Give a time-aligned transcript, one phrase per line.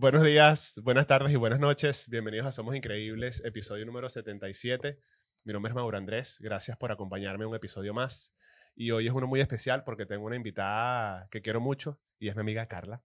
[0.00, 2.08] Buenos días, buenas tardes y buenas noches.
[2.08, 4.98] Bienvenidos a Somos Increíbles, episodio número 77.
[5.44, 6.38] Mi nombre es Mauro Andrés.
[6.40, 8.34] Gracias por acompañarme en un episodio más.
[8.74, 12.34] Y hoy es uno muy especial porque tengo una invitada que quiero mucho y es
[12.34, 13.02] mi amiga Carla.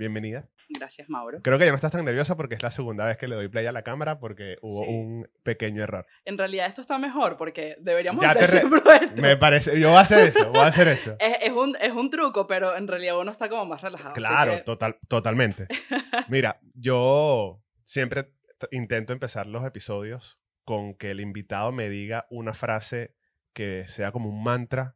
[0.00, 0.46] Bienvenida.
[0.68, 1.40] Gracias, Mauro.
[1.42, 3.48] Creo que ya no estás tan nerviosa porque es la segunda vez que le doy
[3.48, 4.90] play a la cámara porque hubo Sí.
[4.90, 6.06] un pequeño error.
[6.26, 9.22] En realidad esto está mejor porque deberíamos Ya hacer siempre esto.
[9.22, 11.16] Me parece, yo voy a hacer eso, voy a hacer eso.
[11.20, 14.12] Es, es un, es un truco, pero en realidad uno está como más relajado.
[14.12, 15.66] Claro, que- total, totalmente.
[16.28, 18.32] Mira, yo siempre
[18.70, 23.14] intento empezar los episodios con que el invitado me diga una frase
[23.54, 24.94] que sea como un mantra,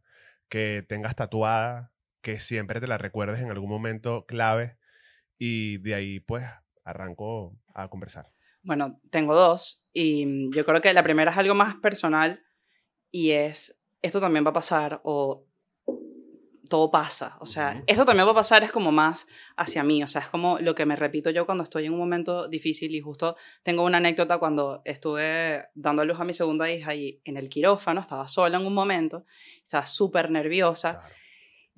[0.50, 1.90] que tengas tatuada,
[2.20, 4.76] que siempre te la recuerdes en algún momento clave
[5.40, 6.44] y de ahí pues
[6.84, 8.30] arranco a conversar.
[8.62, 12.44] Bueno, tengo dos y mm, yo creo que la primera es algo más personal
[13.10, 15.46] y es, esto también va a pasar o
[16.68, 17.38] todo pasa.
[17.40, 19.26] O sea, esto también va a pasar es como más
[19.56, 20.02] hacia mí.
[20.02, 22.94] O sea, es como lo que me repito yo cuando estoy en un momento difícil
[22.94, 27.20] y justo tengo una anécdota cuando estuve dando a luz a mi segunda hija y
[27.24, 29.24] en el quirófano estaba sola en un momento,
[29.64, 30.98] estaba súper nerviosa.
[30.98, 31.19] Claro.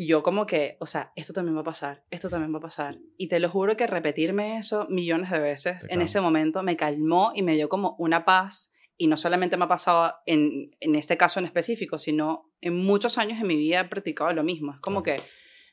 [0.03, 2.62] Y yo como que, o sea, esto también va a pasar, esto también va a
[2.62, 2.98] pasar.
[3.19, 6.05] Y te lo juro que repetirme eso millones de veces Te en calma.
[6.05, 8.72] ese momento me calmó y me dio como una paz.
[8.97, 13.17] Y no solamente me ha pasado en, en este caso en específico, sino en muchos
[13.17, 14.72] años de mi vida he practicado lo mismo.
[14.72, 15.20] Es como que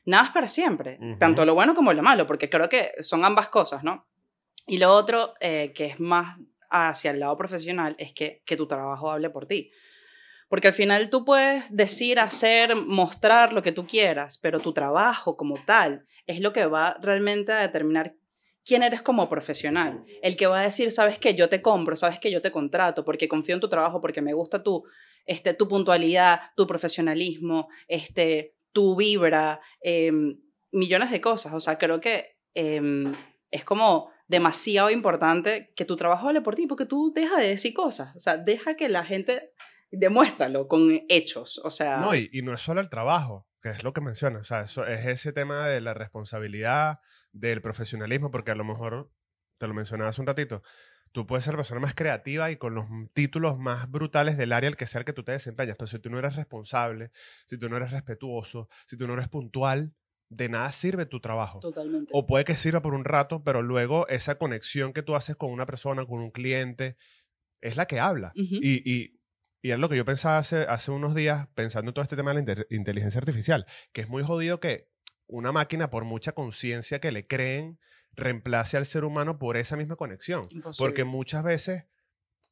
[0.04, 3.48] nada es para siempre, tanto lo bueno como lo malo, porque creo que son ambas
[3.48, 4.06] cosas, ¿no?
[4.68, 6.38] Y lo otro, eh, que es más
[6.70, 9.72] hacia el lado profesional, es que, que tu trabajo hable por ti.
[10.50, 15.36] Porque al final tú puedes decir, hacer, mostrar lo que tú quieras, pero tu trabajo
[15.36, 18.16] como tal es lo que va realmente a determinar
[18.64, 20.02] quién eres como profesional.
[20.22, 23.04] El que va a decir, sabes que yo te compro, sabes que yo te contrato,
[23.04, 24.82] porque confío en tu trabajo, porque me gusta tu,
[25.24, 30.36] este, tu puntualidad, tu profesionalismo, este, tu vibra, em,
[30.72, 31.54] millones de cosas.
[31.54, 33.14] O sea, creo que em,
[33.52, 37.72] es como demasiado importante que tu trabajo hable por ti, porque tú deja de decir
[37.72, 38.16] cosas.
[38.16, 39.52] O sea, deja que la gente
[39.90, 41.60] demuéstralo con hechos.
[41.64, 44.42] O sea, No, y, y no es solo el trabajo, que es lo que mencionas,
[44.42, 47.00] o sea, eso es ese tema de la responsabilidad,
[47.32, 49.10] del profesionalismo, porque a lo mejor,
[49.58, 50.62] te lo mencionaba hace un ratito,
[51.12, 54.68] tú puedes ser la persona más creativa y con los títulos más brutales del área
[54.68, 57.10] al que sea que tú te desempeñas, pero si tú no eres responsable,
[57.46, 59.94] si tú no eres respetuoso, si tú no eres puntual,
[60.28, 61.58] de nada sirve tu trabajo.
[61.58, 62.12] totalmente.
[62.14, 65.50] O puede que sirva por un rato, pero luego esa conexión que tú haces con
[65.50, 66.96] una persona, con un cliente,
[67.60, 68.32] es la que habla.
[68.34, 69.19] Y,
[69.62, 72.32] y es lo que yo pensaba hace, hace unos días, pensando en todo este tema
[72.34, 74.88] de la inteligencia artificial, que es muy jodido que
[75.26, 77.78] una máquina, por mucha conciencia que le creen,
[78.12, 80.42] reemplace al ser humano por esa misma conexión.
[80.50, 80.84] Imposible.
[80.88, 81.84] Porque muchas veces,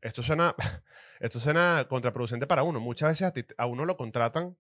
[0.01, 0.55] esto suena,
[1.21, 4.57] esto suena contraproducente para uno, muchas veces a, ti- a uno lo contratan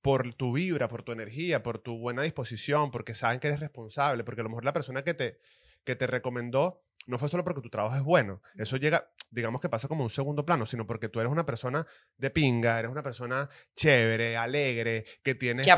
[0.00, 4.22] por tu vibra, por tu energía, por tu buena disposición, porque saben que eres responsable,
[4.22, 5.38] porque a lo mejor la persona que te,
[5.82, 9.68] que te recomendó no fue solo porque tu trabajo es bueno, eso llega, digamos que
[9.68, 13.02] pasa como un segundo plano, sino porque tú eres una persona de pinga, eres una
[13.02, 15.72] persona chévere, alegre, que tienes, que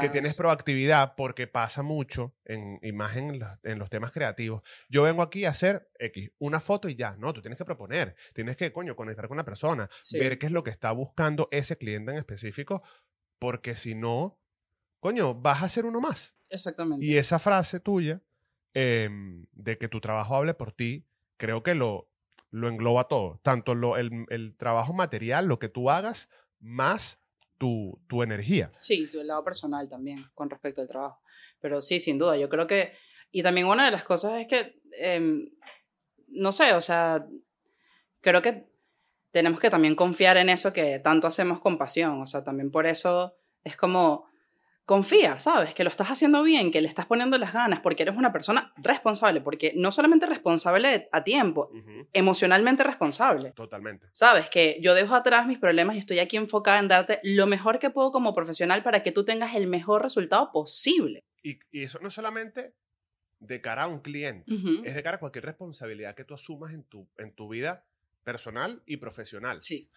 [0.00, 4.62] que tienes proactividad, porque pasa mucho en imagen en, los- en los temas creativos.
[4.88, 8.14] Yo vengo aquí a hacer X, una foto y ya, no, tú tienes que proponer,
[8.34, 10.18] tienes que, coño, conectar con la persona, Sí.
[10.18, 12.82] ver qué es lo que está buscando ese cliente en específico,
[13.38, 14.38] porque si no,
[15.00, 16.34] coño, vas a ser uno más.
[16.50, 17.04] Exactamente.
[17.06, 18.20] Y esa frase tuya
[18.74, 22.08] em, de que tu trabajo hable por ti, creo que lo,
[22.50, 23.40] lo engloba todo.
[23.42, 27.20] Tanto lo, el, el trabajo material, lo que tú hagas, más
[27.58, 28.72] tu, tu energía.
[28.78, 31.20] Sí, tu lado personal también con respecto al trabajo.
[31.60, 32.94] Pero sí, sin duda, yo creo que...
[33.30, 35.50] Y también una de las cosas es que, em,
[36.28, 37.26] no sé, o sea,
[38.20, 38.66] creo que
[39.30, 42.20] tenemos que también confiar en eso que tanto hacemos con pasión.
[42.22, 44.29] O sea, también por eso es como,
[44.90, 45.72] confía, ¿sabes?
[45.72, 48.72] Que lo estás haciendo bien, que le estás poniendo las ganas, porque eres una persona
[48.76, 51.70] responsable, porque no solamente responsable a tiempo,
[52.12, 53.52] emocionalmente responsable.
[53.52, 54.08] Totalmente.
[54.12, 57.78] Sabes que yo dejo atrás mis problemas y estoy aquí enfocada en darte lo mejor
[57.78, 61.22] que puedo como profesional para que tú tengas el mejor resultado posible.
[61.40, 62.74] Y, y eso no solamente
[63.38, 64.52] de cara a un cliente,
[64.82, 67.84] es de cara a cualquier responsabilidad que tú asumas en tu, en tu vida
[68.24, 69.62] personal y profesional.
[69.62, 69.88] Sí,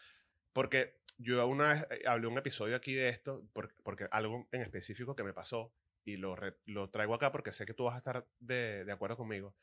[0.53, 4.61] Porque yo una vez eh, hablé un episodio aquí de esto, por- porque, algo en
[4.61, 5.71] específico que me pasó,
[6.05, 8.91] y lo, re- lo traigo acá porque sé que tú vas a estar de, de
[8.91, 9.55] acuerdo conmigo.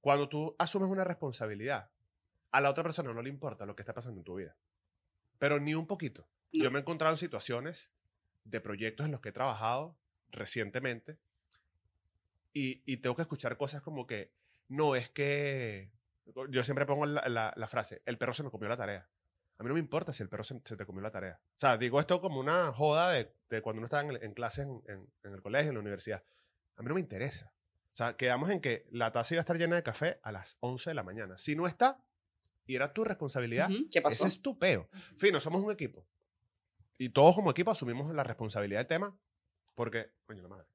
[0.00, 1.90] Cuando tú asumes una responsabilidad,
[2.50, 4.56] a la otra persona no le importa lo que está pasando en tu vida.
[5.38, 6.26] Pero ni un poquito.
[6.52, 6.64] No.
[6.64, 7.92] Yo me he encontrado en situaciones
[8.44, 9.96] de proyectos en los que he trabajado
[10.32, 11.16] recientemente
[12.52, 14.32] y, y tengo que escuchar cosas como que,
[14.68, 15.90] no, es que...
[16.50, 19.08] Yo siempre pongo la, la- la frase, el perro se me comió la tarea.
[19.62, 21.40] A mí no me importa si el perro se, se te comió la tarea.
[21.40, 24.66] O sea, digo esto como una joda de, de cuando uno estaba en, en clases
[24.66, 26.24] en, en- en el colegio, en la universidad.
[26.76, 27.52] A mí no me interesa.
[27.92, 30.56] O sea, quedamos en que la taza iba a estar llena de café a las
[30.60, 31.38] 11 de la mañana.
[31.38, 32.02] Si no está,
[32.66, 34.24] y era tu responsabilidad, Ujú, ¿Qué pasó?
[34.26, 34.88] ese es tu peo.
[35.16, 36.06] Fino, somos un equipo.
[36.98, 39.16] Y todos como equipo asumimos la responsabilidad del tema
[39.74, 40.66] porque, coño, la madre.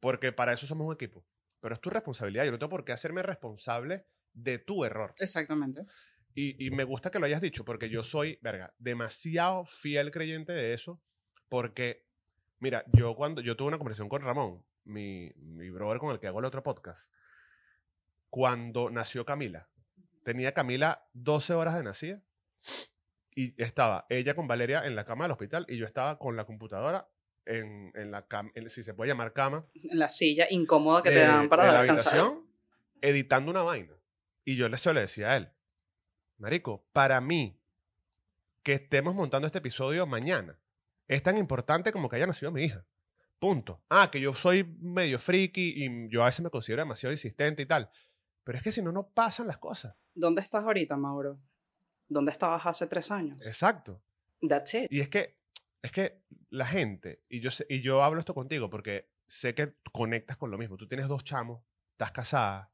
[0.00, 1.24] Porque para eso somos un equipo.
[1.60, 2.44] Pero es tu responsabilidad.
[2.44, 5.14] Yo no tengo por qué hacerme responsable de tu error.
[5.18, 5.86] Exactamente.
[6.34, 10.52] Y, y me gusta que lo hayas dicho porque yo soy, verga, demasiado fiel creyente
[10.52, 11.00] de eso.
[11.48, 12.04] Porque,
[12.58, 16.26] mira, yo cuando yo tuve una conversación con Ramón, mi, mi brother con el que
[16.26, 17.10] hago el otro podcast,
[18.30, 19.68] cuando nació Camila,
[20.24, 22.22] tenía Camila 12 horas de nacida
[23.36, 26.44] y estaba ella con Valeria en la cama del hospital y yo estaba con la
[26.44, 27.08] computadora
[27.46, 31.16] en, en la cama, si se puede llamar cama, En la silla incómoda que de,
[31.16, 32.14] te dan para de la descansar.
[32.14, 32.46] habitación
[33.00, 33.94] editando una vaina.
[34.44, 35.50] Y yo le, se lo decía a él,
[36.38, 37.58] Marico, para mí,
[38.62, 40.58] que estemos montando este episodio mañana,
[41.06, 42.84] es tan importante como que haya nacido mi hija.
[43.38, 43.82] Punto.
[43.90, 47.66] Ah, que yo soy medio friki y yo a veces me considero demasiado insistente y
[47.66, 47.90] tal.
[48.42, 49.96] Pero es que si no, no pasan las cosas.
[50.14, 51.38] ¿Dónde estás ahorita, Mauro?
[52.08, 53.38] ¿Dónde estabas hace tres años?
[53.44, 54.02] Exacto.
[54.46, 54.86] That's it.
[54.92, 55.36] Y es que,
[55.82, 59.74] es que la gente, y yo, sé- y yo hablo esto contigo porque sé que
[59.92, 60.76] conectas con lo mismo.
[60.76, 62.70] Tú tienes dos chamos, estás casada,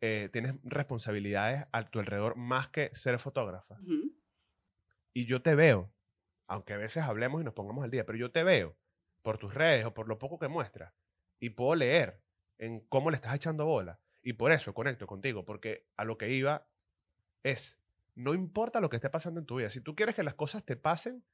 [0.00, 3.74] eh, tienes responsabilidades a tu alrededor más que ser fotógrafa.
[3.80, 4.14] Ujú.
[5.12, 5.92] Y yo te veo,
[6.46, 8.76] aunque a veces hablemos y nos pongamos al día, pero yo te veo
[9.22, 10.92] por tus redes o por lo poco que muestras
[11.40, 12.22] y puedo leer
[12.58, 14.00] en cómo le estás echando bola.
[14.22, 16.68] Y por eso conecto contigo, porque a lo que iba
[17.42, 17.80] es,
[18.14, 20.64] no importa lo que esté pasando en tu vida, si tú quieres que las cosas
[20.64, 21.24] te pasen,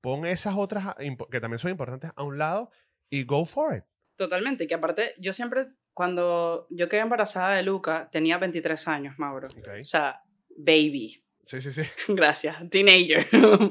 [0.00, 0.94] pon esas otras
[1.30, 2.70] que también son importantes a un lado
[3.10, 3.84] y go for it.
[4.16, 4.66] Totalmente.
[4.66, 9.48] Que aparte, yo siempre, cuando yo quedé embarazada de Luca, tenía 23 años, Mauro.
[9.48, 9.68] Ok.
[9.80, 10.22] O sea,
[10.54, 11.24] baby.
[11.42, 11.82] Sí, sí, sí.
[12.08, 13.26] Gracias, teenager.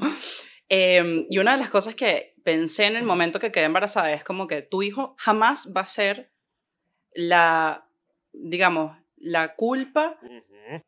[0.68, 4.24] Em, y una de las cosas que pensé en el momento que quedé embarazada es
[4.24, 6.32] como que tu hijo jamás va a ser
[7.14, 7.88] la,
[8.34, 10.20] digamos, la culpa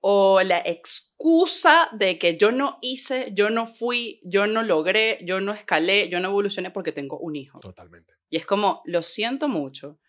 [0.01, 5.41] o la excusa de que yo no hice, yo no fui, yo no logré, yo
[5.41, 7.59] no escalé, yo no evolucioné porque tengo un hijo.
[7.59, 8.13] Totalmente.
[8.31, 9.99] Y es como, lo siento mucho,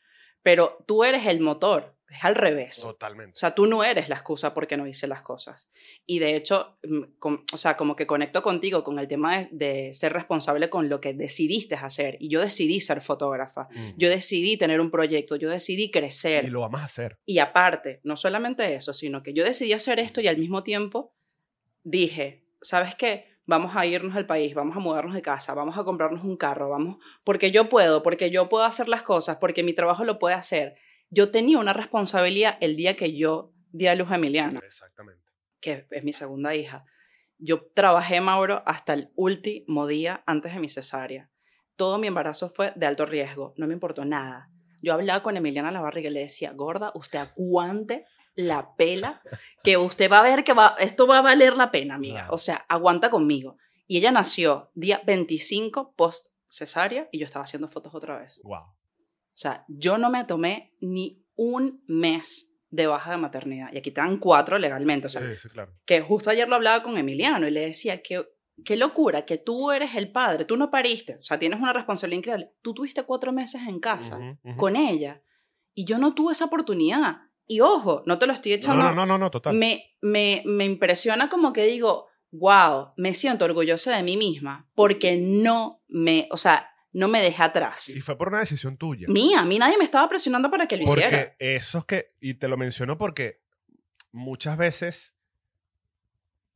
[0.43, 2.82] pero tú eres el motor, es al revés.
[2.85, 3.38] O Totalmente.
[3.38, 5.69] sea, tú no eres la excusa porque no hice las cosas.
[6.06, 9.49] Y de hecho, mm, com- o sea, como que conecto contigo con el tema de,
[9.52, 12.17] de ser responsable con lo que decidiste hacer.
[12.19, 13.69] Y yo decidí ser fotógrafa.
[13.99, 16.46] Yo decidí tener un proyecto, yo decidí crecer.
[16.46, 17.19] y lo vamos a hacer.
[17.26, 21.12] Y aparte, no solamente eso, sino que yo decidí hacer esto y al mismo tiempo
[21.85, 23.38] dije, ¿sabes qué?
[23.48, 26.68] Vamos a irnos al país, vamos a mudarnos de casa, vamos a comprarnos un carro,
[26.68, 30.34] vamos, porque yo puedo, porque yo puedo hacer las cosas, porque mi trabajo lo puede
[30.34, 30.74] hacer.
[31.08, 35.24] Yo tenía una responsabilidad el día que yo di a luz a Emiliana, Exactamente.
[35.60, 36.84] que es mi segunda hija.
[37.38, 41.30] Yo trabajé, Mauro, hasta el último día antes de mi cesárea.
[41.74, 44.50] Todo mi embarazo fue de alto riesgo, no me importó nada.
[44.82, 48.04] Yo hablaba con Emiliana la barriga y le decía, gorda, usted aguante
[48.38, 49.20] la pela,
[49.64, 52.20] que usted va a ver que va, esto va a valer la pena, amiga.
[52.20, 52.35] Claro.
[52.35, 53.56] O sea, aguanta conmigo.
[53.88, 58.40] Y ella nació día 25 post cesárea y yo estaba haciendo fotos otra vez.
[58.44, 58.61] Wow.
[58.61, 58.75] O
[59.35, 63.73] sea, yo no me tomé ni un mes de baja de maternidad.
[63.73, 65.08] Y aquí te dan cuatro legalmente.
[65.08, 65.73] O sea, Sí, sí, claro.
[65.85, 68.25] que justo ayer lo hablaba con Emiliano y le decía que
[68.64, 72.19] qué locura que tú eres el padre, tú no pariste, o sea, tienes una responsabilidad
[72.19, 72.52] increíble.
[72.62, 75.23] Tú tuviste cuatro meses en casa con ella
[75.75, 77.19] y yo no tuve esa oportunidad.
[77.48, 78.84] Y ojo, no te lo estoy echando.
[78.84, 79.56] no, no, no, no, total.
[79.56, 85.16] me, me, me impresiona como que digo, wow, me siento orgullosa de mí misma porque
[85.16, 87.88] no me, o sea, no me dejé atrás.
[87.88, 89.06] Y fue por una decisión tuya.
[89.08, 91.08] Mía, a mí nadie me estaba presionando para que lo hiciera.
[91.08, 93.40] Porque esos que, y te lo menciono porque
[94.12, 95.16] muchas veces,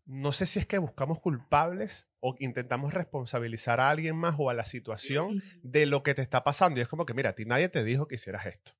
[0.04, 4.54] no sé si es que buscamos culpables o intentamos responsabilizar a alguien más o a
[4.54, 6.80] la situación de lo que te está pasando.
[6.80, 8.72] Y es como que, mira, a ti nadie te dijo que hicieras esto.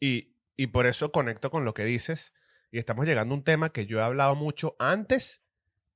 [0.00, 2.34] Y, y por eso conecto con lo que dices.
[2.70, 5.42] Y estamos llegando a un tema que yo he hablado mucho antes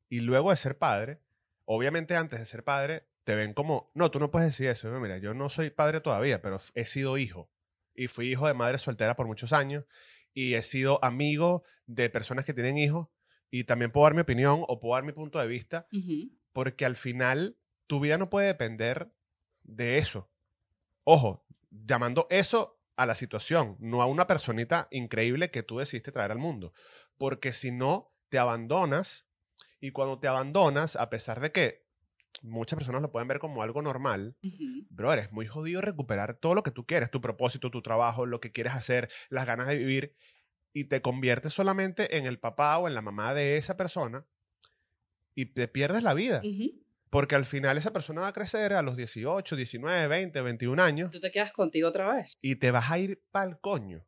[0.09, 1.21] y luego de ser padre.
[1.66, 4.88] Obviamente antes de ser padre te ven como, no, tú no puedes decir eso.
[5.00, 7.50] Mira, yo no soy padre todavía, pero he sido hijo.
[7.94, 9.85] Y fui hijo de madre soltera por muchos años.
[10.33, 13.09] Y he sido amigo de personas que tienen hijos.
[13.50, 15.88] Y también puedo dar mi opinión o puedo dar mi punto de vista
[16.54, 19.12] porque al final tu vida no puede depender
[19.62, 20.30] de eso.
[21.02, 26.31] Ojo, llamando eso a la situación, no a una personita increíble que tú decidiste traer
[26.33, 26.73] al mundo.
[27.19, 29.29] Porque si no, te abandonas
[29.81, 31.87] y cuando te abandonas, a pesar de que
[32.43, 34.87] muchas personas lo pueden ver como algo normal, Ujú.
[34.89, 38.41] bro, es muy jodido recuperar todo lo que tú quieres, tu propósito, tu trabajo, lo
[38.41, 40.17] que quieres hacer, las ganas de vivir,
[40.75, 44.27] y te conviertes solamente en el papá o en la mamá de esa persona
[45.37, 46.43] y te pierdes la vida.
[46.43, 46.84] Ujú.
[47.14, 51.12] Porque al final esa persona va a crecer a los 18, 19, 20, 21 años
[51.12, 52.37] Tú te quedas contigo otra vez.
[52.40, 54.04] y te vas a ir pa'l coño.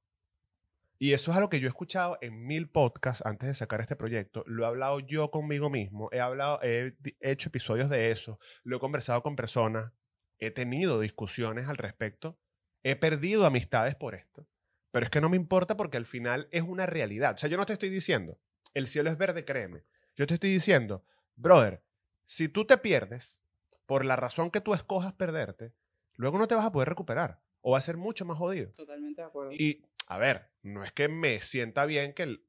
[0.98, 3.94] Y eso es algo que yo he escuchado en mil podcasts antes de sacar este
[3.94, 4.42] proyecto.
[4.48, 6.08] Lo he hablado yo conmigo mismo.
[6.10, 8.40] He, hablado, he hecho episodios de eso.
[8.64, 9.92] Lo he conversado con personas.
[10.40, 12.40] He tenido discusiones al respecto.
[12.82, 14.48] He perdido amistades por esto.
[14.90, 17.34] Pero es que no me importa porque al final es una realidad.
[17.36, 18.40] O sea, yo no te estoy diciendo,
[18.74, 19.84] el cielo es verde, créeme.
[20.16, 21.04] Yo te estoy diciendo,
[21.36, 21.85] brother,
[22.26, 23.40] si tú te pierdes
[23.86, 25.72] por la razón que tú escojas perderte,
[26.14, 27.40] luego no te vas a poder recuperar.
[27.62, 28.70] O va a ser mucho más jodido.
[28.72, 29.52] Totalmente de acuerdo.
[29.52, 32.44] Y, a ver, no es que me sienta bien que el-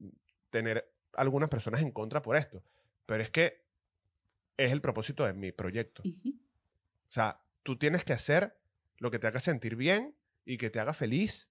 [0.49, 2.63] tener algunas personas en contra por esto,
[3.05, 3.65] pero es que
[4.57, 6.01] es el propósito de mi proyecto.
[6.05, 6.29] Ujú.
[6.29, 8.57] O sea, tú tienes que hacer
[8.97, 10.15] lo que te haga sentir bien
[10.45, 11.49] y que te haga feliz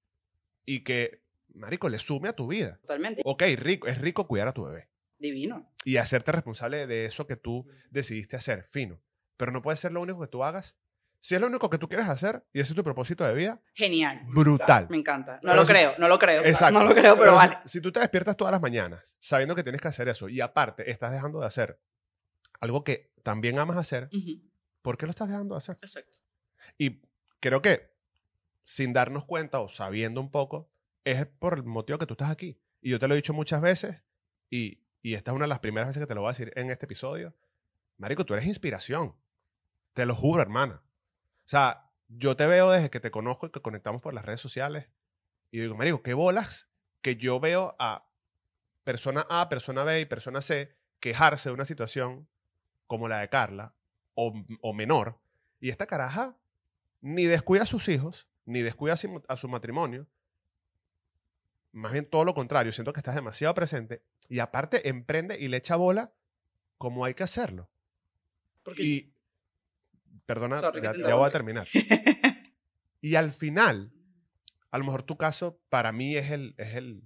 [0.64, 1.22] y que,
[1.54, 2.78] marico, le sume a tu vida.
[2.82, 3.22] Totalmente.
[3.24, 5.72] Ok, rico, es rico cuidar a tu bebé Divino.
[5.84, 9.00] y hacerte responsable de eso que tú decidiste hacer, fino.
[9.36, 10.76] Pero no puede ser lo único que tú hagas.
[11.20, 13.60] Si es lo único que tú quieres hacer y ese es tu propósito de vida,
[13.74, 14.20] Genial.
[14.28, 14.86] brutal.
[14.90, 15.34] Me encanta.
[15.36, 16.44] No Pero lo si- creo, no lo creo.
[16.44, 16.78] Exacto.
[16.78, 17.58] no lo creo, pero, si- vale.
[17.64, 20.88] Si, tú te despiertas todas las mañanas sabiendo que tienes que hacer eso y aparte
[20.90, 21.80] estás dejando de hacer
[22.60, 24.40] algo que también amas hacer, Ujú.
[24.82, 25.78] ¿por qué lo estás dejando de hacer?
[25.80, 26.18] Exacto.
[26.78, 27.00] Y
[27.40, 27.90] creo que
[28.64, 30.70] sin darnos cuenta o sabiendo un poco,
[31.04, 32.60] es por el motivo que tú estás aquí.
[32.82, 34.02] Y yo te lo he dicho muchas veces
[34.50, 36.52] y, y esta es una de las primeras veces que te lo voy a decir
[36.56, 37.34] en este episodio.
[37.98, 39.14] Marico, tú eres inspiración.
[39.94, 40.82] Te lo juro, hermana.
[40.84, 44.40] O sea, yo te veo desde que te conozco y que conectamos por las redes
[44.40, 44.88] sociales.
[45.50, 46.68] Y digo, Marico, qué bolas
[47.02, 48.08] que yo veo a
[48.84, 52.28] persona A, persona B y persona C quejarse de una situación
[52.86, 53.74] como la de Carla
[54.14, 55.18] o, o menor.
[55.60, 56.36] Y esta caraja
[57.00, 58.94] ni descuida a sus hijos, ni descuida
[59.28, 60.06] a su, matrimonio.
[61.76, 65.58] Más bien todo lo contrario, siento que estás demasiado presente y aparte emprende y le
[65.58, 66.10] echa bola
[66.78, 67.68] como hay que hacerlo.
[68.62, 69.12] Porque Y,
[70.24, 71.68] perdona, Sorry, ya, voy a terminar.
[73.02, 73.92] Y al final,
[74.70, 77.02] a lo mejor tu caso para mí es el, es el,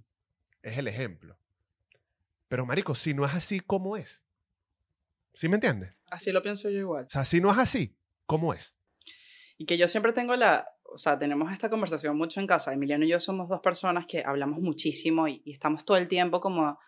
[0.63, 1.37] es el ejemplo.
[2.47, 4.23] Pero, marico, si no es así, ¿cómo es?
[5.33, 5.93] ¿Sí me entiendes?
[6.09, 7.05] así lo pienso yo igual.
[7.05, 7.93] O sea, si no es así,
[8.25, 8.73] ¿cómo es?
[9.57, 12.73] Y que yo siempre tengo la, o sea, tenemos esta conversación mucho en casa.
[12.73, 16.79] Emiliano y yo somos dos personas que hablamos muchísimo y, estamos todo el tiempo como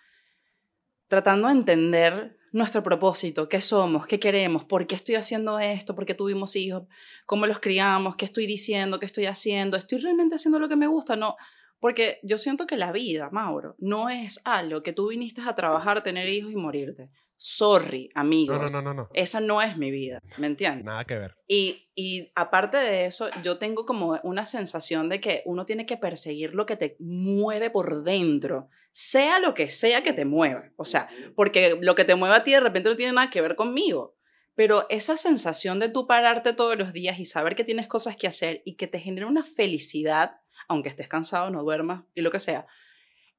[1.08, 6.06] tratando de entender nuestro propósito, qué somos, qué queremos, por qué estoy haciendo esto, por
[6.06, 6.84] qué tuvimos hijos,
[7.26, 10.88] cómo los criamos, qué estoy diciendo, qué estoy haciendo, estoy realmente haciendo lo que me
[10.88, 11.36] gusta, no.
[11.84, 16.02] Porque yo siento que la vida, Mauro, no es algo que tú viniste a trabajar,
[16.02, 17.10] tener hijos y morirte.
[17.36, 18.54] Sorry, amigo.
[18.54, 19.10] No, no, no, no, no.
[19.14, 20.86] Esa no es mi vida, ¿me entiendes?
[20.86, 21.36] Nada que ver.
[21.46, 25.98] Y, y aparte de eso, yo tengo como una sensación de que uno tiene que
[25.98, 30.72] perseguir lo que te mueve por dentro, sea lo que sea que te mueva.
[30.78, 33.42] O sea, porque lo que te mueve a ti de repente no tiene nada que
[33.42, 34.16] ver conmigo.
[34.56, 38.28] Pero esa sensación de tú pararte todos los días y saber que tienes cosas que
[38.28, 42.40] hacer y que te genera una felicidad, aunque estés cansado, no duermas y lo que
[42.40, 42.66] sea,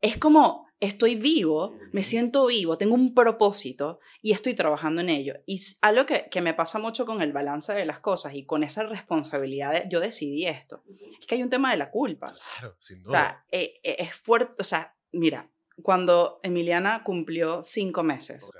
[0.00, 5.34] es como estoy vivo, me siento vivo, tengo un propósito y estoy trabajando en ello.
[5.46, 8.62] Y algo que, que me pasa mucho con el balance de las cosas y con
[8.62, 10.82] esa responsabilidad, de, yo decidí esto,
[11.18, 12.34] es que hay un tema de la culpa.
[12.58, 13.18] Claro, sin O duda.
[13.18, 15.50] sea, eh, eh, es fuerte, o sea, mira,
[15.82, 18.50] cuando Emiliana cumplió cinco meses,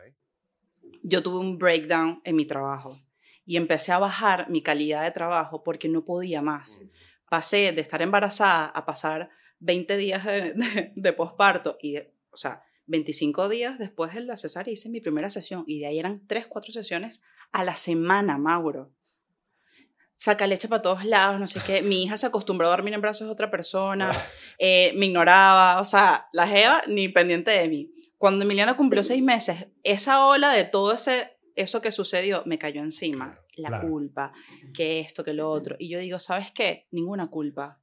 [1.02, 2.98] yo tuve un breakdown en mi trabajo
[3.44, 6.80] y empecé a bajar mi calidad de trabajo porque no podía más.
[7.28, 12.36] Pasé de estar embarazada a pasar 20 días de, de- de posparto y, de- o
[12.36, 16.26] sea, 25 días después de la cesárea hice mi primera sesión y de ahí eran
[16.26, 18.90] 3, 4 sesiones a la semana, Mauro.
[20.16, 21.82] Saca leche para todos lados, no sé qué.
[21.82, 24.10] Mi hija se acostumbró a dormir en brazos de otra persona,
[24.58, 27.90] eh, me ignoraba, o sea, la Jeva ni pendiente de mí.
[28.16, 32.80] Cuando Emiliana cumplió seis meses, esa ola de todo ese, eso que sucedió me cayó
[32.80, 33.38] encima.
[33.56, 33.88] La claro.
[33.88, 34.32] culpa,
[34.74, 35.76] que esto, que lo otro.
[35.78, 36.86] Y yo digo, ¿sabes qué?
[36.90, 37.80] Ninguna culpa.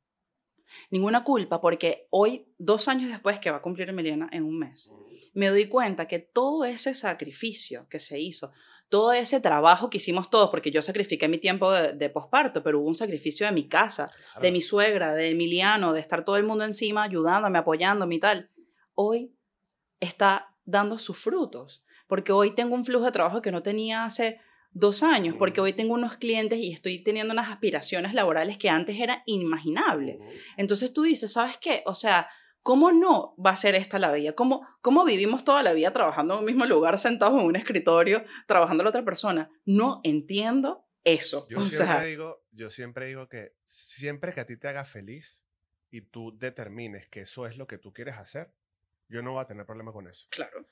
[0.89, 4.91] Ninguna culpa porque hoy, dos años después que va a cumplir Emiliana en un mes,
[5.33, 8.51] me doy cuenta que todo ese sacrificio que se hizo,
[8.87, 12.79] todo ese trabajo que hicimos todos, porque yo sacrifiqué mi tiempo de, de posparto, pero
[12.79, 14.41] hubo un sacrificio de mi casa, Claro.
[14.41, 18.49] de mi suegra, de Emiliano, de estar todo el mundo encima ayudándome, apoyándome y tal,
[18.95, 19.33] hoy
[19.99, 21.83] está dando sus frutos.
[22.07, 24.39] Porque hoy tengo un flujo de trabajo que no tenía hace
[24.73, 28.99] dos años, porque hoy tengo unos clientes y estoy teniendo unas aspiraciones laborales que antes
[28.99, 30.19] era inimaginable.
[30.57, 31.83] Entonces tú dices, ¿sabes qué?
[31.85, 32.29] O sea,
[32.63, 34.33] ¿cómo no va a ser esta la vida?
[34.33, 38.23] ¿Cómo, ¿Cómo vivimos toda la vida trabajando en un mismo lugar, sentados en un escritorio,
[38.47, 39.49] trabajando a la otra persona?
[39.65, 41.47] No entiendo eso.
[41.49, 44.85] Yo o siempre, sea, digo, yo siempre digo que siempre que a ti te haga
[44.85, 45.45] feliz
[45.89, 48.53] y tú determines que eso es lo que tú quieres hacer,
[49.09, 50.27] yo no voy a tener problema con eso.
[50.29, 50.65] claro.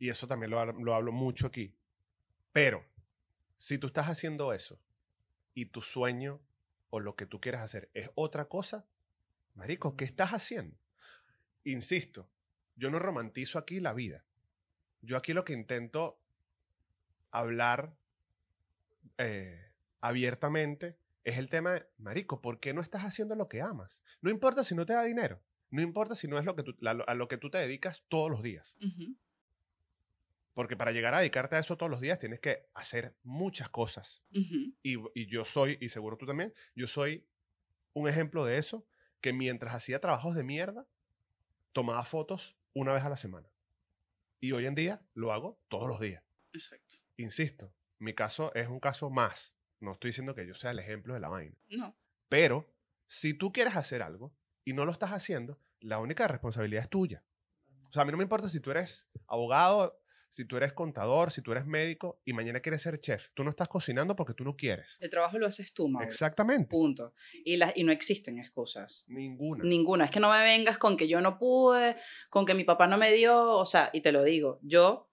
[0.00, 1.74] Y eso también lo, lo hablo mucho aquí.
[2.52, 2.84] Pero,
[3.58, 4.80] si tú estás haciendo eso
[5.54, 6.40] y tu sueño
[6.90, 8.86] o lo que tú quieres hacer es otra cosa,
[9.54, 10.78] marico, ¿qué estás haciendo?
[11.64, 12.30] insisto,
[12.76, 14.24] yo no romantizo aquí la vida.
[15.02, 16.18] Yo aquí lo que intento
[17.30, 17.94] hablar
[19.18, 24.02] eh, abiertamente es el tema de, marico, ¿por qué no estás haciendo lo que amas?
[24.22, 26.74] No importa si no te da dinero, no importa si no es lo que tú,
[26.80, 28.78] la- a lo que tú te dedicas todos los días.
[28.80, 29.14] Ujú.
[30.54, 34.24] Porque para llegar a dedicarte a eso todos los días tienes que hacer muchas cosas.
[34.32, 34.74] Ujú.
[34.82, 37.28] Y, y yo soy, y seguro tú también, yo soy
[37.92, 38.86] un ejemplo de eso,
[39.20, 40.86] que mientras hacía trabajos de mierda,
[41.72, 43.48] tomaba fotos una vez a la semana.
[44.40, 46.22] Y hoy en día lo hago todos los días.
[46.52, 46.96] Exacto.
[47.16, 49.56] Insisto, mi caso es un caso más.
[49.80, 51.56] No estoy diciendo que yo sea el ejemplo de la vaina.
[51.68, 51.96] No.
[52.28, 52.72] Pero
[53.06, 57.24] si tú quieres hacer algo y no lo estás haciendo, la única responsabilidad es tuya.
[57.88, 59.97] O sea, a mí no me importa si tú eres abogado,
[60.30, 63.28] si tú eres contador, si tú eres médico y mañana quieres ser chef.
[63.34, 64.98] Tú no estás cocinando porque tú no quieres.
[65.00, 66.06] El trabajo lo haces tú, Mauro.
[66.06, 66.68] Exactamente.
[66.68, 67.14] Punto.
[67.44, 69.04] Y, las y no existen excusas.
[69.08, 69.64] Ninguna.
[69.64, 70.04] Ninguna.
[70.04, 71.96] Es que no me vengas con que yo no pude,
[72.28, 73.52] con que mi papá no me dio.
[73.52, 75.10] O sea, y te lo digo, yo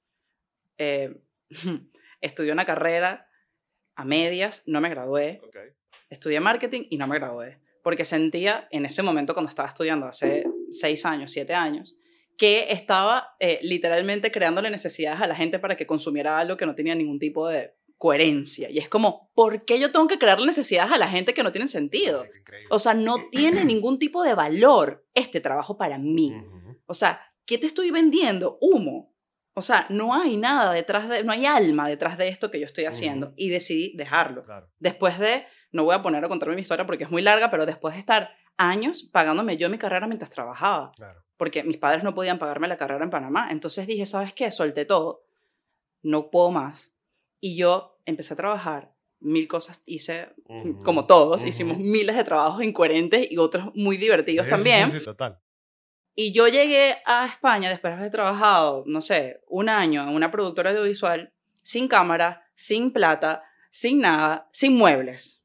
[0.77, 1.21] eh,
[2.21, 3.29] estudié una carrera
[3.95, 5.41] a medias, no me gradué.
[5.43, 5.57] Ok.
[6.09, 7.61] Estudié marketing y no me gradué.
[7.81, 11.95] Porque sentía en ese momento, cuando estaba estudiando, hace seis años, siete años,
[12.37, 16.75] que estaba eh, literalmente creándole necesidades a la gente para que consumiera algo que no
[16.75, 18.69] tenía ningún tipo de coherencia.
[18.69, 21.51] Y es como, ¿por qué yo tengo que crearle necesidades a la gente que no
[21.51, 22.25] tienen sentido?
[22.25, 22.67] Increíble.
[22.69, 26.33] O sea, no tiene ningún tipo de valor este trabajo para mí.
[26.85, 28.57] O sea, ¿qué te estoy vendiendo?
[28.61, 29.13] Humo.
[29.57, 32.65] O sea, no hay nada detrás de, no hay alma detrás de esto que yo
[32.65, 33.33] estoy haciendo.
[33.37, 34.43] Y decidí dejarlo.
[34.43, 34.69] Claro.
[34.79, 37.65] Después de, no voy a poner a contarme mi historia porque es muy larga, pero
[37.65, 41.24] después de estar años pagándome yo mi carrera mientras trabajaba, Claro.
[41.37, 43.49] Porque mis padres no podían pagarme la carrera en Panamá.
[43.51, 44.51] Entonces dije, ¿sabes qué?
[44.51, 45.23] Solté todo.
[46.01, 46.93] No puedo más.
[47.39, 48.93] Y yo empecé a trabajar.
[49.19, 50.83] Mil cosas hice, Ujú.
[50.83, 51.41] como todos.
[51.41, 51.47] Ujú.
[51.49, 54.91] Hicimos miles de trabajos incoherentes y otros muy divertidos sí, también.
[54.91, 55.39] sí, sí, total.
[56.13, 60.31] Y yo llegué a España después de haber trabajado, no sé, un año en una
[60.31, 65.43] productora audiovisual, sin cámara, sin plata, sin nada, sin muebles.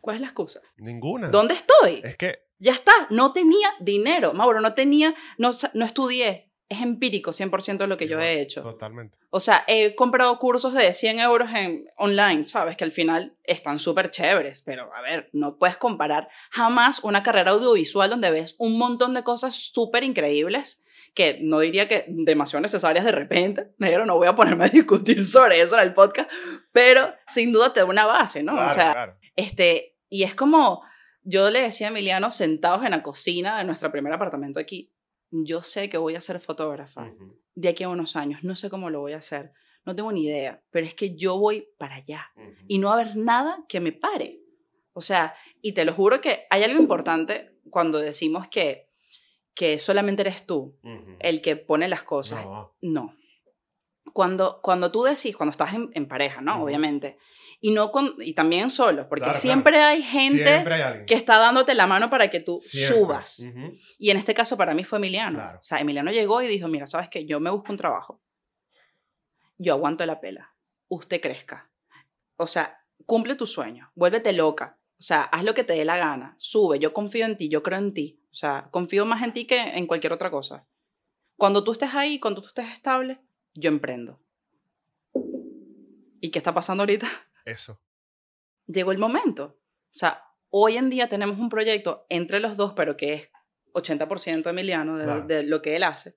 [0.00, 0.60] ¿Cuál es la excusa?
[0.76, 1.28] Ninguna.
[1.28, 2.00] ¿Dónde estoy?
[2.04, 4.32] Es que Ya está, no tenía dinero.
[4.32, 6.50] Mauro, no tenía, no, no estudié.
[6.68, 8.62] Es empírico 100% de lo que yo he hecho.
[8.62, 9.16] Totalmente.
[9.30, 12.76] O sea, he comprado cursos de 100 euros en online, ¿sabes?
[12.76, 17.52] Que al final están súper chéveres, pero a ver, no puedes comparar jamás una carrera
[17.52, 20.82] audiovisual donde ves un montón de cosas súper increíbles
[21.16, 25.24] que no diría que demasiado necesarias de repente, negro, no voy a ponerme a discutir
[25.24, 26.30] sobre eso en el podcast,
[26.72, 28.52] pero sin duda te da una base, ¿no?
[28.52, 29.16] Claro, o sea, claro.
[29.34, 30.82] este, y es como,
[31.26, 34.92] yo le decía a Emiliano, sentados en la cocina de nuestro primer apartamento aquí,
[35.30, 37.12] yo sé que voy a ser fotógrafa
[37.54, 39.52] de aquí a unos años, no sé cómo lo voy a hacer,
[39.84, 42.30] no tengo ni idea, pero es que yo voy para allá
[42.68, 44.40] y no va a haber nada que me pare.
[44.92, 48.88] O sea, y te lo juro que hay algo importante cuando decimos que,
[49.52, 50.78] que solamente eres tú
[51.18, 52.44] el que pone las cosas.
[52.44, 52.76] No.
[52.80, 53.16] No.
[54.12, 56.62] Cuando, cuando tú decís, cuando estás en, en pareja, ¿no?
[56.62, 57.18] Obviamente.
[57.60, 61.06] Y, no con, y también solos, porque Claro, siempre hay gente Siempre hay alguien.
[61.06, 62.96] que está dándote la mano para que tú Siempre.
[62.96, 63.46] subas.
[63.98, 65.38] Y en este caso para mí fue Emiliano.
[65.38, 65.58] Claro.
[65.58, 67.24] O sea, Emiliano llegó y dijo, mira, ¿sabes qué?
[67.24, 68.20] Yo me busco un trabajo.
[69.58, 70.54] Yo aguanto la pela.
[70.88, 71.70] Usted crezca.
[72.36, 73.90] O sea, cumple tu sueño.
[73.94, 74.78] Vuélvete loca.
[74.98, 76.34] O sea, haz lo que te dé la gana.
[76.38, 76.78] Sube.
[76.78, 77.48] Yo confío en ti.
[77.48, 78.20] Yo creo en ti.
[78.30, 80.66] O sea, confío más en ti que en cualquier otra cosa.
[81.38, 83.18] Cuando tú estés ahí, cuando tú estés estable,
[83.56, 84.20] yo emprendo.
[86.20, 87.06] ¿Y qué está pasando ahorita?
[87.44, 87.80] Eso.
[88.66, 89.44] llegó el momento.
[89.44, 93.30] O sea, hoy en día tenemos un proyecto entre los dos, pero que es
[93.74, 95.26] 80% Emiliano de, Claro.
[95.26, 96.16] de lo que él hace,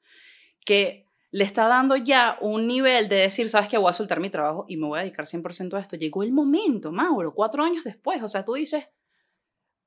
[0.66, 4.32] que le está dando ya un nivel de decir, sabes que voy a soltar mi
[4.32, 5.96] trabajo y me voy a dedicar 100% a esto.
[5.96, 8.24] Llegó el momento, Mauro, cuatro años después.
[8.24, 8.90] O sea, tú dices,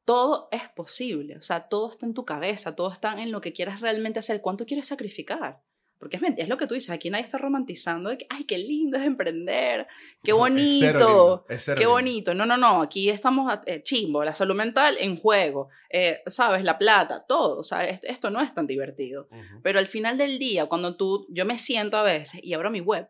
[0.05, 1.37] todo es posible.
[1.37, 4.41] O sea, todo está en tu cabeza, todo está en lo que quieras realmente hacer.
[4.41, 5.61] ¿Cuánto quieres sacrificar?
[6.03, 8.43] Porque es, ment- es lo que tú dices, aquí nadie está romantizando de que, ay,
[8.43, 9.87] qué lindo es emprender,
[10.25, 10.99] qué Es bonito.
[10.99, 11.91] lindo, es Qué lindo.
[11.91, 12.35] bonito.
[12.35, 12.83] No, no, no.
[12.83, 14.25] Aquí estamos eh, chimbo.
[14.25, 15.69] La salud mental en juego.
[15.91, 16.65] eh, ¿Sabes?
[16.65, 17.61] La plata, todo.
[17.61, 19.29] O sea, esto, no es tan divertido.
[19.31, 19.63] Ujú.
[19.63, 22.81] Pero al final del día, cuando tú, yo me siento a veces y abro mi
[22.81, 23.09] web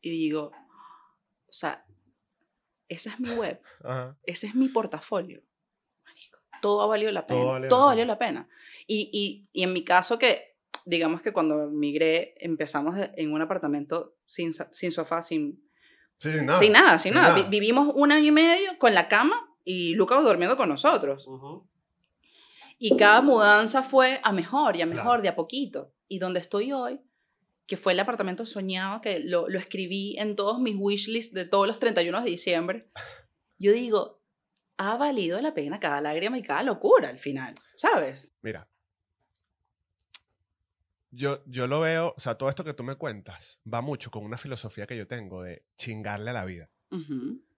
[0.00, 0.50] y digo,
[1.46, 1.84] o sea,
[2.88, 4.16] esa es mi web, Ajá.
[4.24, 5.42] ese es mi portafolio.
[6.04, 7.50] Marico, Todo ha valido la Todo pena.
[7.52, 8.12] valió Todo, la valió pena.
[8.12, 8.48] la pena.
[8.88, 10.53] Y, y, y en mi caso que,
[10.84, 15.62] digamos que cuando migré, empezamos en un apartamento sin, sin sofá, sin,
[16.18, 16.58] Sí, sin nada.
[16.58, 17.28] sin nada, sin nada.
[17.30, 17.42] nada.
[17.42, 21.26] Vi- vivimos un año y medio con la cama y Lucas durmiendo con nosotros.
[21.26, 21.68] Ujú.
[22.78, 25.22] Y cada mudanza fue a mejor y a mejor, Claro.
[25.22, 25.92] de a poquito.
[26.08, 27.00] Y donde estoy hoy,
[27.66, 31.66] que fue el apartamento soñado, que lo, lo escribí en todos mis wishlists de todos
[31.66, 32.90] los 31 de diciembre,
[33.58, 34.20] yo digo,
[34.76, 38.36] ha valido la pena cada lágrima y cada locura al final, ¿sabes?
[38.42, 38.68] Mira,
[41.14, 44.24] yo, yo lo veo, o sea, todo esto que tú me cuentas va mucho con
[44.24, 46.70] una filosofía que yo tengo de chingarle a la vida.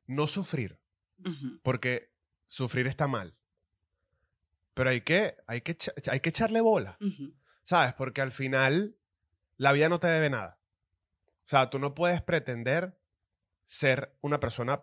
[0.06, 0.78] No sufrir,
[1.62, 2.10] porque
[2.46, 3.34] sufrir está mal.
[4.74, 5.76] Pero hay que, hay que,
[6.10, 6.98] hay que echarle bola.
[7.62, 7.94] ¿sabes?
[7.94, 8.96] Porque al final
[9.56, 10.58] la vida no te debe nada.
[11.44, 12.96] O sea, tú no puedes pretender
[13.66, 14.82] ser una persona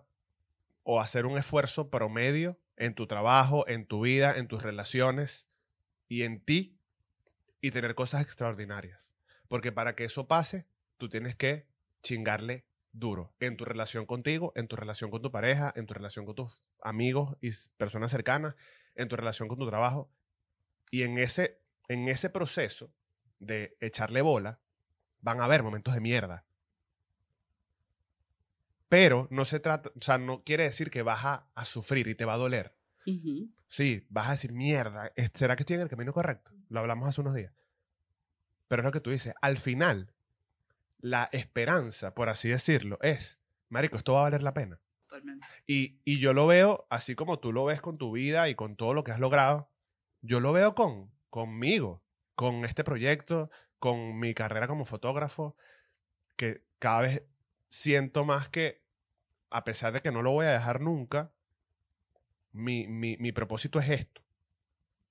[0.84, 5.48] o hacer un esfuerzo promedio en tu trabajo, en tu vida, en tus relaciones
[6.10, 6.78] y en ti
[7.64, 9.16] y tener cosas extraordinarias.
[9.48, 11.66] Porque para que eso pase, tú tienes que
[12.02, 16.26] chingarle duro en tu relación contigo, en tu relación con tu pareja, en tu relación
[16.26, 18.56] con tus amigos y personas cercanas,
[18.96, 20.12] en tu relación con tu trabajo.
[20.92, 22.92] Y en ese, en ese proceso
[23.40, 24.60] de echarle bola,
[25.22, 26.44] van a haber momentos de mierda.
[28.90, 32.16] Pero no se trata, o sea, no quiere decir que vas a, a sufrir y
[32.16, 32.76] te va a doler.
[33.68, 36.52] Sí, vas a decir, mierda, ¿es- ¿será que estoy en el camino correcto?
[36.70, 37.54] Lo hablamos hace unos días.
[38.68, 40.14] Pero es lo que tú dices, al final,
[41.00, 44.80] la esperanza, por así decirlo, es, Marico, esto va a valer la pena.
[45.08, 45.46] Totalmente.
[45.68, 48.76] Y, y yo lo veo, así como tú lo ves con tu vida y con
[48.76, 49.70] todo lo que has logrado,
[50.22, 52.04] yo lo veo con, conmigo,
[52.36, 55.58] con este proyecto, con mi carrera como fotógrafo,
[56.36, 57.24] que cada vez
[57.70, 58.84] siento más que,
[59.50, 61.33] a pesar de que no lo voy a dejar nunca,
[62.54, 64.22] mi, mi, mi propósito es esto.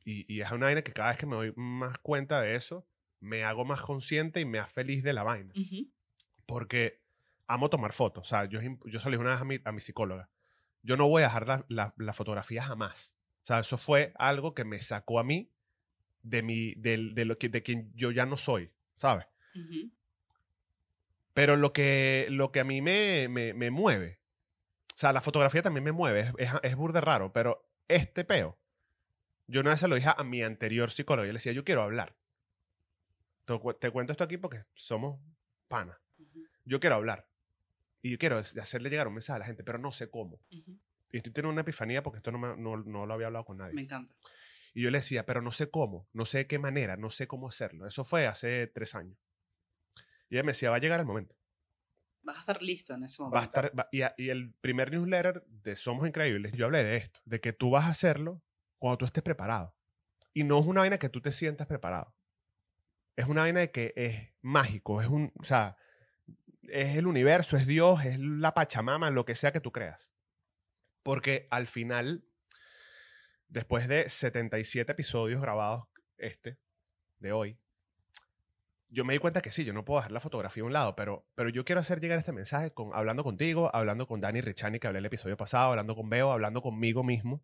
[0.04, 2.86] Y, y es una vaina que cada vez que me doy más cuenta de eso,
[3.20, 5.52] me hago más consciente y me hago feliz de la vaina
[6.46, 7.00] porque
[7.46, 8.26] amo tomar fotos.
[8.26, 10.28] O sea, yo, yo dije una vez a mi, a mi psicóloga.
[10.82, 13.14] Yo no voy a dejar la, la, la fotografía jamás.
[13.44, 15.50] O sea, eso fue algo que me sacó a mí
[16.22, 19.26] de, mi, del- de, lo que, de quien yo ya no soy, ¿sabes?
[21.34, 24.18] Pero lo que, lo que a mí me, me, me mueve,
[25.02, 28.58] sea, la fotografía también me mueve, es, es, es burde raro, pero este peo,
[29.46, 31.82] yo una vez se lo dije a mi anterior psicólogo, yo le decía, yo quiero
[31.82, 32.16] hablar.
[33.44, 35.20] Te, cu- te cuento esto aquí porque somos
[35.68, 35.96] panas.
[36.18, 36.44] Ujú.
[36.64, 37.28] Yo quiero hablar.
[38.00, 40.40] Y yo quiero hacerle llegar un mensaje a la gente, pero no sé cómo.
[40.50, 43.58] Y estoy teniendo una epifanía porque esto no, me- no, no lo había hablado con
[43.58, 43.74] nadie.
[43.74, 44.14] Me encanta.
[44.74, 47.26] Y yo le decía, pero no sé cómo, no sé de qué manera, no sé
[47.26, 47.86] cómo hacerlo.
[47.86, 49.18] Eso fue hace tres años.
[50.30, 51.34] Y ella me decía, va a llegar el momento.
[52.22, 53.34] Vas a estar listo en ese momento.
[53.36, 56.84] Va a estar, va- y, a- y el primer newsletter de Somos Increíbles, yo hablé
[56.84, 58.42] de esto, de que tú vas a hacerlo
[58.78, 59.74] cuando tú estés preparado.
[60.32, 62.14] Y no es una vaina que tú te sientas preparado.
[63.16, 65.76] Es una vaina de que es mágico, es un, o sea,
[66.68, 70.10] es el universo, es Dios, es la Pachamama, lo que sea que tú creas.
[71.02, 72.24] Porque al final,
[73.48, 75.84] después de 77 episodios grabados,
[76.16, 76.58] este,
[77.18, 77.58] de hoy,
[78.92, 80.94] yo me di cuenta que sí, yo no puedo dejar la fotografía a un lado,
[80.94, 84.78] pero, pero yo quiero hacer llegar este mensaje con, hablando contigo, hablando con Dani Richani,
[84.78, 87.42] que hablé el episodio pasado, hablando con Beo, hablando conmigo mismo,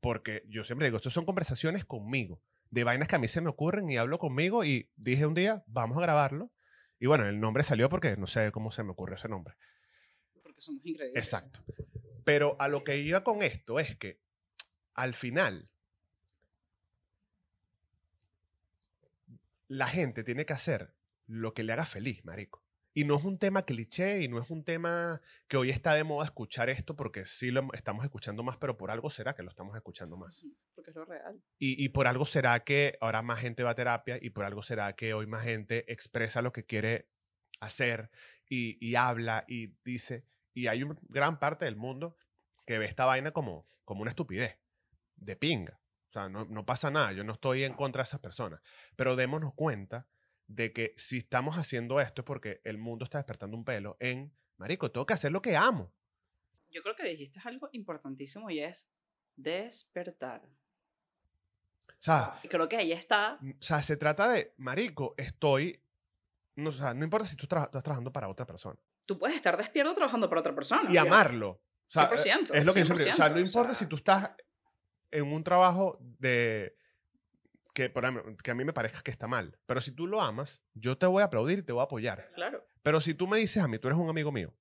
[0.00, 3.50] porque yo siempre digo, estas son conversaciones conmigo, de vainas que a mí se me
[3.50, 6.50] ocurren y hablo conmigo y dije un día, vamos a grabarlo.
[6.98, 9.54] Y bueno, el nombre salió porque no sé cómo se me ocurrió ese nombre.
[10.42, 11.22] Porque somos increíbles.
[11.22, 11.62] Exacto.
[12.24, 14.22] Pero a lo que iba con esto es que
[14.94, 15.68] al final
[19.68, 20.94] la gente tiene que hacer
[21.26, 22.62] lo que le haga feliz, marico.
[22.94, 26.02] Y no es un tema cliché y no es un tema que hoy está de
[26.02, 29.50] moda escuchar esto porque sí lo estamos escuchando más, pero por algo será que lo
[29.50, 30.46] estamos escuchando más.
[30.74, 31.42] Porque es lo real.
[31.58, 34.62] Y, y por algo será que ahora más gente va a terapia y por algo
[34.62, 37.10] será que hoy más gente expresa lo que quiere
[37.60, 38.10] hacer
[38.48, 40.24] y, y habla y dice.
[40.54, 42.16] Y hay una gran parte del mundo
[42.64, 44.58] que ve esta vaina como, como una estupidez,
[45.16, 45.80] de pinga.
[46.10, 48.60] O sea, no, no pasa nada, yo no estoy en contra de esas personas.
[48.96, 50.06] Pero démonos cuenta
[50.46, 54.32] de que si estamos haciendo esto es porque el mundo está despertando un pelo en,
[54.56, 55.92] marico, tengo que hacer lo que amo.
[56.70, 58.88] Yo creo que dijiste algo importantísimo y es
[59.36, 60.42] despertar.
[61.88, 63.38] O sea, Y creo que ahí está.
[63.42, 65.82] O sea, se trata de, marico, estoy...
[66.56, 68.78] No, o sea, no importa si tú tra- estás trabajando para otra persona.
[69.04, 70.90] Tú puedes estar despierto trabajando para otra persona.
[70.90, 71.50] Y amarlo.
[71.50, 73.12] O sea, 100%, es lo que yo siempre.
[73.12, 73.84] O sea, no 100%, importa o sea.
[73.84, 74.30] si tú estás
[75.10, 76.76] en un trabajo de...
[77.74, 79.58] Que, por ejemplo, que a mí me parezca que está mal.
[79.66, 82.30] Pero si tú lo amas, yo te voy a aplaudir y te voy a apoyar.
[82.34, 82.64] Claro.
[82.82, 84.56] Pero si tú me dices a mí, tú eres un amigo mío,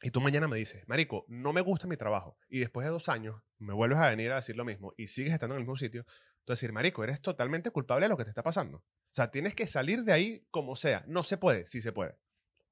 [0.00, 3.08] y tú mañana me dices, Marico, no me gusta mi trabajo, y después de dos
[3.08, 5.76] años me vuelves a venir a decir lo mismo y sigues estando en el mismo
[5.76, 6.06] sitio,
[6.44, 8.78] tú decir, Marico, eres totalmente culpable de lo que te está pasando.
[8.78, 11.04] O sea, tienes que salir de ahí como sea.
[11.08, 12.16] No se puede, sí se puede.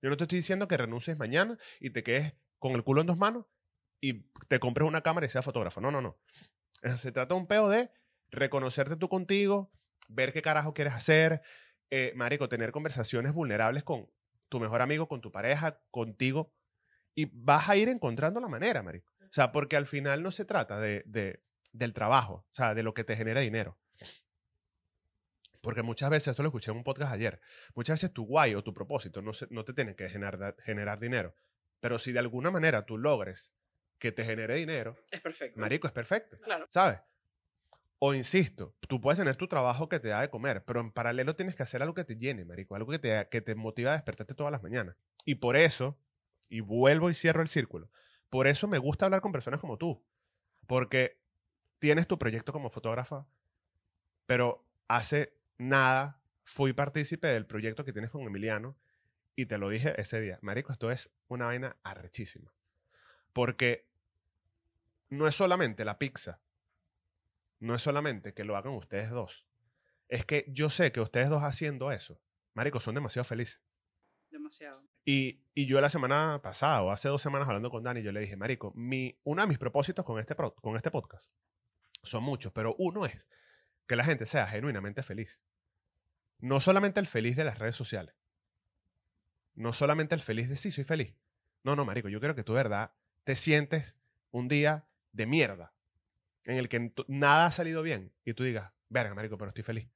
[0.00, 3.08] Yo no te estoy diciendo que renuncies mañana y te quedes con el culo en
[3.08, 3.46] dos manos
[4.00, 5.80] y te compres una cámara y seas fotógrafo.
[5.80, 6.18] No, no, no.
[6.82, 7.90] Eh, Se trata un peo de
[8.30, 9.70] reconocerte tú contigo,
[10.08, 11.42] ver qué carajo quieres hacer,
[11.90, 14.10] eh, marico, tener conversaciones vulnerables con
[14.48, 16.52] tu mejor amigo, con tu pareja, contigo,
[17.14, 19.10] y vas a ir encontrando la manera, marico.
[19.22, 22.82] O sea, porque al final no se trata de, de- del trabajo, o sea, de
[22.82, 23.76] lo que te genera dinero.
[25.60, 27.40] Porque muchas veces, esto lo escuché en un podcast ayer,
[27.74, 31.00] muchas veces tu guay o tu propósito no, se- no te tiene que generar, generar
[31.00, 31.34] dinero.
[31.80, 33.52] Pero si de alguna manera tú logres
[33.98, 35.58] que te genere dinero, Es perfecto.
[35.60, 36.38] marico, es perfecto.
[36.40, 36.66] Claro.
[36.70, 37.00] ¿Sabes?
[37.98, 41.34] O insisto, tú puedes tener tu trabajo que te da de comer, pero en paralelo
[41.34, 43.94] tienes que hacer algo que te llene, marico, algo que te, que te motiva a
[43.94, 44.96] despertarte todas las mañanas.
[45.24, 45.98] Y por eso,
[46.50, 47.90] y vuelvo y cierro el círculo,
[48.28, 50.04] por eso me gusta hablar con personas como tú,
[50.66, 51.18] porque
[51.78, 53.26] tienes tu proyecto como fotógrafa,
[54.26, 58.76] pero hace nada fui partícipe del proyecto que tienes con Emiliano
[59.34, 62.52] y te lo dije ese día, marico, esto es una vaina arrechísima,
[63.36, 63.86] porque
[65.10, 66.40] no es solamente la pizza,
[67.60, 69.46] no es solamente que lo hagan ustedes dos.
[70.08, 72.18] Es que yo sé que ustedes dos haciendo eso,
[72.54, 73.60] marico, son demasiado felices.
[74.30, 74.82] Demasiado.
[75.04, 78.20] Y, y yo la semana pasada o hace dos semanas hablando con Dani, yo le
[78.20, 81.30] dije, marico, mi, uno de mis propósitos con este, pro- con este podcast
[82.02, 83.26] son muchos, pero uno es
[83.86, 85.42] que la gente sea genuinamente feliz.
[86.38, 88.14] No solamente el feliz de las redes sociales.
[89.54, 91.14] No solamente el feliz de sí, soy feliz.
[91.64, 92.92] No, no, marico, yo quiero que tú, de verdad,
[93.26, 93.96] te sientes
[94.30, 95.72] un día de mierda
[96.44, 99.88] en el que nada ha salido bien y tú digas, verga, marico, pero estoy feliz.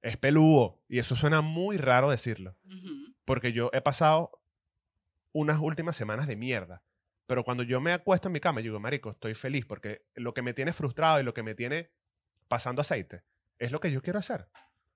[0.00, 2.56] Es peludo y eso suena muy raro decirlo
[3.26, 4.40] porque yo he pasado
[5.32, 6.82] unas últimas semanas de mierda.
[7.26, 10.32] Pero cuando yo me acuesto en mi cama, yo digo, marico, estoy feliz porque lo
[10.32, 11.90] que me tiene frustrado y lo que me tiene
[12.48, 13.22] pasando aceite
[13.58, 14.48] es lo que yo quiero hacer.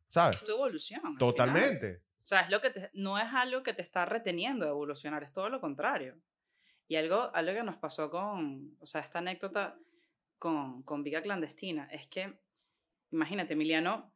[0.08, 0.38] ¿Sabes?
[0.38, 1.18] Es tu evolución.
[1.18, 2.00] Totalmente.
[2.22, 5.22] O sea, es lo que te- no es algo que te está reteniendo de evolucionar,
[5.22, 6.16] es todo lo contrario.
[6.90, 9.78] Y algo, algo que nos pasó con, o sea, esta anécdota
[10.40, 12.36] con, con Viga Clandestina, es que,
[13.12, 14.12] imagínate, Emiliano,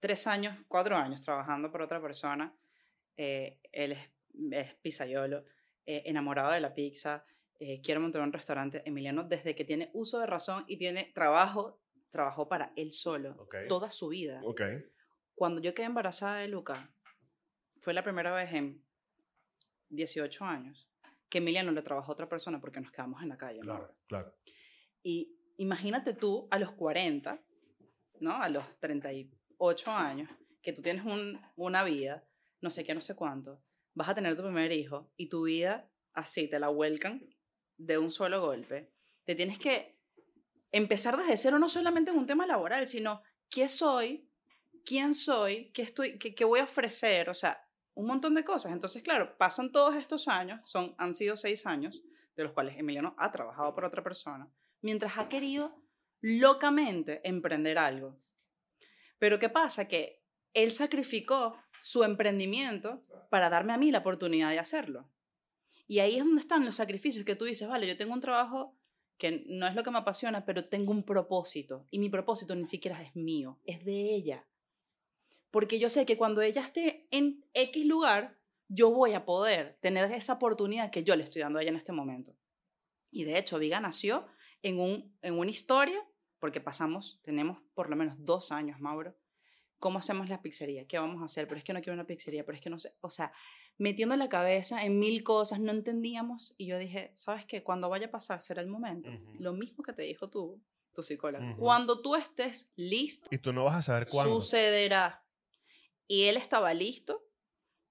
[0.00, 2.52] tres años, cuatro años trabajando por otra persona,
[3.16, 4.10] eh, él es,
[4.50, 5.44] es pizzaiolo,
[5.86, 7.24] eh, enamorado de la pizza,
[7.60, 8.82] eh, quiere montar un restaurante.
[8.84, 11.78] Emiliano, desde que tiene uso de razón y tiene trabajo,
[12.10, 13.54] trabajó para él solo, Ok.
[13.68, 14.42] toda su vida
[15.36, 16.90] cuando yo quedé embarazada de Luca,
[17.78, 18.82] fue la primera vez en
[19.90, 20.89] 18 años
[21.30, 23.60] que Emiliano le trabajó a otra persona porque nos quedamos en la calle.
[23.60, 23.64] ¿no?
[23.66, 24.34] Claro, claro.
[25.02, 27.40] Y imagínate tú a los 40,
[28.20, 28.34] ¿no?
[28.42, 30.28] A los 38 años,
[30.62, 32.26] que tú tienes un- una vida,
[32.60, 33.62] no sé qué, no sé cuánto,
[33.94, 37.22] vas a tener tu primer hijo y tu vida así te la vuelcan
[37.76, 38.92] de un solo golpe.
[39.24, 39.98] Te tienes que
[40.72, 44.28] empezar desde cero, no solamente en un tema laboral, sino qué soy,
[44.84, 47.60] quién soy, qué, estoy, qué, qué voy a ofrecer, o sea,
[48.00, 48.72] un montón de cosas.
[48.72, 52.02] Entonces, claro, pasan todos estos años, son, han sido seis años,
[52.34, 54.48] de los cuales Emiliano ha trabajado por otra persona,
[54.80, 55.76] mientras ha querido
[56.20, 58.18] locamente emprender algo.
[59.18, 59.86] Pero ¿qué pasa?
[59.86, 60.22] Que
[60.54, 65.08] él sacrificó su emprendimiento para darme a mí la oportunidad de hacerlo.
[65.86, 68.76] Y ahí es donde están los sacrificios que tú dices, vale, yo tengo un trabajo
[69.18, 71.86] que no es lo que me apasiona, pero tengo un propósito.
[71.90, 74.46] Y mi propósito ni siquiera es mío, es de ella.
[75.50, 80.10] Porque yo sé que cuando ella esté en X lugar, yo voy a poder tener
[80.12, 82.36] esa oportunidad que yo le estoy dando a ella en este momento.
[83.10, 84.26] Y de hecho, Viga nació
[84.62, 86.00] en, un, en una historia,
[86.38, 89.16] porque pasamos, tenemos por lo menos dos años, Mauro.
[89.78, 90.86] ¿Cómo hacemos la pizzería?
[90.86, 91.48] ¿Qué vamos a hacer?
[91.48, 92.94] Pero es que no quiero una pizzería, pero es que no sé.
[93.00, 93.32] O sea,
[93.78, 96.54] metiendo la cabeza en mil cosas, no entendíamos.
[96.58, 97.62] Y yo dije, ¿sabes qué?
[97.64, 99.10] Cuando vaya a pasar será el momento.
[99.38, 101.56] Lo mismo que te dijo tú, tu psicóloga.
[101.56, 104.40] Cuando tú estés listo, Y tú no vas a saber cuándo.
[104.40, 105.24] sucederá.
[106.10, 107.24] Y él estaba listo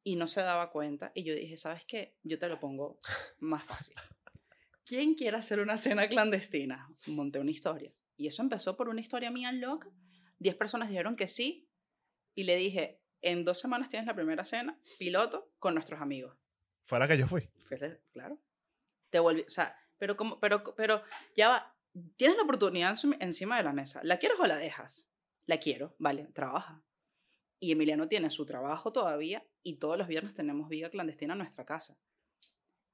[0.03, 1.13] y no se daba cuenta.
[1.15, 2.17] Y yo dije, ¿sabes qué?
[2.21, 2.99] Yo te lo pongo
[3.39, 3.95] más fácil.
[4.86, 6.93] ¿Quién quiere hacer una cena clandestina?
[7.08, 7.93] Monté una historia.
[8.17, 9.89] Y eso empezó por una historia mía loca.
[10.38, 11.69] Diez personas dijeron que sí.
[12.36, 16.38] Y le dije, en dos semanas tienes la primera cena, piloto, con nuestros amigos.
[16.84, 17.49] Fue a la que yo fui.
[18.12, 18.38] Claro.
[19.12, 21.03] Te volví, o sea, pero como, pero, pero
[21.38, 21.77] ya va,
[22.17, 24.01] tienes la oportunidad encima de la mesa.
[24.03, 25.10] ¿La quieres o la dejas?
[25.45, 26.84] La quiero, vale, trabaja.
[27.60, 31.65] Y Emiliano tiene su trabajo todavía y todos los viernes tenemos vida clandestina en nuestra
[31.65, 31.98] casa.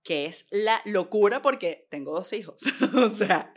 [0.03, 2.61] Que es la locura porque tengo dos hijos.
[2.95, 3.53] o sea,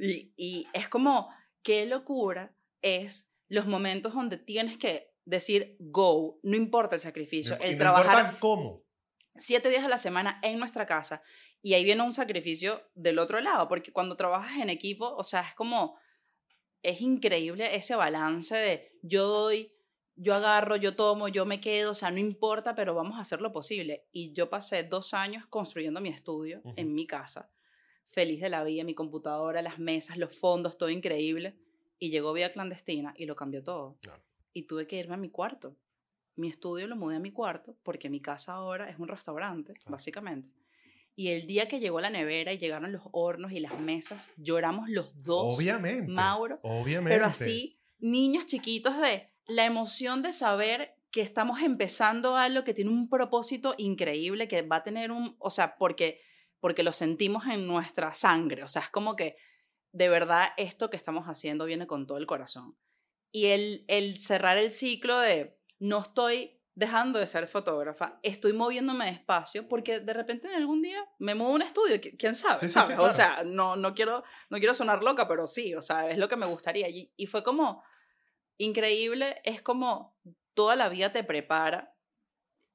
[0.00, 1.28] y, y es como,
[1.62, 7.64] qué locura es los momentos donde tienes que decir go, no importa el sacrificio, Y
[7.64, 8.84] el no trabajar cómo.
[9.34, 11.22] siete días a la semana en nuestra casa.
[11.62, 15.40] Y ahí viene un sacrificio del otro lado, porque cuando trabajas en equipo, o sea,
[15.40, 15.98] es como,
[16.82, 19.75] es increíble ese balance de yo doy,
[20.16, 23.40] yo agarro, yo tomo, yo me quedo, o sea, no importa, pero vamos a hacer
[23.40, 24.06] lo posible.
[24.12, 27.50] Y yo pasé dos años construyendo mi estudio en mi casa,
[28.08, 31.56] feliz de la vida, mi computadora, las mesas, los fondos, todo increíble.
[31.98, 33.98] Y llegó Vida Clandestina y lo cambió todo.
[34.00, 34.22] Claro.
[34.52, 35.76] Y tuve que irme a mi cuarto.
[36.34, 39.90] Mi estudio lo mudé a mi cuarto porque mi casa ahora es un restaurante, Claro.
[39.92, 40.50] básicamente.
[41.14, 44.90] Y el día que llegó la nevera y llegaron los hornos y las mesas, lloramos
[44.90, 45.56] los dos.
[45.56, 46.10] Obviamente.
[46.12, 46.58] Mauro.
[46.62, 47.16] Obviamente.
[47.16, 52.90] Pero así, niños chiquitos de la emoción de saber que estamos empezando algo que tiene
[52.90, 56.20] un propósito increíble, que va a tener un, o sea, porque,
[56.60, 59.36] porque lo sentimos en nuestra sangre, o sea, es como que
[59.92, 62.76] de verdad esto que estamos haciendo viene con todo el corazón.
[63.32, 69.06] Y el, el cerrar el ciclo de no estoy dejando de ser fotógrafa, estoy moviéndome
[69.06, 72.68] despacio porque de repente en algún día me muevo a un estudio, quién sabe, Sí,
[72.68, 72.88] sí, ¿sabes?
[72.88, 76.18] sí, O sea, no, no, quiero, no quiero sonar loca, pero sí, o sea, es
[76.18, 76.90] lo que me gustaría.
[76.90, 77.82] Y, y fue como
[78.58, 80.16] increíble, es como
[80.54, 81.94] toda la vida te prepara.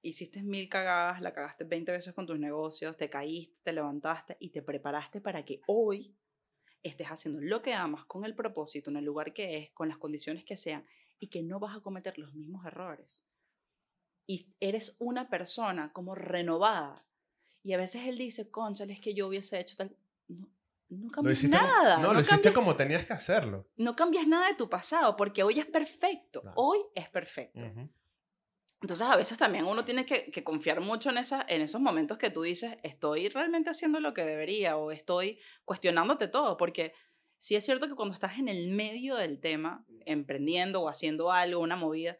[0.03, 4.49] Hiciste mil cagadas, la cagaste 20 veces con tus negocios, te caíste, te levantaste y
[4.49, 6.15] te preparaste para que hoy
[6.83, 9.97] estés haciendo lo que amas con el propósito, en el lugar que es, con las
[9.97, 10.85] condiciones que sean
[11.19, 13.23] y que no vas a cometer los mismos errores.
[14.25, 17.05] Y eres una persona como renovada.
[17.63, 19.95] Y a veces él dice, conchale, es que yo hubiese hecho tal...
[20.91, 21.97] No, cambias hiciste nada.
[21.97, 23.65] no, no lo hiciste cambias como tenías que hacerlo.
[23.77, 26.41] no cambias nada de tu pasado porque hoy es perfecto.
[26.55, 27.63] Hoy es perfecto.
[27.63, 27.89] Ujú.
[28.81, 32.17] Entonces a veces también uno tiene que, que confiar mucho en, esa, en esos momentos
[32.17, 36.93] que tú dices, estoy realmente haciendo lo que debería o estoy cuestionándote todo, porque
[37.37, 41.61] sí es cierto que cuando estás en el medio del tema, emprendiendo o haciendo algo,
[41.61, 42.17] una movida,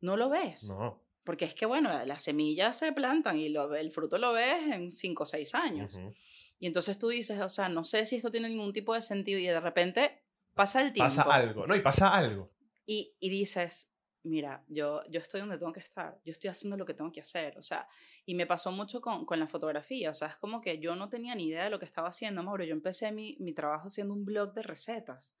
[0.00, 0.68] no lo ves.
[0.68, 1.02] No.
[1.24, 4.90] Porque es que, bueno, las semillas se plantan y lo, el fruto lo ves en
[4.90, 5.94] 5 o 6 años.
[5.94, 6.14] Ujú.
[6.58, 9.38] Y entonces tú dices, o sea, no sé si esto tiene ningún tipo de sentido
[9.38, 10.22] y de repente
[10.54, 11.14] pasa el tiempo.
[11.14, 11.66] Pasa algo.
[11.66, 12.50] No, y pasa algo.
[12.86, 13.90] y, y dices,
[14.26, 17.20] mira, yo, yo estoy donde tengo que estar, yo estoy haciendo lo que tengo que
[17.20, 17.88] hacer, o sea,
[18.24, 21.08] y me pasó mucho con, con la fotografía, o sea, es como que yo no
[21.08, 24.14] tenía ni idea de lo que estaba haciendo, Mauro, yo empecé mi, mi trabajo haciendo
[24.14, 25.34] un blog de recetas,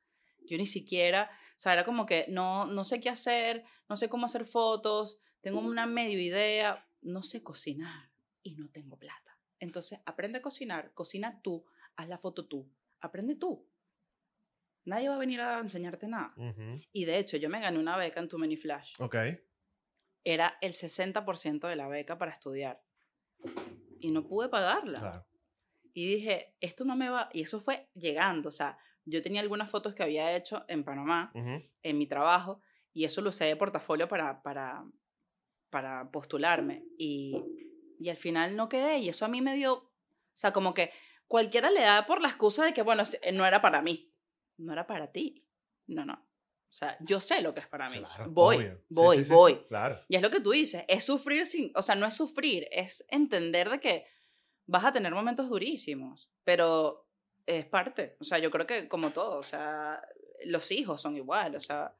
[0.44, 4.08] yo ni siquiera, o sea, era como que no, no sé qué hacer, no sé
[4.08, 8.10] cómo hacer fotos, tengo una medio idea, no sé cocinar
[8.42, 9.35] y no tengo plata.
[9.58, 11.64] Entonces, aprende a cocinar, cocina tú,
[11.96, 13.66] haz la foto tú, aprende tú.
[14.84, 16.32] Nadie va a venir a enseñarte nada.
[16.36, 16.80] Ujú.
[16.92, 18.94] Y de hecho, yo me gané una beca en Too Many Flash.
[19.00, 19.16] Ok.
[20.22, 22.80] Era el 60% de la beca para estudiar.
[24.00, 24.94] Y no pude pagarla.
[25.00, 25.26] Claro.
[25.92, 27.30] Y dije, esto no me va.
[27.32, 28.48] Y eso fue llegando.
[28.50, 31.62] O sea, yo tenía algunas fotos que había hecho en Panamá, Ujú.
[31.82, 32.60] en mi trabajo,
[32.92, 34.84] y eso lo usé de portafolio para, para,
[35.70, 36.84] para postularme.
[36.98, 37.34] Y,
[37.98, 38.98] y al final no quedé.
[38.98, 39.74] Y eso a mí me dio.
[39.74, 39.90] O
[40.34, 40.92] sea, como que
[41.26, 44.12] cualquiera le da por la excusa de que, bueno, si- no era para mí.
[44.58, 45.46] No era para ti.
[45.86, 46.14] No, no.
[46.14, 47.98] O sea, yo sé lo que es para mí.
[47.98, 48.82] Claro, voy, obvio.
[48.90, 49.54] Voy, sí, sí, sí, voy.
[49.68, 50.00] Claro.
[50.08, 53.06] Y es lo que tú dices, es sufrir sin, o sea, no es sufrir, es
[53.08, 54.06] entender de que
[54.66, 57.08] vas a tener momentos durísimos, pero
[57.46, 60.02] es parte, o sea, yo creo que como todo, o sea,
[60.44, 61.96] los hijos son igual, o sea,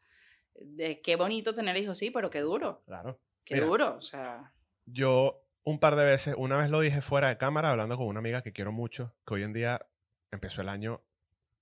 [0.55, 3.21] de qué bonito tener hijos, sí, pero qué duro, Claro.
[3.45, 3.67] qué Mira.
[3.67, 4.53] duro, o sea,
[4.85, 8.21] Yo un par de veces, una vez lo dije fuera de cámara hablando con una
[8.21, 9.85] amiga que quiero mucho, que hoy en día
[10.31, 11.03] empezó el año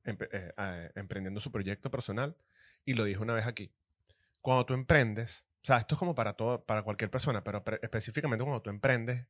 [0.05, 2.37] empe- eh, eh, emprendiendo su proyecto personal
[2.85, 3.75] y lo dije una vez aquí.
[4.43, 8.45] Cuando tú emprendes, o sea, esto es como para todo, para cualquier persona, pero específicamente
[8.45, 9.27] cuando tú emprendes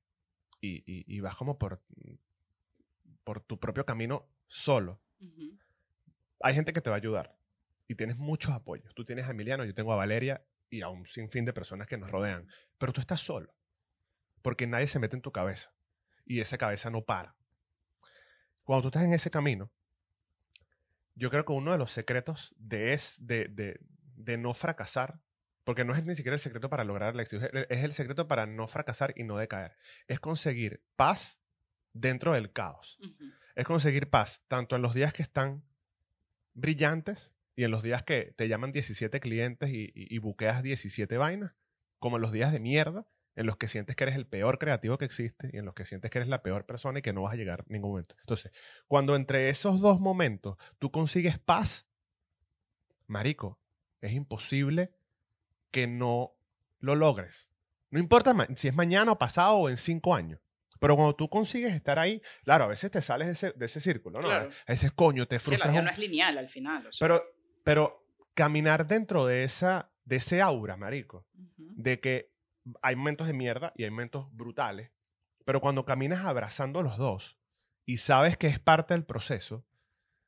[0.60, 1.80] y, y- y vas como por,
[3.22, 5.00] por tu propio camino solo,
[6.40, 7.38] hay gente que te va a ayudar
[7.86, 8.92] y tienes muchos apoyos.
[8.92, 11.96] Tú tienes a Emiliano, yo tengo a Valeria y a un sinfín de personas que
[11.96, 13.54] nos rodean, pero tú estás solo
[14.44, 15.72] porque nadie se mete en tu cabeza
[16.26, 17.34] y esa cabeza no para.
[18.62, 19.72] Cuando tú estás en ese camino,
[21.14, 23.80] yo creo que uno de los secretos de, es, de, de,
[24.16, 25.18] de no fracasar,
[25.64, 28.44] porque no es ni siquiera el secreto para lograr el éxito, es el- secreto para
[28.44, 29.76] no fracasar y no decaer,
[30.08, 31.40] es conseguir paz
[31.94, 32.98] dentro del caos
[33.56, 35.62] es conseguir paz tanto en los días que están
[36.52, 41.16] brillantes y en los días que te llaman 17 clientes y, y- y buqueas 17
[41.16, 41.54] vainas,
[41.98, 44.96] como en los días de mierda, en los que sientes que eres el peor creativo
[44.98, 47.22] que existe y en los que sientes que eres la peor persona y que no
[47.22, 48.14] vas a llegar en ningún momento.
[48.20, 48.52] Entonces,
[48.86, 51.86] cuando entre esos dos momentos tú consigues paz,
[53.06, 53.58] marico,
[54.00, 54.92] es imposible
[55.70, 56.34] que no
[56.80, 57.50] lo logres.
[57.90, 60.40] No importa si es mañana o pasado o en cinco años.
[60.80, 63.80] Pero cuando tú consigues estar ahí, claro, a veces te sales de ese, de ese
[63.80, 64.28] círculo, ¿no?
[64.28, 64.50] Claro.
[64.66, 65.70] A veces, coño, te Sí, la frustras.
[65.72, 67.24] vida un- no es lineal al final, o sea, pero,
[67.62, 68.04] pero
[68.34, 72.33] caminar dentro de, esa, de ese aura, marico, de que
[72.82, 74.90] hay momentos de mierda y hay momentos brutales,
[75.44, 77.38] pero cuando caminas abrazando los dos
[77.86, 79.64] y sabes que es parte del proceso,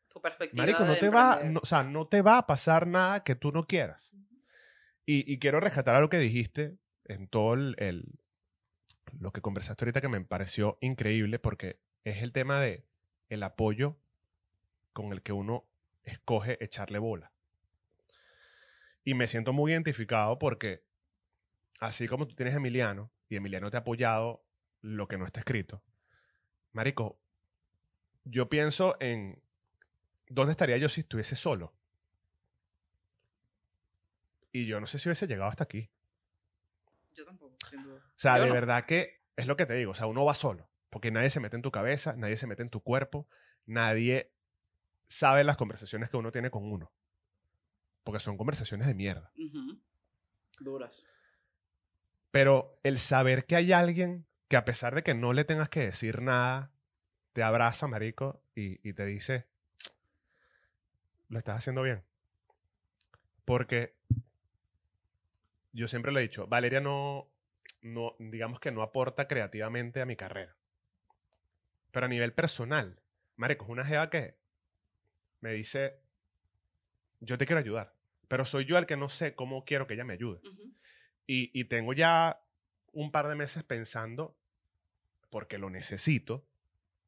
[0.09, 3.23] tu perspectiva marico, no te va, no- o sea, no te va a pasar nada
[3.25, 4.15] que tú no quieras.
[5.07, 8.19] Y, y quiero rescatar algo que dijiste en todo el, el-
[9.21, 12.85] lo que conversaste ahorita que me pareció increíble porque es el tema de
[13.29, 13.97] el apoyo
[14.93, 15.65] con el que uno
[16.05, 17.33] escoge echarle bola.
[19.05, 20.85] Y me siento muy identificado porque
[21.81, 24.43] así como tú tienes a Emiliano y Emiliano te ha apoyado
[24.81, 25.83] lo que no está escrito,
[26.73, 27.19] Marico,
[28.25, 29.41] yo pienso en
[30.29, 31.73] dónde estaría yo si estuviese solo.
[34.53, 35.91] Y yo no sé si hubiese llegado hasta aquí.
[37.15, 37.97] Yo tampoco, sin duda.
[38.05, 38.55] O sea, Yo de no.
[38.55, 39.93] verdad que es lo que te digo.
[39.93, 40.69] O sea, uno va solo.
[40.91, 43.29] Porque nadie se mete en tu cabeza, nadie se mete en tu cuerpo,
[43.67, 44.33] nadie
[45.09, 46.91] sabe las conversaciones que uno tiene con uno.
[48.03, 49.33] Porque son conversaciones de mierda.
[50.59, 51.05] Duras.
[52.37, 55.81] Pero el saber que hay alguien que a pesar de que no le tengas que
[55.81, 56.71] decir nada,
[57.33, 59.47] te abraza, marico, y, te dice,
[61.31, 62.05] lo estás haciendo bien.
[63.47, 63.97] Porque
[65.73, 67.27] yo siempre lo he dicho, Valeria no,
[67.81, 70.59] no, digamos que no aporta creativamente a mi carrera.
[71.91, 73.01] Pero a nivel personal,
[73.37, 74.37] marico, es una jeva que
[75.41, 76.03] me dice,
[77.21, 77.95] yo te quiero ayudar,
[78.29, 80.43] pero soy yo el que no sé cómo quiero que ella me ayude.
[81.27, 82.41] Y, y tengo ya
[82.93, 84.37] un par de meses pensando,
[85.31, 86.45] porque lo necesito,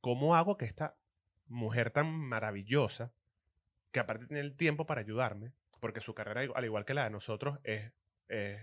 [0.01, 0.97] cómo hago que esta
[1.47, 3.13] mujer tan maravillosa,
[3.93, 7.11] que aparte tiene el tiempo para ayudarme, porque su carrera, al igual que la de
[7.11, 7.93] nosotros, es...
[8.29, 8.61] es-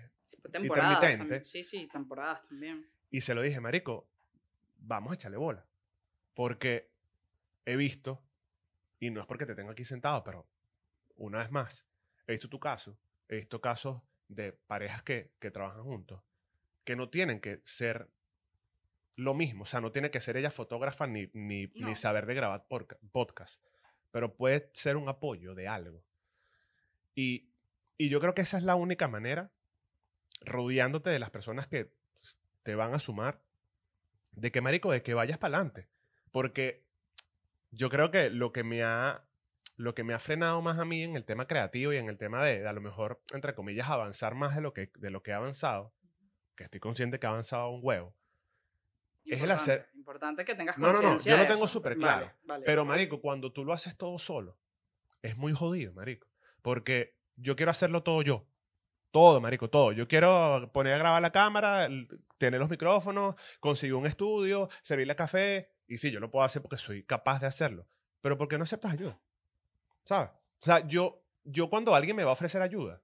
[0.51, 1.43] Temporadas intermitente.
[1.43, 2.88] Sí, sí, temporadas también.
[3.10, 4.08] y se lo dije, Marico,
[4.78, 5.66] vamos a echarle bola.
[6.36, 6.91] Porque
[7.66, 8.22] he visto,
[8.99, 10.45] y no es porque te tengo aquí sentado, pero
[11.16, 11.84] una vez más,
[12.28, 12.95] he visto tu caso,
[13.28, 16.21] he visto casos de parejas que, que trabajan juntos,
[16.84, 18.07] que no tienen que ser
[19.15, 21.88] lo mismo, o sea, no tiene que ser ella fotógrafa ni, ni, No.
[21.88, 23.63] ni saber de grabar porca- podcast,
[24.11, 26.03] pero puede ser un apoyo de algo.
[27.15, 27.49] Y,
[27.97, 29.51] y yo creo que esa es la única manera,
[30.41, 31.91] rodeándote de las personas que
[32.63, 33.41] te van a sumar,
[34.34, 35.88] de que, marico, de que vayas para adelante.
[36.32, 36.84] Porque
[37.71, 39.23] yo creo que lo que me ha
[39.78, 42.17] lo que me ha frenado más a mí en el tema creativo y en el
[42.17, 45.21] tema de, de a lo mejor, entre comillas, avanzar más de lo que, de lo
[45.21, 45.93] que he avanzado,
[46.55, 48.15] que estoy consciente que he avanzado un huevo.
[49.26, 52.32] Es el hacer- Importante que tengas No, no, no, conciencia yo lo tengo súper claro.
[52.43, 52.63] vale.
[52.65, 54.55] Pero, marico, cuando tú lo haces todo solo,
[55.23, 56.28] es muy jodido, marico.
[56.61, 58.45] Porque yo quiero hacerlo todo yo.
[59.11, 59.91] Todo, marico, todo.
[59.93, 61.88] Yo quiero poner a grabar la cámara,
[62.38, 65.71] tener los micrófonos, conseguir un estudio, servirle café.
[65.88, 67.88] Y sí, yo lo puedo hacer porque soy capaz de hacerlo.
[68.21, 69.19] Pero ¿por qué no aceptas ayuda?
[70.06, 70.30] ¿Sabes?
[70.62, 73.01] O sea, yo, yo cuando alguien me va a ofrecer ayuda,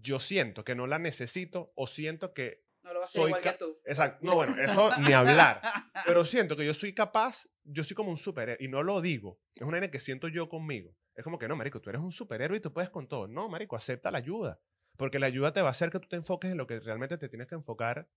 [0.00, 2.64] yo siento que no la necesito o siento que...
[2.82, 3.78] No lo vas a hacer igual que tú.
[3.84, 4.26] Exacto.
[4.26, 5.60] No, bueno, eso ni hablar.
[6.06, 9.38] Pero siento que yo soy capaz, yo soy como un superhéroe, y no lo digo.
[9.54, 10.94] Es una idea que siento yo conmigo.
[11.14, 13.28] Es como que no, marico, tú eres un superhéroe y tú puedes con todo.
[13.28, 14.58] No, marico, acepta la ayuda.
[14.96, 17.18] Porque la ayuda te va a hacer que tú te enfoques en lo que realmente
[17.18, 18.08] te tienes que enfocar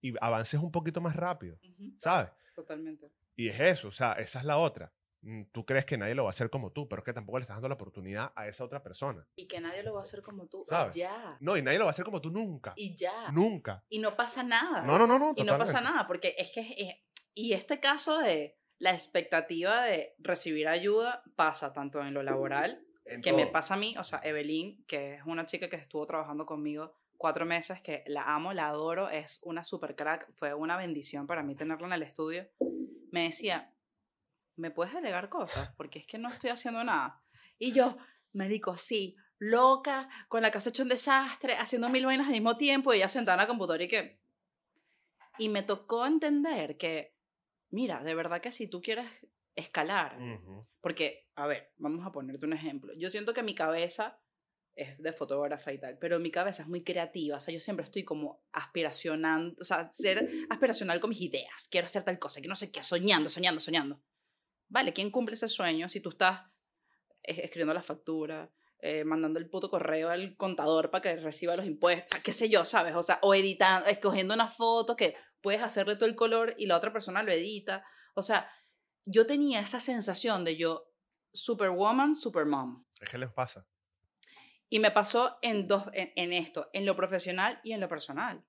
[0.00, 1.58] y avances un poquito más rápido,
[1.98, 2.30] ¿sabes?
[2.54, 3.10] Totalmente.
[3.36, 4.92] Y es eso, o sea, esa es la otra.
[5.22, 7.38] Mm, Tú crees que nadie lo va a hacer como tú, pero es que tampoco
[7.38, 9.26] le estás dando la oportunidad a esa otra persona.
[9.36, 10.64] Y que nadie lo va a hacer como tú.
[10.66, 10.94] ¿Sabes?
[10.96, 11.36] Ya.
[11.40, 12.72] No, y nadie lo va a hacer como tú nunca.
[12.76, 13.30] Y ya.
[13.32, 13.84] Nunca.
[13.88, 14.82] Y no pasa nada.
[14.82, 15.32] No, no, no, no.
[15.36, 16.96] y no pasa nada, porque es que es-
[17.34, 23.22] y este caso de la expectativa de recibir ayuda pasa tanto en lo laboral, En
[23.22, 26.46] que me pasa a mí, o sea, Evelyn, que es una chica que estuvo trabajando
[26.46, 31.26] conmigo cuatro meses, que la amo, la adoro, es una super crack, fue una bendición
[31.28, 32.48] para mí tenerla en el estudio,
[33.12, 33.72] me decía,
[34.56, 35.72] ¿me puedes delegar cosas?
[35.76, 37.22] Porque es que no estoy haciendo nada.
[37.58, 37.96] Y yo,
[38.32, 42.92] marico, sí, loca, con la casa hecha un desastre, haciendo mil vainas al mismo tiempo,
[42.92, 44.20] y ella sentada en la computadora y que...
[45.38, 47.16] Y me tocó entender que,
[47.70, 49.08] mira, de verdad que si tú quieres
[49.54, 50.18] escalar,
[50.80, 52.92] porque, a ver, vamos a ponerte un ejemplo.
[52.96, 54.20] Yo siento que mi cabeza
[54.74, 57.36] es de fotógrafa y tal, pero mi cabeza es muy creativa.
[57.36, 61.68] O sea, yo siempre estoy como aspiracionando, o sea, ser aspiracional con mis ideas.
[61.70, 64.02] Quiero hacer tal cosa, que no sé qué, soñando, soñando, soñando.
[64.72, 66.40] Vale, ¿quién cumple ese sueño si tú estás
[67.22, 71.66] eh, escribiendo la factura, eh, mandando el puto correo al contador para que reciba los
[71.66, 72.96] impuestos, qué sé yo, ¿sabes?
[72.96, 76.78] O sea, o editando, escogiendo una foto que puedes hacerle todo el color y la
[76.78, 77.84] otra persona lo edita.
[78.14, 78.50] O sea,
[79.04, 80.90] yo tenía esa sensación de yo,
[81.34, 82.82] superwoman, supermom.
[82.98, 83.66] Es que les pasa.
[84.70, 88.42] Y me pasó en, dos, en, en esto, en lo profesional y en lo personal.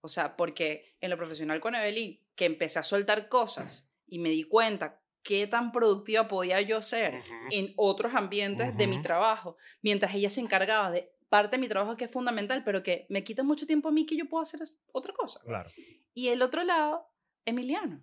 [0.00, 4.30] O sea, porque en lo profesional con Evelyn, que empecé a soltar cosas y me
[4.30, 10.14] di cuenta qué tan productiva podía yo ser en otros ambientes de mi trabajo, mientras
[10.14, 13.42] ella se encargaba de parte de mi trabajo que es fundamental, pero que me quita
[13.42, 14.60] mucho tiempo a mí que yo puedo hacer
[14.92, 15.40] otra cosa.
[15.40, 15.68] Claro.
[16.12, 17.08] Y el otro lado,
[17.44, 18.00] Emiliano.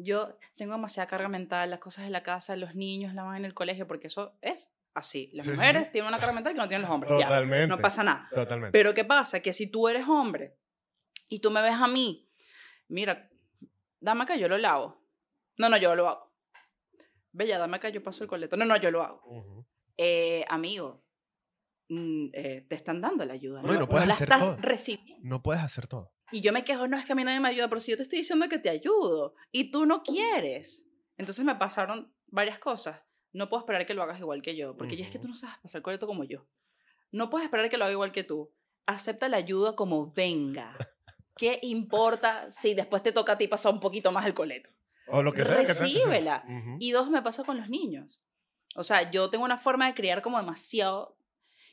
[0.00, 3.44] Yo tengo demasiada carga mental, las cosas de la casa, los niños, la van en
[3.44, 5.30] el colegio, porque eso es así.
[5.32, 5.92] Las Sí, mujeres sí.
[5.92, 7.12] tienen una carga mental que no tienen los hombres.
[7.18, 7.66] ya, Totalmente.
[7.66, 8.28] no pasa nada.
[8.32, 8.72] Totalmente.
[8.72, 9.40] Pero ¿qué pasa?
[9.40, 10.56] Que si tú eres hombre
[11.28, 12.28] y tú me ves a mí,
[12.88, 13.28] mira,
[14.00, 15.00] dame acá, yo lo lavo.
[15.58, 16.32] No, no, yo lo hago.
[17.32, 18.56] Bella, dame acá, yo paso el coleto.
[18.56, 19.66] No, no, yo lo hago.
[19.96, 21.04] Eh, amigo,
[21.88, 23.62] mm, eh, te están dando la ayuda.
[23.62, 24.56] No, no no puedes la hacer estás todo.
[24.60, 25.28] recibiendo.
[25.28, 26.12] No puedes hacer todo.
[26.30, 27.96] Y yo me quejo, no es que a mí nadie me ayuda, pero si yo
[27.96, 30.86] te estoy diciendo que te ayudo y tú no quieres.
[31.16, 33.02] Entonces me pasaron varias cosas.
[33.32, 35.34] No puedo esperar que lo hagas igual que yo, porque ya es que tú no
[35.34, 36.46] sabes pasar el coleto como yo.
[37.10, 38.52] No puedes esperar que lo haga igual que tú.
[38.86, 40.76] Acepta la ayuda como venga.
[41.36, 44.70] ¿Qué importa si después te toca a ti pasar un poquito más el coleto?
[45.10, 45.56] O lo que sea.
[45.56, 45.86] sea, que sea.
[45.86, 46.44] Recíbela.
[46.46, 46.76] Ujú.
[46.80, 48.20] Y dos, me pasa con los niños.
[48.76, 51.16] O sea, yo tengo una forma de criar como demasiado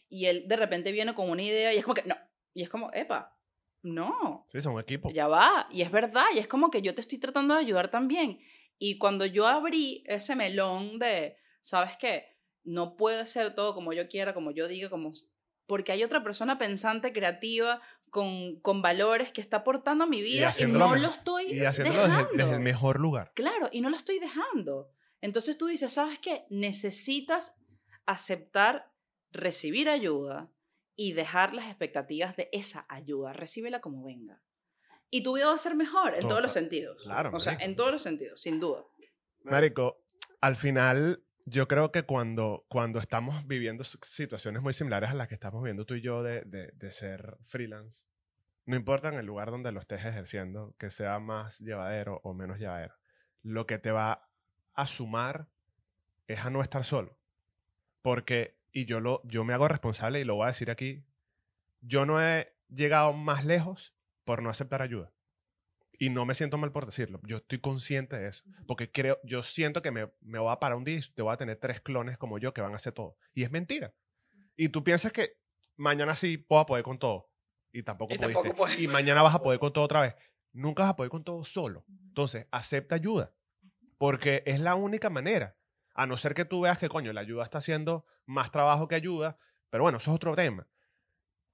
[0.10, 2.16] y él de repente viene con una idea y es como que, no.
[2.54, 3.38] Y es como, epa,
[3.84, 5.12] no, Sí, son un equipo.
[5.12, 5.68] ya va.
[5.72, 8.40] Y es verdad, y es como que yo te estoy tratando de ayudar también.
[8.80, 12.38] Y cuando yo abrí ese melón de, ¿sabes qué?
[12.64, 15.12] No puede ser todo como yo quiera, como yo diga, como...
[15.68, 20.52] Porque hay otra persona pensante, creativa, con, con valores que está aportando a mi vida
[20.58, 22.30] y, no lo estoy Y haciéndolo dejando.
[22.34, 23.32] desde el mejor lugar.
[23.36, 24.90] Claro, y no lo estoy dejando.
[25.22, 26.46] Entonces tú dices, ¿sabes qué?
[26.50, 27.58] Necesitas
[28.06, 28.92] aceptar
[29.32, 30.50] recibir ayuda
[30.96, 33.34] y dejar las expectativas de esa ayuda.
[33.34, 34.42] Recíbela como venga.
[35.10, 37.04] Y tu vida va a ser mejor en todos los sentidos.
[37.04, 37.70] Claro, O sea, marico.
[37.70, 38.86] en todos los sentidos, sin duda.
[39.44, 39.98] Marico,
[40.42, 45.36] al final, yo creo que cuando, cuando estamos viviendo situaciones muy similares a las que
[45.36, 48.06] estamos viviendo tú y yo de, de, de ser freelance,
[48.66, 52.60] no importa en el lugar donde lo estés ejerciendo, que sea más llevadero o menos
[52.60, 52.96] llevadero,
[53.44, 54.28] lo que te va
[54.74, 55.48] a sumar
[56.28, 57.18] es a no estar solo.
[58.02, 61.06] Porque, y yo, lo, yo me hago responsable y lo voy a decir aquí,
[61.82, 63.94] yo no he llegado más lejos
[64.24, 65.12] por no aceptar ayuda.
[66.00, 67.20] Y no me siento mal por decirlo.
[67.24, 68.44] Yo estoy consciente de eso.
[68.68, 71.34] Porque creo, yo siento que me, me voy a parar un día y te voy
[71.34, 73.18] a tener tres clones como yo que van a hacer todo.
[73.34, 73.94] Y es mentira.
[74.58, 75.38] Y tú piensas que
[75.78, 77.30] mañana sí puedo poder con todo.
[77.72, 78.42] Y tampoco Y pudiste.
[78.44, 78.70] tampoco.
[78.78, 80.16] Y mañana vas a poder con todo otra vez.
[80.54, 81.86] Nunca vas a poder con todo solo.
[82.08, 83.34] Entonces, acepta ayuda.
[83.98, 85.58] Porque es la única manera.
[85.94, 88.96] A no ser que tú veas que, coño, la ayuda está haciendo más trabajo que
[88.96, 89.38] ayuda.
[89.70, 90.68] Pero bueno, eso es otro tema.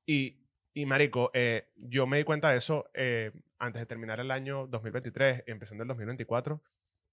[0.05, 0.40] Y,
[0.73, 4.67] y marico, eh, yo me di cuenta de eso eh, antes de terminar el año
[4.67, 6.61] 2023, empezando el 2024.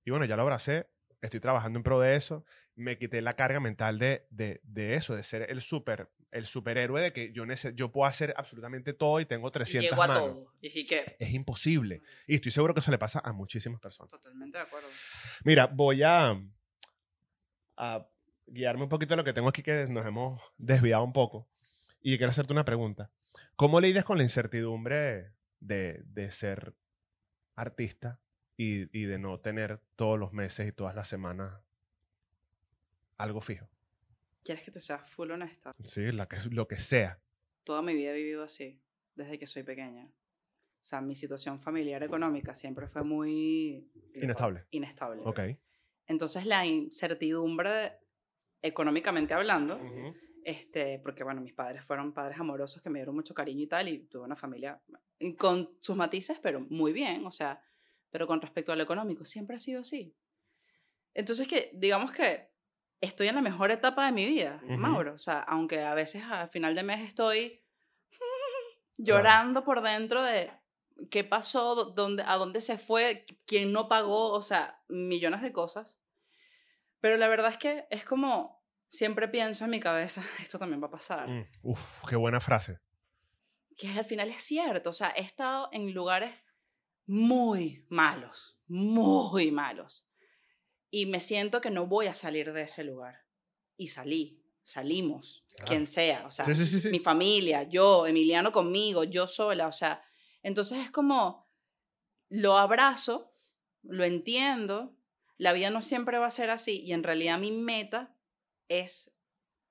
[0.04, 0.86] Y bueno, ya lo abracé.
[1.20, 2.44] Estoy trabajando en pro de eso.
[2.76, 7.00] Me quité la carga mental de, de, de eso, de ser el super el superhéroe
[7.00, 7.44] de que yo,
[7.74, 10.22] yo puedo hacer absolutamente todo y tengo Y 300 llego a manos.
[10.22, 10.52] todo.
[10.60, 12.02] Y que, Es imposible.
[12.26, 14.10] Y estoy seguro que eso le pasa a muchísimas personas.
[14.10, 14.88] totalmente de acuerdo.
[15.44, 16.38] Mira, voy a,
[17.76, 18.08] a
[18.46, 21.48] guiarme un poquito de lo que tengo aquí, que nos hemos desviado un poco.
[22.00, 23.10] Y quiero hacerte una pregunta.
[23.56, 26.74] ¿Cómo lidias con la incertidumbre de, de ser
[27.54, 28.20] artista
[28.56, 31.60] y, y de no tener todos los meses y todas las semanas
[33.16, 33.68] algo fijo?
[34.44, 35.74] ¿Quieres que te sea full honesta?
[35.84, 37.20] Sí, la que, lo que sea.
[37.64, 38.80] Toda mi vida he vivido así,
[39.14, 40.06] desde que soy pequeña.
[40.80, 43.90] O sea, mi situación familiar económica siempre fue muy...
[44.14, 44.64] Inestable.
[44.70, 45.20] Inestable.
[45.24, 45.40] Ok.
[46.06, 47.98] Entonces la incertidumbre,
[48.62, 49.78] económicamente hablando.
[50.48, 53.86] Este, porque bueno, mis padres fueron padres amorosos que me dieron mucho cariño y tal,
[53.88, 54.80] y tuve una familia
[55.36, 57.62] con sus matices, pero muy bien, o sea,
[58.10, 60.14] pero con respecto a lo económico, siempre ha sido así.
[61.12, 62.48] Entonces que, digamos que
[63.00, 64.78] estoy en la mejor etapa de mi vida, Ujú.
[64.78, 67.62] Mauro, o sea, aunque a veces a final de mes estoy
[68.96, 70.50] llorando por dentro de
[71.10, 75.52] qué pasó, dó- dónde, a dónde se fue, quién no pagó, o sea, millones de
[75.52, 76.00] cosas.
[77.00, 78.57] Pero la verdad es que es como,
[78.88, 81.28] siempre pienso en mi cabeza, esto también va a pasar.
[81.28, 82.80] Mm, Uf, qué buena frase.
[83.76, 86.34] Que al final es cierto, o sea, he estado en lugares
[87.06, 90.08] muy malos, muy malos.
[90.90, 93.20] Y me siento que no voy a salir de ese lugar.
[93.76, 95.68] Y salí, salimos, Claro.
[95.70, 96.88] quien sea, o sea, sí, sí.
[96.90, 100.02] mi familia, yo, Emiliano conmigo, yo sola, o sea,
[100.42, 101.48] entonces es como,
[102.28, 103.32] lo abrazo,
[103.82, 104.96] lo entiendo,
[105.36, 108.14] la vida no siempre va a ser así y en realidad mi meta
[108.68, 109.12] es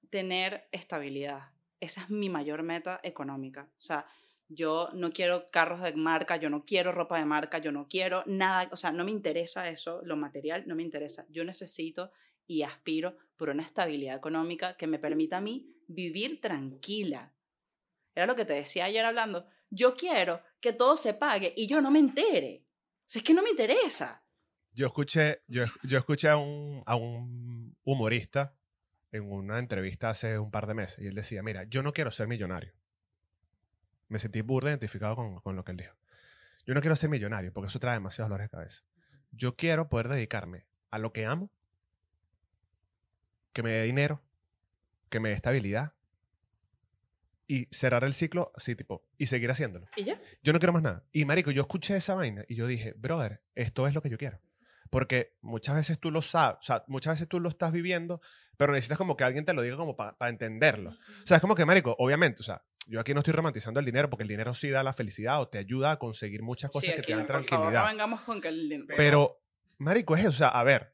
[0.09, 1.51] tener estabilidad.
[1.79, 3.69] Esa es mi mayor meta económica.
[3.77, 4.05] O sea,
[4.49, 8.23] yo no quiero carros de marca, yo no quiero ropa de marca, yo no quiero
[8.25, 11.25] nada, o sea, no me interesa eso, lo material no me interesa.
[11.29, 12.11] Yo necesito
[12.47, 17.33] y aspiro por una estabilidad económica que me permita a mí vivir tranquila.
[18.15, 19.45] Era lo que te decía ayer hablando.
[19.69, 22.63] Yo quiero que todo se pague y yo no me entere.
[23.01, 24.23] O sea, es que no me interesa.
[24.71, 28.55] Yo escuché, yo, yo escuché a un, a un humorista
[29.11, 32.11] en una entrevista hace un par de meses y él decía, mira, yo no quiero
[32.11, 32.73] ser millonario.
[34.09, 35.95] Me sentí burda identificado con, con lo que él dijo.
[36.65, 38.83] Yo no quiero ser millonario porque eso trae demasiados dolores de cabeza.
[39.31, 41.51] Yo quiero poder dedicarme a lo que amo,
[43.53, 44.21] que me dé dinero,
[45.09, 45.93] que me dé estabilidad
[47.47, 49.87] y cerrar el ciclo así tipo y seguir haciéndolo.
[49.95, 50.21] ¿Y ya?
[50.43, 51.03] Yo no quiero más nada.
[51.11, 54.17] Y marico, yo escuché esa vaina y yo dije, brother, esto es lo que yo
[54.17, 54.39] quiero.
[54.89, 58.21] Porque muchas veces tú lo sabes, o sea, muchas veces tú lo estás viviendo,
[58.57, 60.91] pero necesitas como que alguien te lo diga como para entenderlo.
[60.91, 60.95] O
[61.27, 64.09] sea, es como que, marico, obviamente, o sea, yo aquí no estoy romantizando el dinero
[64.09, 66.95] porque el dinero sí da la felicidad o te ayuda a conseguir muchas cosas Sí,
[66.95, 67.81] que te dan por favor, tranquilidad.
[67.83, 69.41] no vengamos con que el din- Pero,
[69.77, 70.29] marico, es eso.
[70.29, 70.93] O sea, a ver,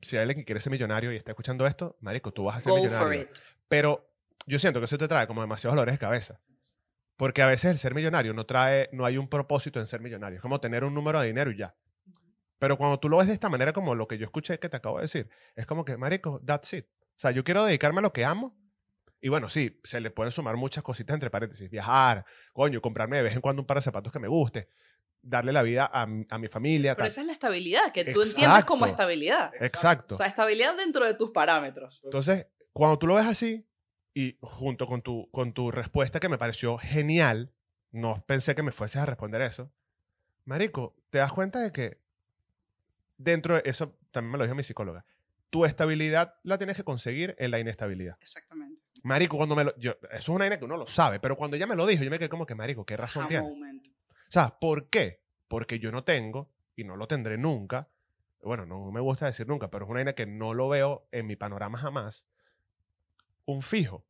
[0.00, 2.60] si hay alguien que quiere ser millonario y está escuchando esto, marico, tú vas a
[2.60, 3.20] ser Go for millonario.
[3.22, 3.28] it.
[3.68, 4.10] Pero
[4.46, 6.40] yo siento que eso te trae como demasiados dolores de cabeza.
[7.18, 10.36] Porque a veces el ser millonario no trae, no hay un propósito en ser millonario.
[10.36, 11.74] Es como tener un número de dinero y ya.
[12.62, 14.76] Pero cuando tú lo ves de esta manera, como lo que yo escuché que te
[14.76, 16.86] acabo de decir, es como que, marico, that's it.
[16.86, 18.56] O sea, yo quiero dedicarme a lo que amo.
[19.20, 21.68] Y bueno, sí, se le pueden sumar muchas cositas entre paréntesis.
[21.68, 24.68] Viajar, coño, comprarme de vez en cuando un par de zapatos que me guste,
[25.22, 26.94] darle la vida a, mi- a mi familia.
[26.94, 27.08] Pero tal.
[27.08, 29.50] esa es la estabilidad, que tú entiendes como estabilidad.
[29.58, 30.14] Exacto.
[30.14, 32.00] O sea, estabilidad dentro de tus parámetros.
[32.04, 33.66] Entonces, cuando tú lo ves así,
[34.14, 37.52] y junto con tu, con tu respuesta que me pareció genial,
[37.90, 39.72] no pensé que me fueses a responder eso,
[40.44, 42.01] Marico, te das cuenta de que
[43.22, 45.04] dentro de eso, también me lo dijo mi psicóloga,
[45.50, 48.16] tu estabilidad la tienes que conseguir en la inestabilidad.
[48.20, 48.80] Exactamente.
[49.02, 49.76] Marico, cuando me lo...
[49.76, 52.04] Yo, eso es una vaina que uno lo sabe, pero cuando ella me lo dijo,
[52.04, 53.46] yo me quedé como que, Marico, ¿qué razón tiene?
[53.46, 55.20] O sea, ¿por qué?
[55.48, 57.88] Porque yo no tengo, y no lo tendré nunca,
[58.42, 61.26] bueno, no me gusta decir nunca, pero es una vaina que no lo veo en
[61.26, 62.26] mi panorama jamás,
[63.44, 64.04] un fijo.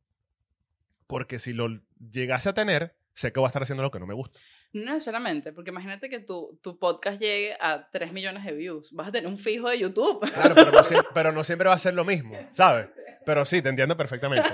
[1.07, 1.67] Porque si lo
[2.11, 4.39] llegase a tener, sé que voy a estar haciendo lo que no me gusta.
[4.73, 8.91] No necesariamente, porque imagínate que tu, tu podcast llegue a 3 millones de views.
[8.93, 10.19] Vas a tener un fijo de YouTube.
[10.33, 12.89] Claro, pero no, siempre, pero no siempre va a ser lo mismo, ¿sabes?
[13.25, 14.49] Pero sí, te entiendo perfectamente.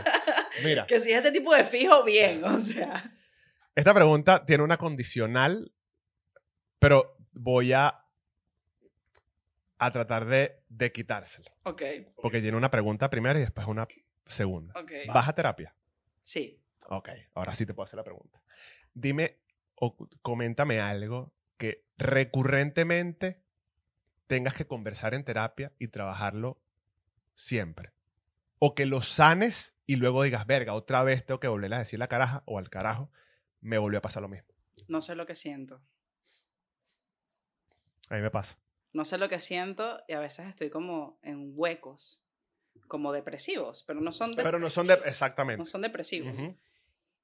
[0.63, 2.43] Mira, que si es ese tipo de fijo, bien.
[2.43, 3.15] O sea,
[3.75, 5.71] esta pregunta tiene una condicional,
[6.79, 8.03] pero voy a,
[9.77, 11.49] a tratar de, de quitársela.
[11.63, 11.81] ok,
[12.21, 13.87] Porque tiene una pregunta primero y después una
[14.25, 14.73] segunda.
[14.77, 14.91] ok.
[15.07, 15.73] ¿Vas a terapia?
[16.21, 16.61] Sí.
[16.89, 18.41] Ok, ahora sí te puedo hacer la pregunta.
[18.93, 19.37] Dime
[19.79, 23.41] o coméntame algo que recurrentemente
[24.27, 26.61] tengas que conversar en terapia y trabajarlo
[27.35, 27.91] siempre.
[28.59, 31.97] O que lo sanes y luego digas, verga, otra vez tengo que volverle a decir
[31.99, 33.09] la caraja o al carajo,
[33.61, 34.47] me volvió a pasar lo mismo.
[34.87, 35.81] No sé lo que siento.
[38.09, 38.57] A mí me pasa.
[38.93, 42.23] No sé lo que siento y a veces estoy como en huecos,
[42.87, 44.95] como depresivos, pero no son, de- Pero no son de...
[45.05, 45.59] Exactamente.
[45.59, 46.35] no son depresivos.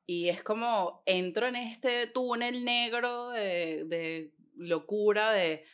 [0.05, 5.65] Y es como entro en este túnel negro de, de locura, de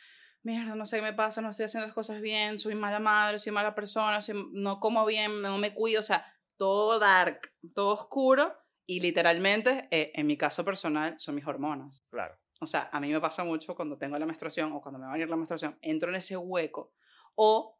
[0.43, 3.39] mierda, no sé qué me pasa, no estoy haciendo las cosas bien, soy mala madre,
[3.39, 6.25] soy mala persona, soy- no como bien, no me cuido, o sea,
[6.57, 8.57] todo dark, todo oscuro.
[8.87, 12.03] Y literalmente, eh, en mi caso personal, son mis hormonas.
[12.09, 12.37] Claro.
[12.59, 15.11] O sea, a mí me pasa mucho cuando tengo la menstruación o cuando me va
[15.11, 16.93] a venir la menstruación, entro en ese hueco.
[17.35, 17.79] O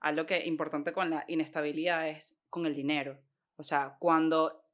[0.00, 3.18] algo que importante con la inestabilidad es con el dinero.
[3.56, 4.65] O sea, cuando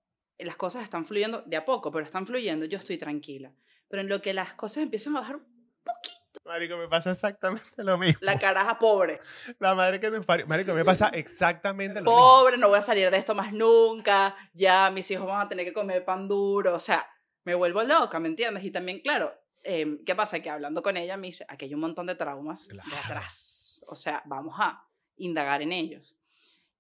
[0.45, 3.53] las cosas están fluyendo de a poco, pero están fluyendo, yo estoy tranquila.
[3.89, 5.45] Pero en lo que las cosas empiezan a bajar un
[5.85, 8.19] poquito, Marico, me pasa exactamente lo mismo.
[8.23, 9.21] la caraja pobre,
[9.59, 10.47] La madre que nos parió.
[10.47, 12.17] Marico, me pasa exactamente lo mismo.
[12.17, 15.65] pobre, no voy a salir de esto más nunca, ya mis hijos van a tener
[15.67, 17.07] que comer pan duro, o sea,
[17.45, 18.65] me vuelvo loca, ¿me entiendes?
[18.65, 19.35] Y también, claro,
[19.65, 20.41] eh, ¿qué pasa?
[20.41, 22.89] Que hablando con ella me dice, aquí hay un montón de traumas Claro.
[22.91, 24.85] de atrás, o sea, vamos a
[25.17, 26.17] indagar en ellos.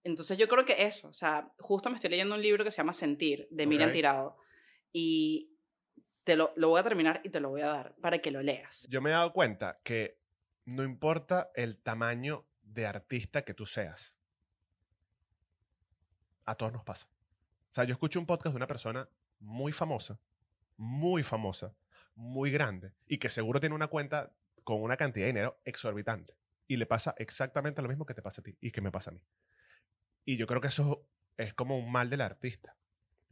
[0.05, 2.79] Entonces yo creo que eso, o sea, justo me estoy leyendo un libro que se
[2.79, 3.95] llama Sentir, de Miriam Ok.
[3.95, 4.37] Tirado,
[4.93, 5.53] y
[6.25, 8.43] te lo, lo voy a terminar y te lo voy a dar para que lo
[8.43, 8.87] leas.
[8.91, 10.19] Yo me he dado cuenta que
[10.65, 14.15] no importa el tamaño de artista que tú seas,
[16.45, 17.09] a todos nos pasa.
[17.71, 19.09] O sea, yo escucho un podcast de una persona
[19.41, 20.19] muy famosa,
[20.77, 21.75] muy famosa,
[22.15, 24.33] muy grande, y que seguro tiene una cuenta
[24.65, 26.35] con una cantidad de dinero exorbitante.
[26.69, 29.11] Y le pasa exactamente lo mismo que te pasa a ti y que me pasa
[29.11, 29.21] a mí.
[30.25, 31.05] Y yo creo que eso
[31.37, 32.77] es como un mal del artista.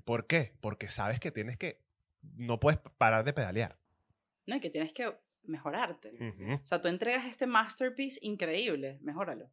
[0.04, 0.54] ¿Por qué?
[0.60, 1.80] Porque sabes que tienes que,
[2.36, 3.78] no puedes parar de pedalear.
[4.46, 5.14] No, y que tienes que
[5.44, 6.12] mejorarte.
[6.14, 6.54] Ujú.
[6.54, 9.50] O sea, tú entregas este masterpiece increíble, mejóralo.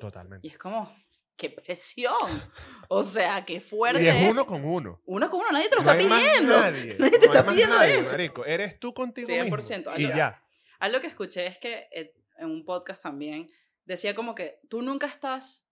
[0.00, 0.46] Totalmente.
[0.46, 0.94] Y es como,
[1.36, 2.14] ¡qué presión!
[2.88, 4.02] O sea, qué fuerte.
[4.02, 5.00] Y es uno con uno.
[5.06, 6.52] Uno como uno, nadie te lo No está hay más pidiendo.
[6.60, 6.96] nadie.
[6.98, 8.10] Nadie te No hay está más pidiendo nadie, eso.
[8.12, 8.44] marico.
[8.44, 9.90] Eres tú contigo 100%, mismo.
[9.90, 10.42] algo- Y ya.
[10.80, 13.48] Algo que escuché es que eh, en un podcast también
[13.86, 15.64] decía como que tú nunca estás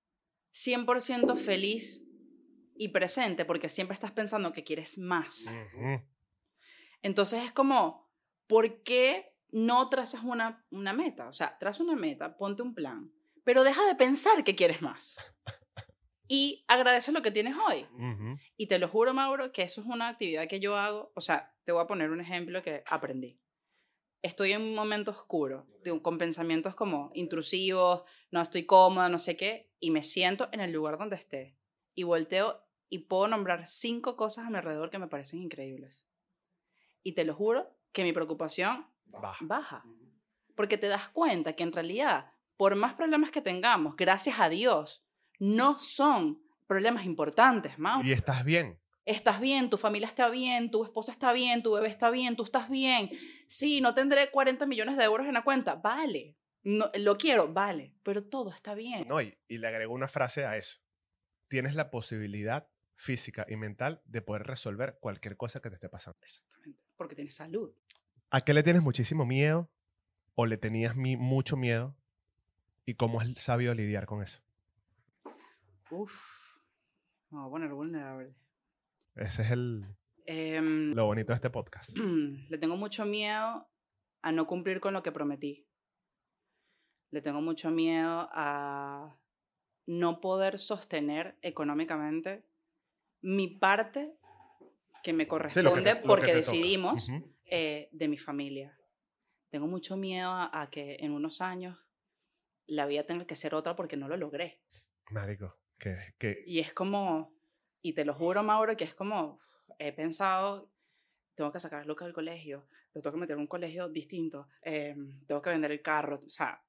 [0.53, 2.05] 100% feliz
[2.77, 5.53] y presente porque siempre estás pensando que quieres más.
[7.03, 8.11] Entonces es como,
[8.47, 11.29] ¿por qué no trazas una, una meta?
[11.29, 13.13] O sea, traza una meta, ponte un plan,
[13.45, 15.17] pero deja de pensar que quieres más.
[16.29, 17.87] Y agradece lo que tienes hoy.
[18.57, 21.13] Y te lo juro, Mauro, que eso es una actividad que yo hago.
[21.15, 23.39] O sea, te voy a poner un ejemplo que aprendí.
[24.23, 25.67] Estoy en un momento oscuro,
[26.01, 30.73] con pensamientos como intrusivos, no estoy cómoda, no sé qué, y me siento en el
[30.73, 31.59] lugar donde esté.
[31.95, 36.07] Y volteo y puedo nombrar cinco cosas a mi alrededor que me parecen increíbles.
[37.03, 39.45] Y te lo juro que mi preocupación Baja.
[39.45, 39.85] baja.
[40.55, 45.05] Porque te das cuenta que en realidad, por más problemas que tengamos, gracias a Dios,
[45.41, 48.09] no son problemas importantes, Mauro.
[48.09, 48.79] Y estás bien.
[49.05, 52.45] estás bien, tu familia está bien, tu esposa está bien, tu bebé está bien, tú
[52.45, 53.11] estás bien.
[53.49, 56.37] Sí, no tendré 40 millones de euros en la cuenta, vale.
[56.65, 59.07] No, lo quiero, vale, pero todo está bien.
[59.09, 60.79] No, y, y le agrego una frase a eso.
[61.49, 66.19] Tienes la posibilidad física y mental de poder resolver cualquier cosa que te esté pasando.
[66.23, 67.75] Exactamente, porque tienes salud.
[68.31, 69.71] ¿A qué le tienes muchísimo miedo
[70.35, 71.97] o le tenías mi- mucho miedo
[72.87, 74.41] y cómo has sabido lidiar con eso?
[75.91, 76.15] Uf,
[77.31, 78.35] me voy a poner vulnerable.
[79.15, 79.85] Ese es el,
[80.25, 81.97] Em, lo bonito de este podcast.
[82.49, 83.69] le tengo mucho miedo
[84.23, 85.67] a no cumplir con lo que prometí.
[87.13, 89.17] Le tengo mucho miedo a
[89.87, 92.43] no poder sostener económicamente
[93.21, 94.17] mi parte
[95.05, 97.31] que me Sí, corresponde lo que te- porque decidimos Ujú.
[97.45, 98.77] eh, de mi familia.
[99.51, 101.79] Tengo mucho miedo a, a que en unos años
[102.67, 104.61] la vida tenga que ser otra porque no lo logré.
[105.11, 107.35] Marico, que, que Y es como,
[107.83, 109.39] y te lo juro, Mauro, que es como,
[109.79, 110.71] he pensado,
[111.35, 114.49] tengo que sacar a Lucas del colegio, lo tengo que meter en un colegio distinto,
[114.63, 114.97] eh,
[115.27, 116.63] tengo que vender el carro, o sea,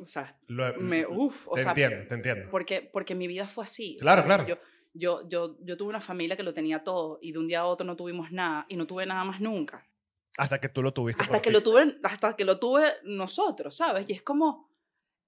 [0.00, 2.50] o sea, lo me, uff, o te sea, entiendo, te entiendo.
[2.50, 3.96] porque, porque mi vida fue así.
[3.98, 4.46] o Claro, sea, claro.
[4.46, 4.58] Yo,
[4.92, 7.66] yo, yo, yo tuve una familia que lo tenía todo y de un día a
[7.66, 9.86] otro no tuvimos nada y no tuve nada más nunca.
[10.38, 11.22] Hasta que tú lo tuviste.
[11.22, 11.54] Hasta que, ti.
[11.54, 14.08] lo tuve, hasta que lo tuve nosotros, ¿sabes?
[14.08, 14.70] Y es como,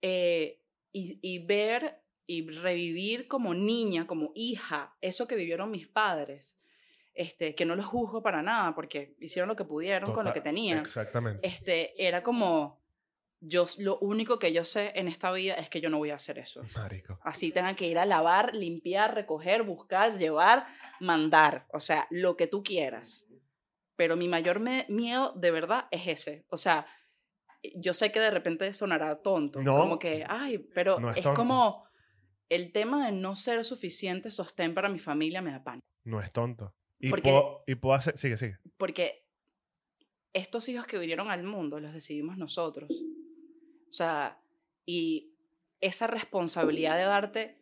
[0.00, 0.60] eh,
[0.92, 6.58] y, y ver y revivir como niña, como hija, eso que vivieron mis padres,
[7.14, 10.40] este, que no los juzgo para nada, porque hicieron lo que pudieron con lo que
[10.40, 10.78] tenían.
[10.78, 11.46] Exactamente.
[11.46, 12.81] Este, era como,
[13.44, 16.14] yo, lo único que yo sé en esta vida es que yo no voy a
[16.14, 16.62] hacer eso.
[16.76, 17.18] Marico.
[17.24, 20.64] Así tengan que ir a lavar, limpiar, recoger, buscar, llevar,
[21.00, 23.26] mandar, o sea, lo que tú quieras.
[23.96, 26.44] Pero mi mayor miedo de verdad es ese.
[26.48, 26.86] O sea,
[27.74, 29.76] yo sé que de repente sonará tonto, No.
[29.76, 31.84] como que, ay, pero No es es, como
[32.48, 35.86] el tema de no ser suficiente sostén para mi familia me da pánico.
[36.04, 36.74] No es tonto.
[37.00, 38.16] Y, Porque- puedo, y puedo hacer.
[38.16, 38.58] Sigue, sigue.
[38.76, 39.26] Porque
[40.32, 42.88] estos hijos que vinieron al mundo los decidimos nosotros.
[43.92, 44.40] O sea,
[44.86, 45.34] y
[45.82, 47.58] esa responsabilidad de darte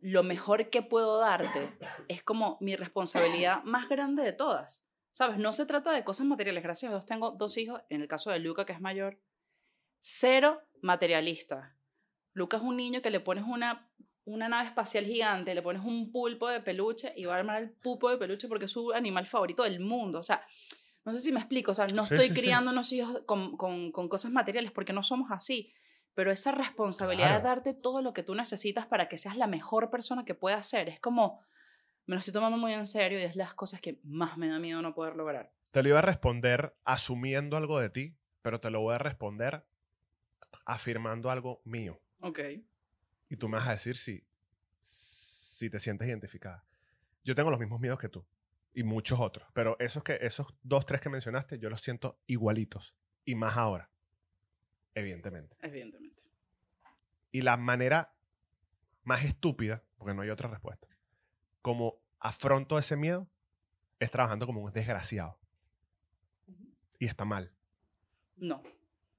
[0.00, 1.76] lo mejor que puedo darte
[2.08, 4.82] es como mi responsabilidad más grande de todas.
[5.10, 5.36] ¿Sabes?
[5.36, 6.62] No se trata de cosas materiales.
[6.62, 7.82] Gracias a Dios tengo dos hijos.
[7.90, 9.20] En el caso de Luca, que es mayor,
[10.00, 11.76] cero materialista.
[12.32, 13.92] Luca es un niño que le pones una,
[14.24, 17.70] una nave espacial gigante, le pones un pulpo de peluche y va a armar el
[17.70, 20.18] pulpo de peluche porque es su animal favorito del mundo.
[20.18, 20.46] O sea,
[21.04, 21.72] no sé si me explico.
[21.72, 22.40] O sea, no Sí, estoy sí, sí.
[22.40, 25.72] criando unos hijos con, con, con cosas materiales porque no somos así.
[26.14, 29.90] Pero esa responsabilidad de darte todo lo que tú necesitas para que seas la mejor
[29.90, 31.40] persona que puedas ser, es como,
[32.06, 34.60] me lo estoy tomando muy en serio y es las cosas que más me da
[34.60, 35.52] miedo no poder lograr.
[35.72, 39.66] Te lo iba a responder asumiendo algo de ti, pero te lo voy a responder
[40.66, 42.00] afirmando algo mío.
[42.20, 42.38] Ok.
[43.28, 44.24] Y tú me vas a decir si,
[44.80, 46.64] si te sientes identificada.
[47.24, 48.24] Yo tengo los mismos miedos que tú
[48.74, 52.94] y muchos otros, pero esos, que, esos dos, tres que mencionaste, yo los siento igualitos
[53.24, 53.90] y más ahora,
[54.94, 55.56] evidentemente.
[55.62, 56.22] Evidentemente.
[57.30, 58.14] Y la manera
[59.04, 60.88] más estúpida, porque no hay otra respuesta,
[61.62, 63.28] como afronto ese miedo,
[64.00, 65.38] es trabajando como un desgraciado.
[66.98, 67.52] Y está mal.
[68.36, 68.62] No,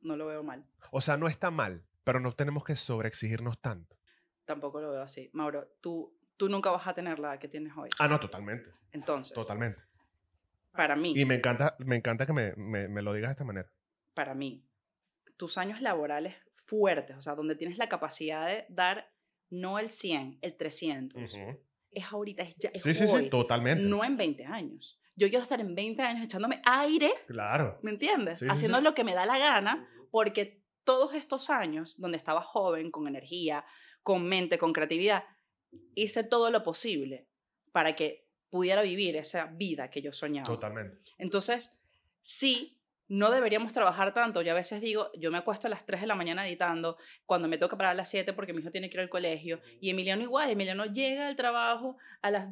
[0.01, 0.65] no lo veo mal.
[0.91, 3.97] O sea, no está mal, pero no tenemos que sobreexigirnos tanto.
[4.45, 5.29] Tampoco lo veo así.
[5.33, 7.89] Mauro, tú, tú nunca vas a tener la que tienes hoy.
[7.99, 8.69] Ah, no, totalmente.
[8.91, 9.83] Entonces, Totalmente.
[10.71, 13.43] para mí, Y me encanta, me encanta que me, me- me lo digas de esta
[13.43, 13.69] manera.
[14.13, 14.63] para mí,
[15.37, 19.11] tus años laborales fuertes, o sea, donde tienes la capacidad de dar
[19.49, 21.35] no el 100, el 300,
[21.91, 23.83] es ahorita, es ya, es Sí, sí, hoy, sí, totalmente.
[23.83, 24.99] no en 20 años.
[25.15, 27.79] Yo quiero estar en 20 años echándome aire, Claro.
[27.83, 28.39] ¿me entiendes?
[28.39, 28.83] Sí, sí, Haciendo sí.
[28.83, 33.65] lo que me da la gana, porque todos estos años donde estaba joven, con energía,
[34.03, 35.23] con mente, con creatividad,
[35.95, 37.27] hice todo lo posible
[37.71, 40.45] para que pudiera vivir esa vida que yo soñaba.
[40.45, 40.97] Totalmente.
[41.17, 41.77] Entonces,
[42.21, 44.41] sí, no deberíamos trabajar tanto.
[44.41, 47.47] Yo a veces digo, yo me acuesto a las 3 de la mañana editando, cuando
[47.47, 49.89] me toca parar a las 7 porque mi hijo tiene que ir al colegio, y
[49.89, 52.49] Emiliano igual, Emiliano llega al trabajo a las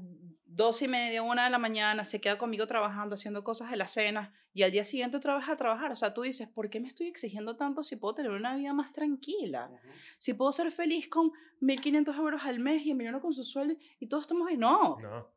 [0.56, 3.88] 2 y media, 1 de la mañana, se queda conmigo trabajando, haciendo cosas de la
[3.88, 5.92] cena, y al día siguiente otra vez a trabajar.
[5.92, 8.72] O sea, tú dices, ¿por qué me estoy exigiendo tanto si puedo tener una vida
[8.72, 9.72] más tranquila?
[10.20, 11.32] Si puedo ser feliz con
[11.62, 14.58] 1.500 euros al mes y Emiliano con su sueldo, y todos estamos ahí.
[14.58, 15.32] No, No,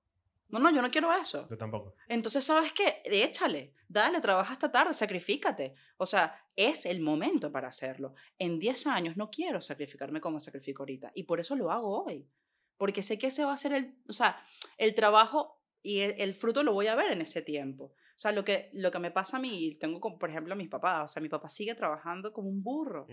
[0.48, 1.48] no, no, yo no quiero eso.
[1.48, 1.94] yo tampoco.
[2.08, 3.00] Entonces, ¿sabes qué?
[3.04, 5.74] Échale, dale, trabaja hasta tarde, sacrifícate.
[5.96, 8.14] O sea, es el momento para hacerlo.
[8.38, 12.28] En 10 años no quiero sacrificarme como sacrifico ahorita y por eso lo hago hoy.
[12.76, 14.36] Porque sé que ese va a ser el, o sea,
[14.78, 17.84] el trabajo y el, el fruto lo voy a ver en ese tiempo.
[17.84, 20.56] O sea, lo que, lo que me pasa a mí, tengo como, por ejemplo, a
[20.56, 23.06] mis papás, o sea, mi papá sigue trabajando como un burro,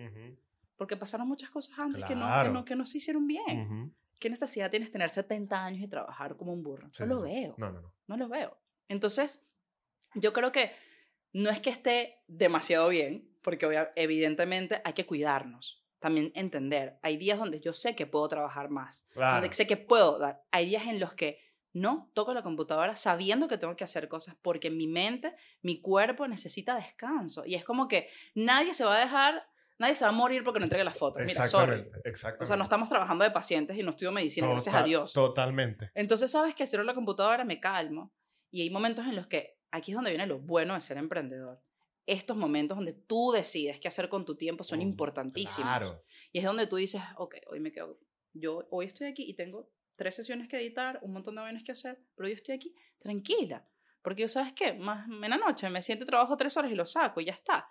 [0.77, 3.93] porque pasaron muchas cosas antes que, no, que, no, que no se hicieron bien.
[4.19, 6.87] ¿qué necesidad tienes tener 70 años y trabajar como un burro?
[6.93, 7.25] Sí, no sí, lo sí.
[7.25, 7.93] veo, No, no, no.
[8.07, 8.57] no lo veo.
[8.87, 9.45] Entonces,
[10.15, 10.71] yo creo que
[11.33, 16.99] no es que esté demasiado bien, porque evidentemente hay que cuidarnos, también entender.
[17.01, 19.41] Hay días donde yo sé que puedo trabajar más, Claro.
[19.41, 20.43] donde sé que puedo dar.
[20.51, 21.39] Hay días en los que
[21.71, 26.27] no toco la computadora sabiendo que tengo que hacer cosas porque mi mente, mi cuerpo
[26.27, 27.45] necesita descanso.
[27.45, 29.43] Y es como que nadie se va a dejar,
[29.79, 31.23] nadie se va a morir porque no entregue las fotos.
[31.25, 31.89] Mira, sorry.
[32.03, 32.43] Exactamente.
[32.43, 35.13] O sea, no estamos trabajando de pacientes y no estudio medicina, gracias a Total- Dios.
[35.13, 35.89] Totalmente.
[35.95, 38.13] Entonces, sabes que cierro la computadora, me calmo.
[38.51, 41.59] Y hay momentos en los que, aquí es donde viene lo bueno de ser emprendedor.
[42.05, 45.69] Estos momentos donde tú decides qué hacer con tu tiempo son importantísimos.
[45.69, 46.03] Claro.
[46.31, 47.99] Y es donde tú dices, ok, hoy me quedo,
[48.33, 51.71] yo hoy estoy aquí y tengo tres sesiones que editar, un montón de vainas que
[51.71, 53.67] hacer, pero yo estoy aquí tranquila.
[54.01, 54.73] Porque yo, ¿sabes qué?
[54.73, 57.69] Más en la noche me siento trabajo tres horas y lo saco y ya está.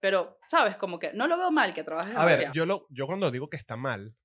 [0.00, 0.76] Pero, ¿sabes?
[0.76, 2.54] Como que no lo veo mal que trabajes A ver, demasiado.
[2.54, 4.16] yo, lo, yo cuando digo que está mal,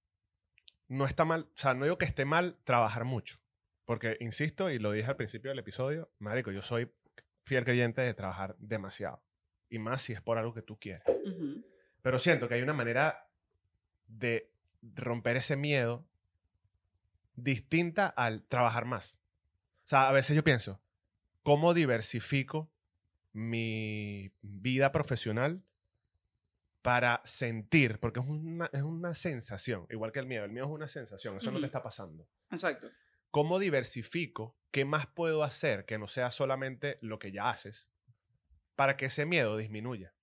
[0.87, 3.39] no está mal, o sea, no digo que esté mal trabajar mucho.
[3.85, 6.91] Porque, insisto, y lo dije al principio del episodio, marico, yo soy
[7.43, 9.23] fiel creyente de trabajar demasiado.
[9.73, 11.01] Y más si es por algo que tú quieres.
[12.03, 13.27] Pero siento que hay una manera
[14.05, 14.51] de
[14.83, 16.05] romper ese miedo
[17.35, 19.17] distinta al trabajar más.
[19.79, 20.79] O sea, a veces yo pienso,
[21.41, 22.71] ¿cómo diversifico
[23.31, 25.63] mi vida profesional
[26.83, 27.99] para sentir?
[27.99, 30.45] Porque es una, es una sensación, igual que el miedo.
[30.45, 32.27] El miedo es una sensación, eso no te está pasando.
[32.51, 32.91] Exacto.
[33.31, 34.55] ¿Cómo diversifico?
[34.69, 37.89] ¿Qué más puedo hacer que no sea solamente lo que ya haces
[38.75, 40.13] para que ese miedo disminuya?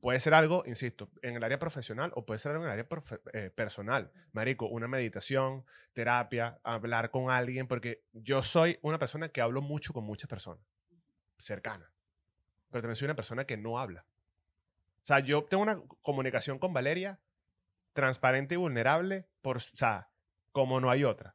[0.00, 2.88] Puede ser algo, insisto, en el área profesional o puede ser algo en el área
[3.32, 4.12] eh, personal.
[4.32, 9.92] Marico, una meditación, terapia, hablar con alguien, porque yo soy una persona que hablo mucho
[9.92, 10.64] con muchas personas,
[11.38, 11.90] cercanas,
[12.70, 14.04] pero también soy una persona que no habla.
[15.02, 17.18] O sea, yo tengo una comunicación con Valeria
[17.92, 20.10] transparente y vulnerable, por, o sea,
[20.52, 21.34] como no hay otra.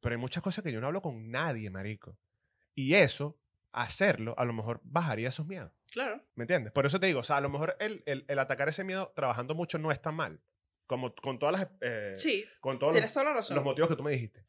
[0.00, 2.16] Pero hay muchas cosas que yo no hablo con nadie, marico.
[2.74, 3.36] Y eso,
[3.72, 5.72] hacerlo, a lo mejor bajaría esos miedos.
[5.90, 6.22] Claro.
[6.34, 6.72] ¿Me entiendes?
[6.72, 9.12] Por eso te digo, o sea, a lo mejor el, el- el atacar ese miedo
[9.16, 10.40] trabajando mucho no está mal.
[10.86, 11.68] Como con todas las...
[11.80, 13.54] eh, Sí, Con todos los, toda la razón.
[13.54, 14.44] los motivos que tú me dijiste.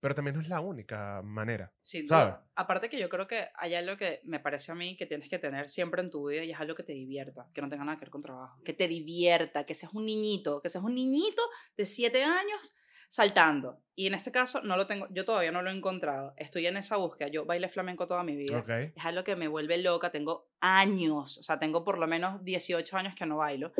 [0.00, 1.72] Pero también no es la única manera.
[1.80, 2.34] Sin ¿sabes?
[2.34, 2.46] duda.
[2.56, 5.38] Aparte que yo creo que hay algo que me parece a mí que tienes que
[5.38, 7.96] tener siempre en tu vida y es algo que te divierta, que no tenga nada
[7.96, 8.60] que ver con trabajo.
[8.64, 11.42] Que te divierta, que seas un niñito, que seas un niñito
[11.76, 12.74] de siete años
[13.12, 13.78] saltando.
[13.94, 16.32] Y en este caso no lo tengo, yo todavía no lo he encontrado.
[16.38, 17.28] Estoy en esa búsqueda.
[17.28, 18.58] Yo bailé flamenco toda mi vida.
[18.58, 18.70] Ok.
[18.96, 20.10] Es algo que me vuelve loca.
[20.10, 23.72] Tengo años, o sea, tengo por lo menos 18 años que no bailo.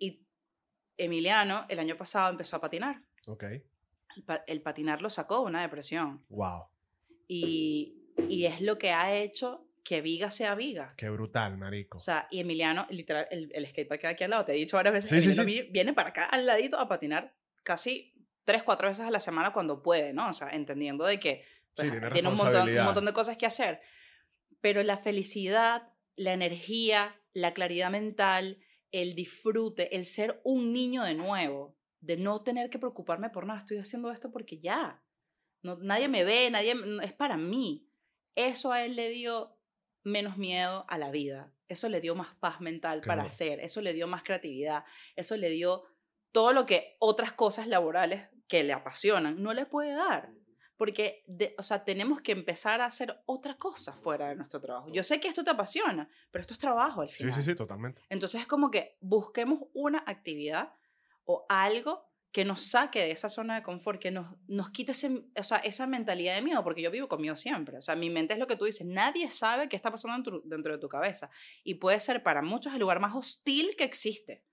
[0.00, 0.26] Y
[0.96, 3.00] Emiliano el año pasado empezó a patinar.
[4.16, 6.24] El, pa- el patinar lo sacó de una depresión.
[6.28, 6.64] Wow.
[7.28, 10.88] Y, y es lo que ha hecho que Viga sea Viga.
[10.96, 11.98] Qué brutal, marico.
[11.98, 14.76] O sea, y Emiliano, literal, el, el skatepark queda aquí al lado, te he dicho
[14.76, 17.32] varias veces, Sí, sí, Emiliano vi- viene para acá al ladito a patinar
[17.62, 18.09] casi
[18.44, 20.28] tres, cuatro veces a la semana cuando puede, ¿no?
[20.30, 22.84] O sea, entendiendo de que pues, Sí, tiene un montón, un responsabilidad.
[22.84, 23.80] montón de cosas que hacer.
[24.60, 28.58] Pero la felicidad, la energía, la claridad mental,
[28.92, 33.60] el disfrute, el ser un niño de nuevo, de no tener que preocuparme por nada,
[33.60, 35.02] estoy haciendo esto porque ya.
[35.62, 37.86] No, nadie me ve, nadie es para mí.
[38.34, 39.56] Eso a él le dio
[40.02, 41.52] menos miedo a la vida.
[41.68, 43.32] Eso le dio más paz mental Qué para bueno.
[43.32, 43.60] hacer.
[43.60, 44.84] Eso le dio más creatividad.
[45.14, 45.84] Eso le dio
[46.32, 50.30] todo lo que otras cosas laborales que le apasionan no le puede dar.
[50.76, 54.88] Porque, de- o sea, tenemos que empezar a hacer otra cosa fuera de nuestro trabajo.
[54.90, 57.34] Yo sé que esto te apasiona, pero esto es trabajo al Sí, final.
[57.34, 58.02] sí, sí, totalmente.
[58.08, 60.72] Entonces es como que busquemos una actividad
[61.24, 65.24] o algo que nos saque de esa zona de confort, que nos, nos quite ese,
[65.36, 67.76] o sea, esa mentalidad de miedo, porque yo vivo con miedo siempre.
[67.76, 70.40] O sea, mi mente es lo que tú dices, nadie sabe qué está pasando dentro,
[70.48, 71.28] dentro de tu cabeza.
[71.64, 74.44] Y puede ser para muchos el lugar más hostil que existe.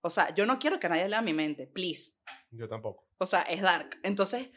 [0.00, 2.12] O sea, yo no quiero que nadie lea mi mente, please.
[2.50, 3.04] Yo tampoco.
[3.18, 3.98] O sea, es dark.
[4.02, 4.48] Entonces,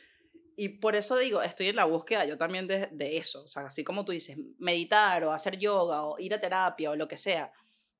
[0.55, 3.43] y por eso digo, estoy en la búsqueda yo también de, de eso.
[3.43, 6.95] O sea, así como tú dices, meditar o hacer yoga o ir a terapia o
[6.95, 7.51] lo que sea,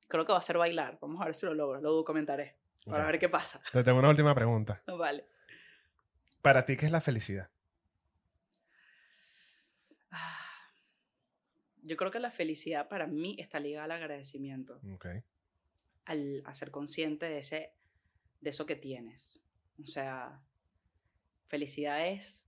[0.08, 1.00] creo que va a ser bailar.
[1.02, 2.58] Vamos a ver si lo logro, lo documentaré.
[2.86, 3.12] Para Ok.
[3.12, 3.62] ver qué pasa.
[3.72, 4.82] Te tengo una última pregunta.
[4.88, 5.26] Vale.
[6.42, 7.50] ¿Para ti qué es la felicidad?
[10.12, 10.38] Ah,
[11.84, 15.08] Yo creo que la felicidad para mí está ligada al agradecimiento, Ok.
[16.12, 17.74] Al a ser consciente de, ese,
[18.42, 19.42] de eso que tienes.
[19.82, 20.42] O sea,
[21.48, 22.46] felicidad es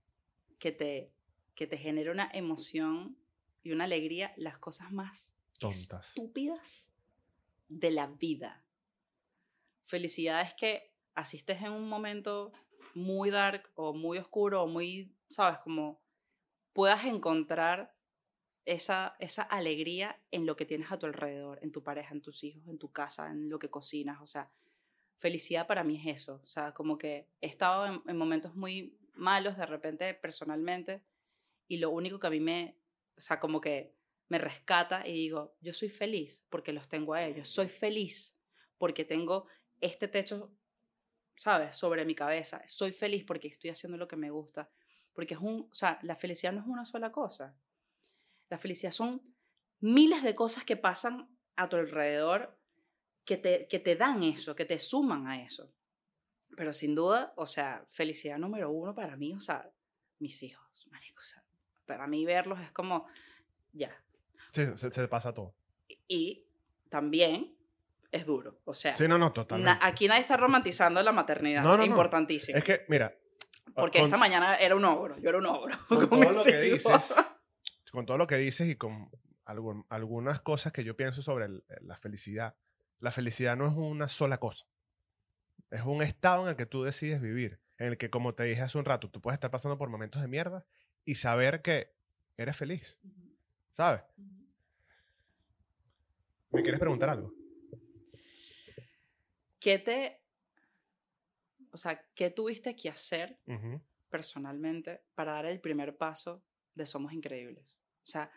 [0.58, 1.12] que te,
[1.54, 3.16] que te genere una emoción
[3.62, 6.08] y una alegría las cosas más Tontas.
[6.08, 6.92] estúpidas
[7.68, 8.62] de la vida.
[9.86, 12.52] Felicidad es que asistes en un momento
[12.94, 16.00] muy dark o muy oscuro o muy, sabes, como
[16.72, 17.93] puedas encontrar
[18.64, 22.44] esa, esa alegría en lo que tienes a tu alrededor, en tu pareja, en tus
[22.44, 24.20] hijos, en tu casa, en lo que cocinas.
[24.20, 24.50] O sea,
[25.18, 26.40] felicidad para mí es eso.
[26.42, 31.02] O sea, como que he estado en, en momentos muy malos de repente personalmente
[31.68, 32.76] y lo único que a mí me,
[33.16, 33.94] o sea, como que
[34.28, 38.38] me rescata y digo, yo soy feliz porque los tengo a ellos, soy feliz
[38.78, 39.46] porque tengo
[39.80, 40.52] este techo,
[41.36, 44.70] ¿sabes?, sobre mi cabeza, soy feliz porque estoy haciendo lo que me gusta,
[45.12, 47.56] porque es un, o sea, la felicidad no es una sola cosa,
[48.48, 49.22] la felicidad son
[49.80, 52.58] miles de cosas que pasan a tu alrededor
[53.24, 55.72] que te, que te dan eso, que te suman a eso.
[56.56, 59.70] Pero sin duda, o sea, felicidad número uno para mí, o sea,
[60.18, 61.42] mis hijos, marico, o sea,
[61.86, 63.06] para mí verlos es como,
[63.72, 63.90] ya.
[64.52, 65.54] Sí, se, se pasa todo.
[66.06, 66.46] Y
[66.88, 67.56] también
[68.12, 69.72] es duro, o sea, Sí, no, no, totalmente.
[69.80, 71.84] na- aquí nadie está romantizando la maternidad, No, no, no.
[71.84, 72.56] importantísimo.
[72.58, 73.16] Es que, mira.
[73.74, 75.76] porque con- esta mañana era un ogro, yo era un ogro.
[75.88, 77.14] con con todo mis lo que dices,
[77.94, 79.08] con todo lo que dices y con
[79.44, 82.56] algún- algunas cosas que yo pienso sobre el- la felicidad,
[82.98, 84.66] la felicidad no es una sola cosa.
[85.70, 88.62] Es un estado en el que tú decides vivir, en el que, como te dije
[88.62, 90.66] hace un rato, tú puedes estar pasando por momentos de mierda
[91.04, 91.94] y saber que
[92.36, 93.00] eres feliz,
[93.70, 94.02] ¿sabes?
[96.50, 97.32] ¿Me quieres preguntar algo?
[99.60, 100.20] ¿Qué te,
[101.70, 103.38] o sea, qué tuviste que hacer
[104.08, 107.83] personalmente para dar el primer paso de Somos Increíbles?
[108.04, 108.30] O sea,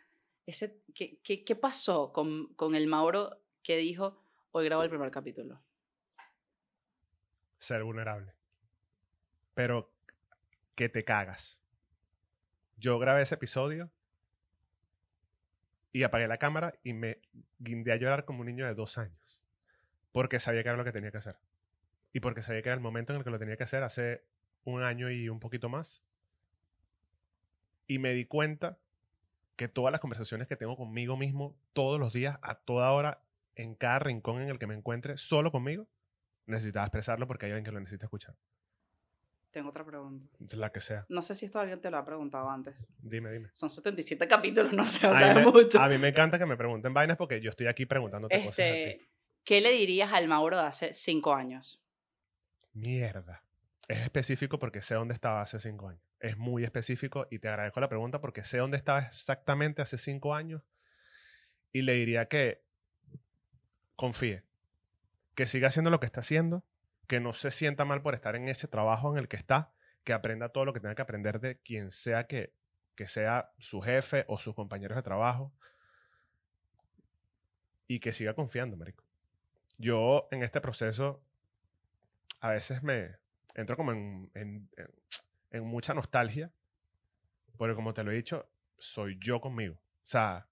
[0.46, 5.12] ese, ¿qué, qué, qué pasó con, con el Mauro que dijo, hoy grabo el primer
[5.12, 5.62] capítulo?
[7.58, 8.34] ser vulnerable.
[9.54, 9.92] Pero
[10.76, 11.62] que te cagas.
[12.78, 13.92] Yo grabé ese episodio
[15.92, 17.22] y apagué la cámara y me
[17.58, 19.42] guindé a llorar como un niño de dos años.
[20.12, 21.38] Porque sabía que era lo que tenía que hacer.
[22.14, 24.24] Y porque sabía que era el momento en el que lo tenía que hacer hace
[24.64, 26.04] un año y un poquito más.
[27.88, 28.78] Y me di cuenta
[29.58, 33.24] que todas las conversaciones que tengo conmigo mismo, todos los días, a toda hora,
[33.56, 35.88] en cada rincón en el que me encuentre, solo conmigo,
[36.46, 38.36] necesitaba expresarlo porque hay alguien que lo necesita escuchar.
[39.52, 40.28] Tengo otra pregunta.
[40.56, 41.06] La que sea.
[41.10, 42.88] No sé si esto alguien te lo ha preguntado antes.
[43.00, 43.50] Dime, dime.
[43.54, 45.82] Son 77 capítulos, no sé, o sea, me, mucho.
[45.82, 48.52] a mí me encanta que me pregunten vainas porque yo estoy aquí preguntándote cosas.
[48.52, 48.62] a ti.
[48.62, 49.10] Este,
[49.44, 51.82] ¿Qué le dirías al Mauro de hace cinco años?
[52.74, 53.44] Mierda.
[53.88, 56.07] Es específico porque sé dónde estaba hace cinco años.
[56.20, 60.34] Es muy específico y te agradezco la pregunta porque sé dónde estaba exactamente hace cinco
[60.34, 60.64] años
[61.72, 62.64] y le diría que
[63.96, 64.44] confíe,
[65.36, 66.64] que siga haciendo lo que está haciendo,
[67.08, 69.72] que no se sienta mal por estar en ese trabajo en el que está,
[70.04, 72.54] que aprenda todo lo que tenga que aprender de quien sea que,
[72.96, 75.54] que sea su jefe o sus compañeros de trabajo
[77.88, 79.04] y que siga confiando, marico.
[79.78, 81.22] Yo en este proceso
[82.42, 83.16] a veces me
[83.56, 84.70] entro como en,
[85.52, 86.52] en mucha nostalgia,
[87.58, 89.76] porque como te lo he dicho, soy yo conmigo.
[89.76, 90.48] O sea,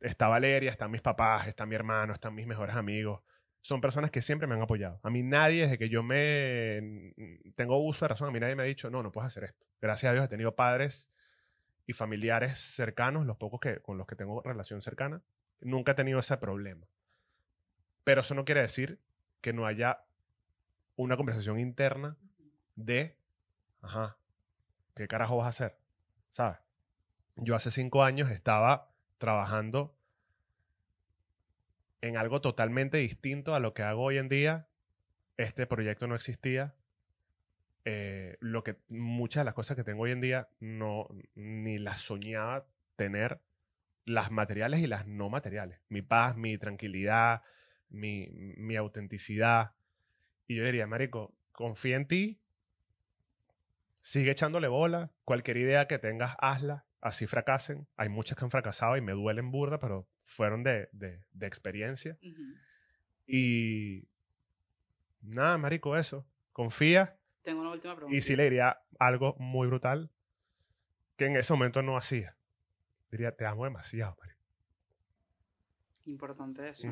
[0.00, 3.20] está Valeria, están mis papás, está mi hermano, están mis mejores amigos.
[3.60, 4.98] Son personas que siempre me han apoyado.
[5.02, 7.14] A mí nadie, desde que yo me
[7.54, 9.66] tengo uso de razón, a mí nadie me ha dicho, no, no puedes hacer esto.
[9.80, 11.10] Gracias a Dios he tenido padres
[11.86, 15.22] y familiares cercanos, los pocos que, con los que tengo relación cercana.
[15.60, 16.86] Nunca he tenido ese problema.
[18.04, 18.98] Pero eso no quiere decir
[19.40, 20.04] que no haya
[20.96, 22.16] una conversación interna
[22.74, 23.16] de,
[23.82, 24.16] ajá,
[24.94, 25.78] ¿qué carajo vas a hacer?
[26.30, 26.58] ¿Sabes?
[27.36, 29.94] Yo hace cinco años estaba trabajando
[32.00, 34.66] en algo totalmente distinto a lo que hago hoy en día.
[35.36, 36.74] Este proyecto no existía.
[37.84, 42.00] Eh, lo que muchas de las cosas que tengo hoy en día no ni las
[42.00, 42.66] soñaba
[42.96, 43.40] tener
[44.04, 45.80] las materiales y las no materiales.
[45.88, 47.42] Mi paz, mi tranquilidad,
[47.88, 49.72] mi, mi autenticidad.
[50.48, 52.41] Y yo diría, Marico, confía en ti,
[54.02, 57.86] sigue echándole bola, cualquier idea que tengas, hazla, así fracasen.
[57.96, 62.18] Hay muchas que han fracasado y me duelen burda, pero fueron de, de, de experiencia.
[63.26, 64.08] Y
[65.22, 66.26] nada, Marico, eso.
[66.52, 67.16] Confía.
[67.42, 68.16] Tengo una última pregunta.
[68.16, 70.10] Y sí le diría algo muy brutal
[71.16, 72.36] que en ese momento no hacía.
[73.10, 74.42] Diría, te amo demasiado, Marico.
[76.06, 76.88] Importante eso.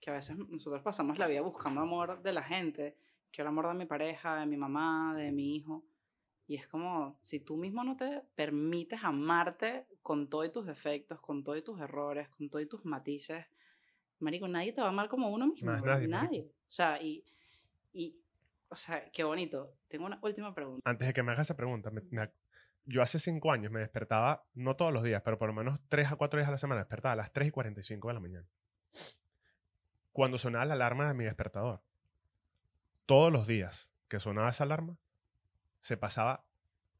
[0.00, 2.96] Que a veces nosotros pasamos la vida buscando amor de la gente.
[3.30, 5.84] Quiero amor de mi pareja, de mi mamá, de mi hijo.
[6.48, 11.42] Y es como, si tú mismo no te permites amarte con todos tus defectos, con
[11.42, 13.44] todos tus errores, con todos tus matices,
[14.20, 15.70] marico, nadie te va a amar como uno mismo.
[15.72, 16.46] Más nadie, marico.
[16.46, 17.24] O sea, y,
[17.92, 18.16] y,
[18.68, 19.72] o sea, qué bonito.
[19.88, 20.88] Tengo una última pregunta.
[20.88, 22.32] Antes de que me hagas esa pregunta, me- me ac-
[22.84, 26.12] yo hace cinco años me despertaba, no todos los días, pero por lo menos tres
[26.12, 28.46] a cuatro días a la semana, despertaba a las 3 y 45 de la mañana.
[30.12, 31.80] Cuando sonaba la alarma de mi despertador,
[33.06, 34.96] todos los días que sonaba esa alarma,
[35.86, 36.44] se pasaba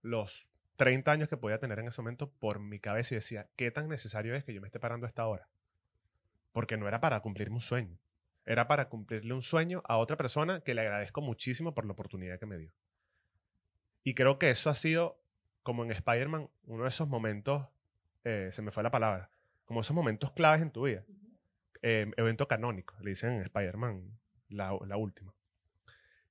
[0.03, 3.72] los 30 años que podía tener en ese momento por mi cabeza y decía, ¿qué
[3.72, 5.49] tan necesario es que yo me esté parando a esta hora?
[6.53, 7.99] Porque no era para cumplirme un sueño,
[8.45, 12.39] Era para cumplirle un sueño a otra persona que le agradezco muchísimo por la oportunidad
[12.39, 12.70] que me dio.
[14.05, 15.20] Y creo que eso ha sido,
[15.64, 17.66] como en Spider-Man, uno de esos momentos,
[18.22, 19.30] eh, se me fue la palabra,
[19.64, 21.05] como esos momentos claves en tu vida.
[21.82, 24.16] Eh, evento canónico, le dicen en Spider-Man
[24.49, 25.34] la, la última.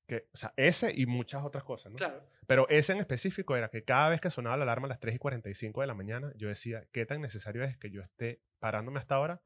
[0.08, 1.98] Que, o sea, ese y muchas otras cosas, ¿no?
[1.98, 2.24] Claro.
[2.46, 5.16] Pero ese en específico era que cada vez que sonaba la alarma a las 3
[5.16, 9.00] y 45 de la mañana, yo decía, ¿qué tan necesario es que yo esté parándome
[9.00, 9.42] hasta ahora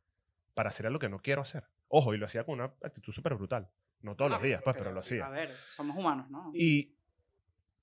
[0.53, 1.63] para hacer algo que no quiero hacer?
[1.87, 3.69] Ojo, y lo hacía con una actitud súper brutal.
[4.01, 5.27] No todos los No, días, pues, pero lo sí, hacía.
[5.27, 6.51] A ver, somos humanos, ¿no?
[6.53, 6.93] Y,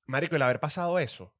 [0.06, 1.34] Marico, el haber pasado eso,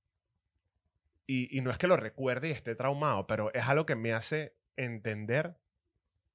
[1.27, 4.13] y, y no es que lo recuerde y esté traumado, pero es algo que me
[4.13, 5.57] hace entender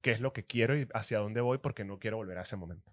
[0.01, 2.55] qué es lo que quiero y hacia dónde voy porque no quiero volver a ese
[2.55, 2.91] momento.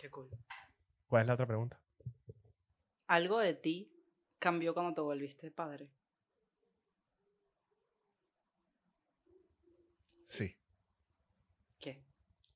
[0.00, 0.30] Qué cool.
[1.08, 1.78] ¿Cuál es la otra pregunta?
[3.06, 3.92] ¿Algo de ti
[4.38, 5.90] cambió cuando te volviste padre?
[10.24, 10.56] Sí.
[11.78, 12.02] ¿Qué?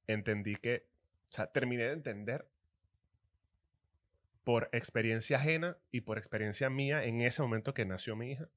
[0.07, 0.86] entendí que,
[1.28, 2.49] o sea, terminé de entender
[4.42, 8.49] por experiencia ajena y por experiencia mía en ese momento que nació mi hija,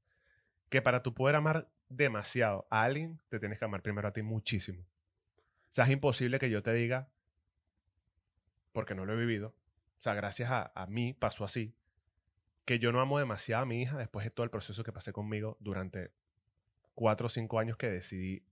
[0.69, 4.21] que para tú poder amar demasiado a alguien, te tienes que amar primero a ti
[4.21, 4.83] muchísimo.
[4.83, 7.09] O sea, es imposible que yo te diga,
[8.77, 11.73] porque no lo he vivido, o sea, gracias a, a mí pasó así,
[12.63, 15.11] que yo no amo demasiado a mi hija después de todo el proceso que pasé
[15.11, 16.11] conmigo durante
[16.93, 18.43] cuatro o cinco años que decidí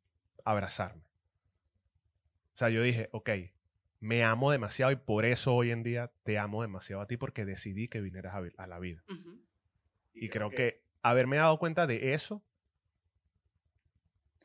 [0.43, 1.03] abrazarme.
[1.03, 3.30] O sea, yo dije, ok,
[3.99, 7.45] me amo demasiado y por eso hoy en día te amo demasiado a ti porque
[7.45, 9.03] decidí que vinieras a, vi- a la vida.
[10.15, 12.41] Y creo que haberme dado cuenta de eso,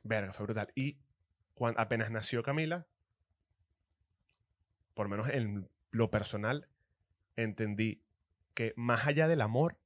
[0.03, 0.71] verga, fue brutal.
[0.75, 0.99] Y
[1.55, 2.87] cuando apenas nació Camila,
[5.01, 6.69] por menos en lo personal,
[7.35, 8.03] entendí
[8.53, 9.79] que más allá del amor,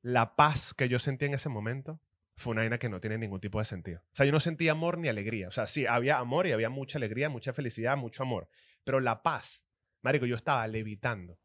[0.00, 1.98] la paz que yo sentí en ese momento
[2.36, 3.98] fue una vaina que no tiene ningún tipo de sentido.
[3.98, 5.48] O sea, yo no sentí amor ni alegría.
[5.48, 8.48] O sea, sí, había amor y había mucha alegría, mucha felicidad, mucho amor.
[8.84, 9.66] Pero la paz,
[10.02, 11.36] marico, yo estaba levitando.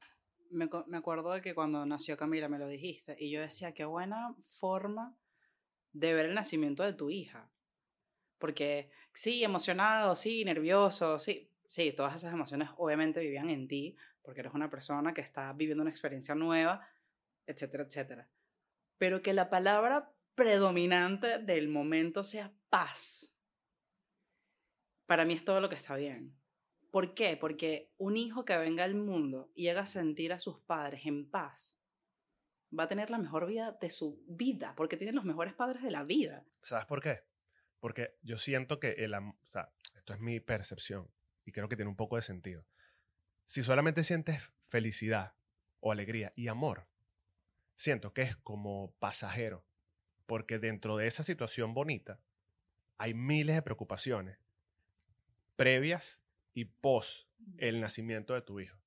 [0.52, 3.86] Me, me acuerdo de que cuando nació Camila me lo dijiste y yo decía, qué
[3.86, 5.18] buena forma
[5.94, 7.50] de ver el nacimiento de tu hija.
[8.38, 14.40] Porque sí, emocionado, sí, nervioso, sí, sí, todas esas emociones obviamente vivían en ti porque
[14.42, 16.86] eres una persona que está viviendo una experiencia nueva,
[17.46, 18.30] etcétera, etcétera.
[18.98, 23.32] Pero que la palabra predominante del momento sea paz.
[25.06, 26.36] Para mí es todo lo que está bien.
[26.92, 27.38] ¿Por qué?
[27.38, 31.78] Porque un hijo que venga al mundo y haga sentir a sus padres en paz
[32.78, 35.92] va a tener la mejor vida de su vida, porque tiene los mejores padres de
[35.92, 36.46] la vida.
[36.62, 37.22] ¿Sabes por qué?
[37.80, 41.10] Porque yo siento que el am- o sea, esto es mi percepción
[41.48, 42.66] y creo que tiene un poco de sentido.
[43.46, 45.34] Si solamente sientes felicidad
[45.80, 46.86] o alegría y amor,
[47.78, 49.64] siento que es como pasajero,
[50.26, 52.20] porque dentro de esa situación bonita
[52.98, 54.38] hay miles de preocupaciones
[55.56, 56.22] previas
[56.54, 58.78] y post el nacimiento de tu hijo.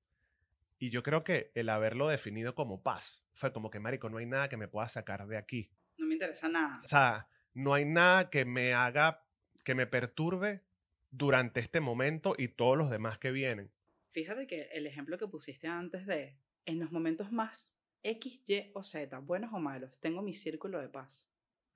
[0.78, 4.26] Y yo creo que el haberlo definido como paz fue como que, marico, no hay
[4.26, 5.70] nada que me pueda sacar de aquí.
[5.96, 6.78] No me interesa nada.
[6.84, 9.24] O sea, no hay nada que me haga,
[9.64, 10.62] que me perturbe
[11.10, 13.70] durante este momento y todos los demás que vienen.
[14.10, 16.36] Fíjate que el ejemplo que pusiste antes de,
[16.66, 20.88] en los momentos más X, Y o Z, buenos o malos, tengo mi círculo de
[20.88, 21.28] paz.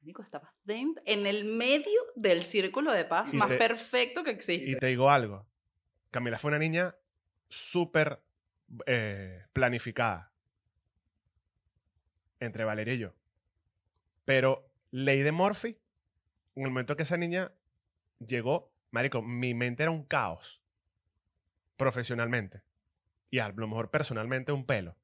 [0.02, 4.30] Nico, estabas dentro, en el medio del círculo de paz Y más te- perfecto que
[4.30, 4.70] existe.
[4.70, 5.46] Y te digo algo,
[6.10, 6.94] Camila fue una niña
[7.48, 8.20] súper
[8.86, 10.30] eh, planificada
[12.40, 13.14] entre Valeria y yo.
[14.24, 15.78] Pero ley de Murphy,
[16.54, 17.52] en el momento que esa niña
[18.18, 20.62] llegó, marico, mi mente era un caos
[21.76, 22.62] profesionalmente
[23.28, 24.96] y a lo mejor personalmente un pelo.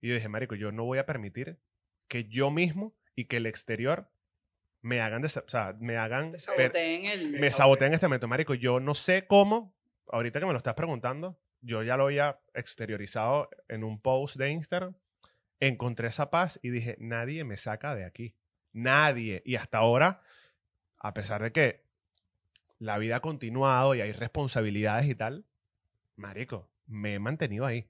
[0.00, 1.58] Y yo dije, marico, yo no voy a permitir
[2.06, 4.08] que yo mismo y que el exterior
[4.80, 7.40] me hagan, o sea, me hagan saboteen el...
[7.40, 8.54] me saboteé en este momento, marico.
[8.54, 9.74] Yo no sé cómo,
[10.08, 14.50] ahorita que me lo estás preguntando, yo ya lo había exteriorizado en un post de
[14.50, 14.94] Instagram.
[15.58, 18.36] Encontré esa paz y dije, nadie me saca de aquí.
[18.72, 19.42] Nadie.
[19.44, 20.20] Y hasta ahora,
[20.98, 21.91] a pesar de que
[22.82, 25.46] la vida ha continuado y hay responsabilidades y tal,
[26.16, 27.88] marico, me he mantenido ahí.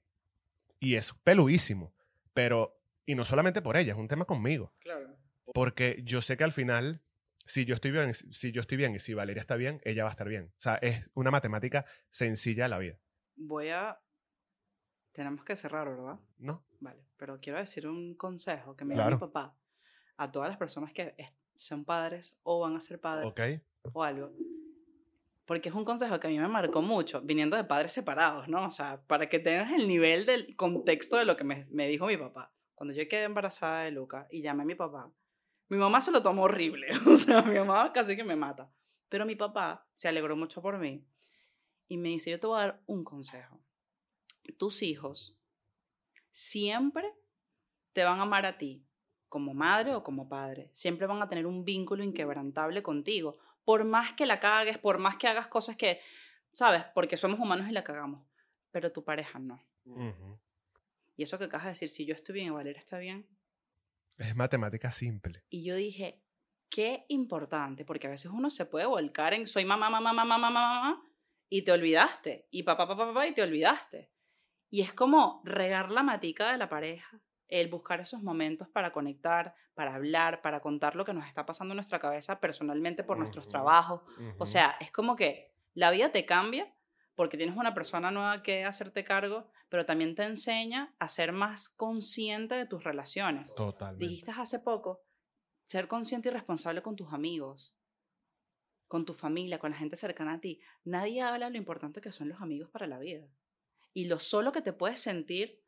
[0.79, 1.95] Y es peluísimo.
[2.35, 4.71] Pero, y no solamente por ella, es un tema conmigo.
[4.79, 5.17] Claro.
[5.53, 7.01] Porque yo sé que al final,
[7.45, 10.09] si yo estoy bien, si yo estoy bien y si Valeria está bien, ella va
[10.09, 10.51] a estar bien.
[10.57, 12.99] O sea, es una matemática sencilla de la vida.
[13.35, 13.99] Voy a...
[15.11, 16.19] Tenemos que cerrar, ¿verdad?
[16.37, 16.65] ¿No?
[16.79, 19.15] Vale, pero quiero decir un consejo que me dio Claro.
[19.17, 19.55] mi papá
[20.17, 21.15] a todas las personas que
[21.55, 23.41] son padres o van a ser padres Ok.
[23.93, 24.31] o algo.
[25.45, 28.65] Porque es un consejo que a mí me marcó mucho, viniendo de padres separados, ¿no?
[28.65, 32.05] O sea, para que tengas el nivel del contexto de lo que me, me dijo
[32.05, 32.53] mi papá.
[32.75, 35.11] Cuando yo quedé embarazada de Luca y llamé a mi papá,
[35.69, 36.87] mi mamá se lo tomó horrible.
[37.07, 38.71] O sea, mi mamá casi que me mata.
[39.09, 41.05] Pero mi papá se alegró mucho por mí
[41.87, 43.59] y me dice, yo te voy a dar un consejo.
[44.57, 45.37] Tus hijos
[46.31, 47.13] siempre
[47.93, 48.85] te van a amar a ti
[49.29, 50.69] como madre o como padre.
[50.73, 53.37] Siempre van a tener un vínculo inquebrantable contigo.
[53.63, 55.99] Por más que la cagues, por más que hagas cosas que,
[56.53, 56.83] ¿sabes?
[56.93, 58.25] Porque somos humanos y la cagamos.
[58.71, 59.65] Pero tu pareja no.
[61.15, 63.27] Y eso que acabas de decir, si yo estoy bien y Valeria está bien.
[64.17, 65.43] Es matemática simple.
[65.49, 66.23] Y yo dije,
[66.69, 70.49] qué importante, porque a veces uno se puede volcar en soy mamá, mamá, mamá, mamá,
[70.49, 71.03] mamá,
[71.49, 72.47] y te olvidaste.
[72.49, 74.09] Y papá, papá, papá, y te olvidaste.
[74.69, 79.53] Y es como regar la matica de la pareja, el buscar esos momentos para conectar,
[79.73, 83.47] para hablar, para contar lo que nos está pasando en nuestra cabeza personalmente por nuestros
[83.47, 84.01] trabajos.
[84.37, 86.73] O sea, es como que la vida te cambia
[87.15, 91.69] porque tienes una persona nueva que hacerte cargo, pero también te enseña a ser más
[91.69, 93.53] consciente de tus relaciones.
[93.53, 94.03] Totalmente.
[94.05, 95.03] Dijiste hace poco,
[95.65, 97.75] ser consciente y responsable con tus amigos,
[98.87, 100.59] con tu familia, con la gente cercana a ti.
[100.83, 103.27] Nadie habla de lo importante que son los amigos para la vida.
[103.93, 105.63] Y lo solo que te puedes sentir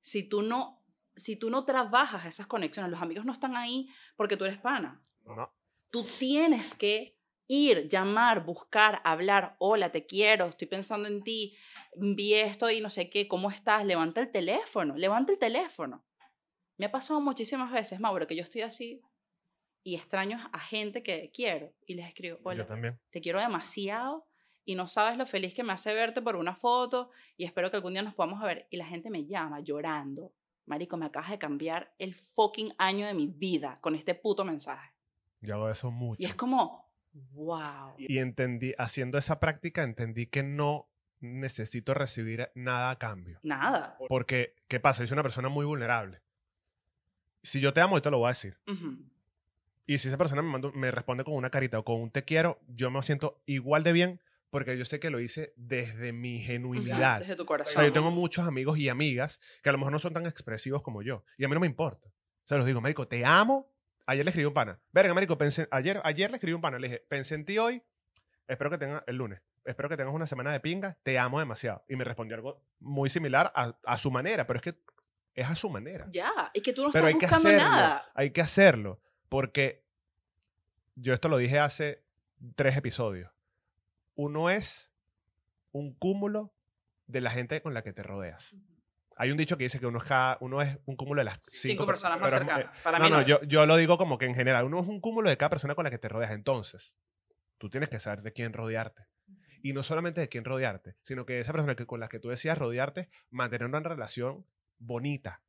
[0.00, 0.81] si tú no
[1.16, 5.00] si tú no trabajas esas conexiones, los amigos no están ahí porque tú eres pana.
[5.24, 5.52] No.
[5.90, 11.56] Tú tienes que ir, llamar, buscar, hablar, hola, te quiero, estoy pensando en ti,
[11.96, 13.84] vi esto y no sé qué, ¿cómo estás?
[13.84, 16.04] Levanta el teléfono, levanta el teléfono.
[16.78, 19.02] Me ha pasado muchísimas veces, Mauro, que yo estoy así
[19.84, 22.98] y extraño a gente que quiero y les escribo, Yo hola, también.
[23.10, 24.26] te quiero demasiado
[24.64, 27.76] y no sabes lo feliz que me hace verte por una foto y espero que
[27.76, 28.66] algún día nos podamos ver.
[28.70, 30.32] Y la gente me llama llorando.
[30.66, 34.92] Marico, me acabas de cambiar el fucking año de mi vida con este puto mensaje.
[35.40, 36.22] Yo hago eso mucho.
[36.22, 36.88] Y es como,
[37.32, 37.94] wow.
[37.98, 40.88] Y entendí, haciendo esa práctica, entendí que no
[41.20, 43.40] necesito recibir nada a cambio.
[43.42, 43.96] Nada.
[44.08, 45.02] Porque, ¿qué pasa?
[45.02, 46.20] Yo soy una persona muy vulnerable.
[47.42, 48.56] Si yo te amo, yo te lo voy a decir.
[49.86, 52.24] Y si esa persona me, manda- me responde con una carita o con un te
[52.24, 54.20] quiero, yo me siento igual de bien
[54.52, 57.20] porque yo sé que lo hice desde mi genuinidad.
[57.20, 57.72] Desde tu O corazón.
[57.74, 60.82] sea, yo tengo muchos amigos y amigas que a lo mejor no son tan expresivos
[60.82, 61.24] como yo.
[61.38, 62.06] Y a mí no me importa.
[62.08, 63.72] O sea, los digo, Marico, te amo.
[64.04, 64.78] Ayer le escribí un pana.
[64.92, 66.78] Verga, Marico, pensé, ayer, ayer le escribí un pana.
[66.78, 67.82] Le dije, pensé en ti hoy.
[68.46, 69.40] Espero que tengas el lunes.
[69.64, 70.98] Espero que tengas una semana de pinga.
[71.02, 71.82] Te amo demasiado.
[71.88, 74.46] Y me respondió algo muy similar a, a su manera.
[74.46, 74.74] Pero es que
[75.34, 76.06] es a su manera.
[76.10, 77.70] Ya, y que tú no Pero hay estás que buscando hacerlo.
[77.76, 78.10] nada.
[78.14, 79.00] Hay que hacerlo.
[79.30, 79.82] Porque
[80.94, 82.04] yo esto lo dije hace
[82.54, 83.31] tres episodios.
[84.14, 84.92] Uno es
[85.72, 86.54] un cúmulo
[87.06, 88.56] de la gente con la que te rodeas.
[89.16, 91.34] Hay un dicho que dice que uno es, cada- uno es un cúmulo de las
[91.44, 92.64] cinco, Cinco per- personas más cercanas.
[92.66, 93.26] eh, Para no, mí no, no.
[93.26, 95.74] yo, yo lo digo como que en general, uno es un cúmulo de cada persona
[95.74, 96.32] con la que te rodeas.
[96.32, 96.96] Entonces,
[97.58, 99.04] tú tienes que saber de quién rodearte.
[99.62, 102.28] Y no solamente de quién rodearte, sino que esa persona que, con la que tú
[102.30, 104.44] decías rodearte, mantener una relación
[104.78, 105.42] bonita.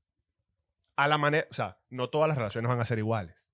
[0.95, 3.49] A la manera, o sea, no todas las relaciones van a ser iguales.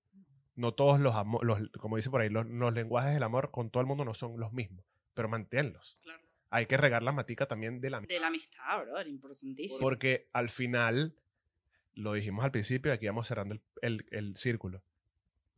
[0.56, 3.80] No todos los, los como dice por ahí, los, los lenguajes del amor con todo
[3.80, 4.84] el mundo no son los mismos,
[5.20, 5.98] pero manténlos.
[6.02, 6.22] Claro.
[6.48, 9.78] Hay que regar la matica también de la De la amistad, brother, importantísimo.
[9.80, 11.14] porque al final,
[11.92, 14.82] lo dijimos al principio, aquí vamos cerrando el, el- el círculo.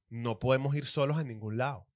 [0.08, 1.86] No podemos ir solos a ningún lado.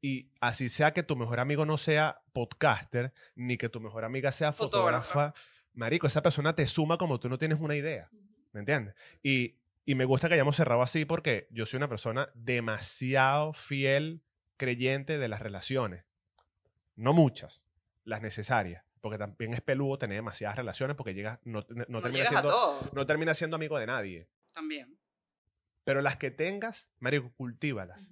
[0.00, 4.32] Y así sea que tu mejor amigo no sea podcaster, ni que tu mejor amiga
[4.32, 5.06] sea Fotógrafa.
[5.06, 5.34] fotógrafa,
[5.74, 8.08] marico, esa persona te suma como tú no tienes una idea.
[8.52, 8.94] ¿Me entiendes?
[9.22, 14.22] Y, y me gusta que hayamos cerrado así porque yo soy una persona demasiado fiel,
[14.56, 16.04] creyente de las relaciones.
[17.00, 17.64] No muchas,
[18.04, 18.84] las necesarias.
[19.00, 23.06] Porque también es peludo tener demasiadas relaciones porque llegas, no, no no termina siendo, no
[23.06, 24.28] termina siendo amigo de nadie.
[24.52, 24.98] También.
[25.84, 28.10] Pero las que tengas, marico, cultívalas.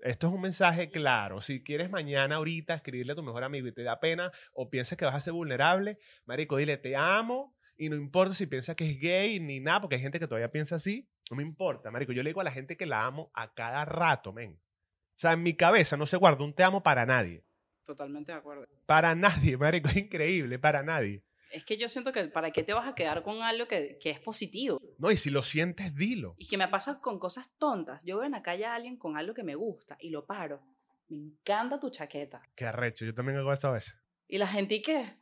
[0.00, 1.40] Esto es un mensaje claro.
[1.40, 4.98] Si quieres mañana, ahorita, escribirle a tu mejor amigo y te da pena o piensas
[4.98, 8.90] que vas a ser vulnerable, marico, dile te amo y no importa si piensas que
[8.90, 11.08] es gay ni nada, porque hay gente que todavía piensa así.
[11.30, 12.12] No me importa, marico.
[12.12, 14.52] Yo le digo a la gente que la amo a cada rato, men.
[14.52, 17.46] O sea, en mi cabeza no se guarda un te amo para nadie.
[17.86, 18.66] Totalmente de acuerdo.
[18.84, 19.88] Para nadie, marico.
[19.96, 21.22] Es increíble, para nadie.
[21.52, 24.10] Es que yo siento que para qué te vas a quedar con algo que, que
[24.10, 24.80] es positivo.
[24.98, 26.34] No, y si lo sientes, dilo.
[26.36, 28.02] Y que me pasa con cosas tontas.
[28.04, 30.60] Yo veo en la calle a alguien con algo que me gusta y lo paro.
[31.08, 32.42] Me encanta tu chaqueta.
[32.56, 33.04] Qué arrecho.
[33.04, 33.94] Yo también hago eso a veces.
[34.26, 35.16] Y la gente, ¿y qué?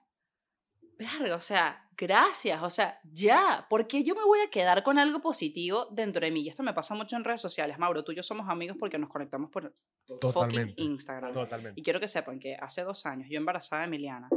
[0.98, 3.66] Verga, o sea, gracias, o sea, ya.
[3.68, 6.42] ¿Por qué yo me voy a quedar con algo positivo dentro de mí?
[6.42, 7.78] Y esto me pasa mucho en redes sociales.
[7.78, 9.74] Mauro, tú y yo somos amigos porque nos conectamos por
[10.20, 10.74] fucking.
[10.76, 11.32] Instagram.
[11.32, 11.80] Totalmente.
[11.80, 14.28] Y quiero que sepan que hace dos años, yo embarazada de Emiliana,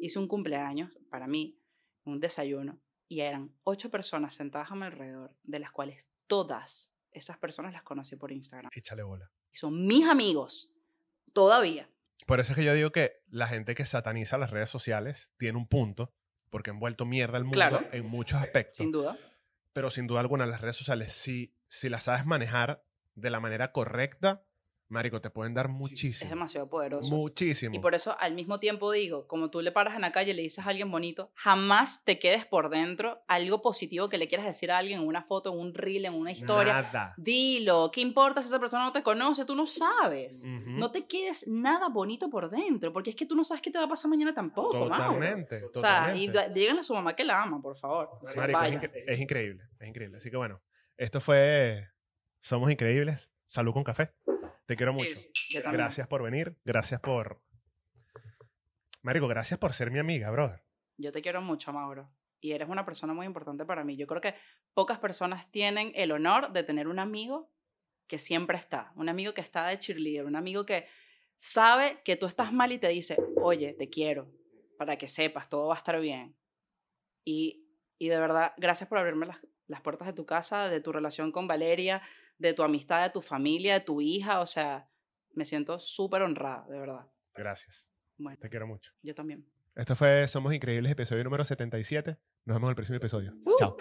[0.00, 1.60] hice un cumpleaños para mí,
[2.04, 7.38] un desayuno, y eran ocho personas sentadas a mi alrededor, de las cuales todas esas
[7.38, 8.70] personas las conocí por Instagram.
[8.74, 9.30] Échale bola.
[9.52, 10.72] Y son mis amigos,
[11.32, 11.90] todavía.
[12.26, 15.58] Por eso es que yo digo que la gente que sataniza las redes sociales tiene
[15.58, 16.12] un punto,
[16.50, 17.88] porque han vuelto mierda al mundo Claro.
[17.92, 18.76] en muchos aspectos.
[18.78, 19.16] Sin duda.
[19.72, 22.84] Pero sin duda alguna, las redes sociales, si, si las sabes manejar
[23.14, 24.44] de la manera correcta,
[24.90, 26.30] Marico, te pueden dar Es muchísimo.
[26.30, 27.14] demasiado poderoso.
[27.14, 27.74] Muchísimo.
[27.74, 30.34] Y por eso al mismo tiempo digo, como tú le paras en la calle y
[30.34, 34.46] le dices a alguien bonito, jamás te quedes por dentro algo positivo que le quieras
[34.46, 36.80] decir a alguien en una foto, en un reel, en una historia.
[36.80, 37.14] Nada.
[37.18, 39.44] Dilo, ¿qué importa si esa persona no te conoce?
[39.44, 40.42] Tú no sabes.
[40.44, 40.70] Ujú.
[40.70, 43.78] No te quedes nada bonito por dentro, porque es que tú no sabes qué te
[43.78, 44.96] va a pasar mañana tampoco, Mauro.
[44.96, 45.56] Totalmente.
[45.66, 46.32] O sea, y totalmente.
[46.32, 48.08] da- díganle a su mamá que la ama, por favor.
[48.34, 50.16] Marico, es, incre- es increíble, es increíble.
[50.16, 50.62] Así que bueno,
[50.96, 51.88] esto fue
[52.40, 53.30] Somos Increíbles.
[53.48, 54.12] Salud con café.
[54.66, 55.16] Te quiero mucho.
[55.16, 55.82] Sí, sí, yo también.
[55.84, 56.58] Gracias por venir.
[56.66, 57.40] Gracias por...
[59.02, 60.62] Marico, gracias por ser mi amiga, brother.
[60.98, 62.12] Yo te quiero mucho, Mauro.
[62.40, 63.96] Y eres una persona muy importante para mí.
[63.96, 64.34] Yo creo que
[64.74, 67.50] pocas personas tienen el honor de tener un amigo
[68.06, 68.92] que siempre está.
[68.96, 70.26] Un amigo que está de cheerleader.
[70.26, 70.86] Un amigo que
[71.38, 74.30] sabe que tú estás mal y te dice, oye, te quiero.
[74.76, 76.36] Para que sepas, todo va a estar bien.
[77.24, 77.66] Y,
[77.96, 81.32] y de verdad, gracias por abrirme las, las puertas de tu casa, de tu relación
[81.32, 82.02] con Valeria,
[82.38, 84.40] de tu amistad, de tu familia, de tu hija.
[84.40, 84.88] O sea,
[85.34, 87.06] me siento súper honrada, de verdad.
[87.34, 87.88] Gracias.
[88.16, 88.92] Bueno, Te quiero mucho.
[89.02, 89.46] yo también.
[89.76, 92.16] Esto fue Somos Increíbles, episodio número 77.
[92.46, 93.32] Nos vemos en el próximo episodio.
[93.44, 93.56] Uh.
[93.58, 93.76] Chao.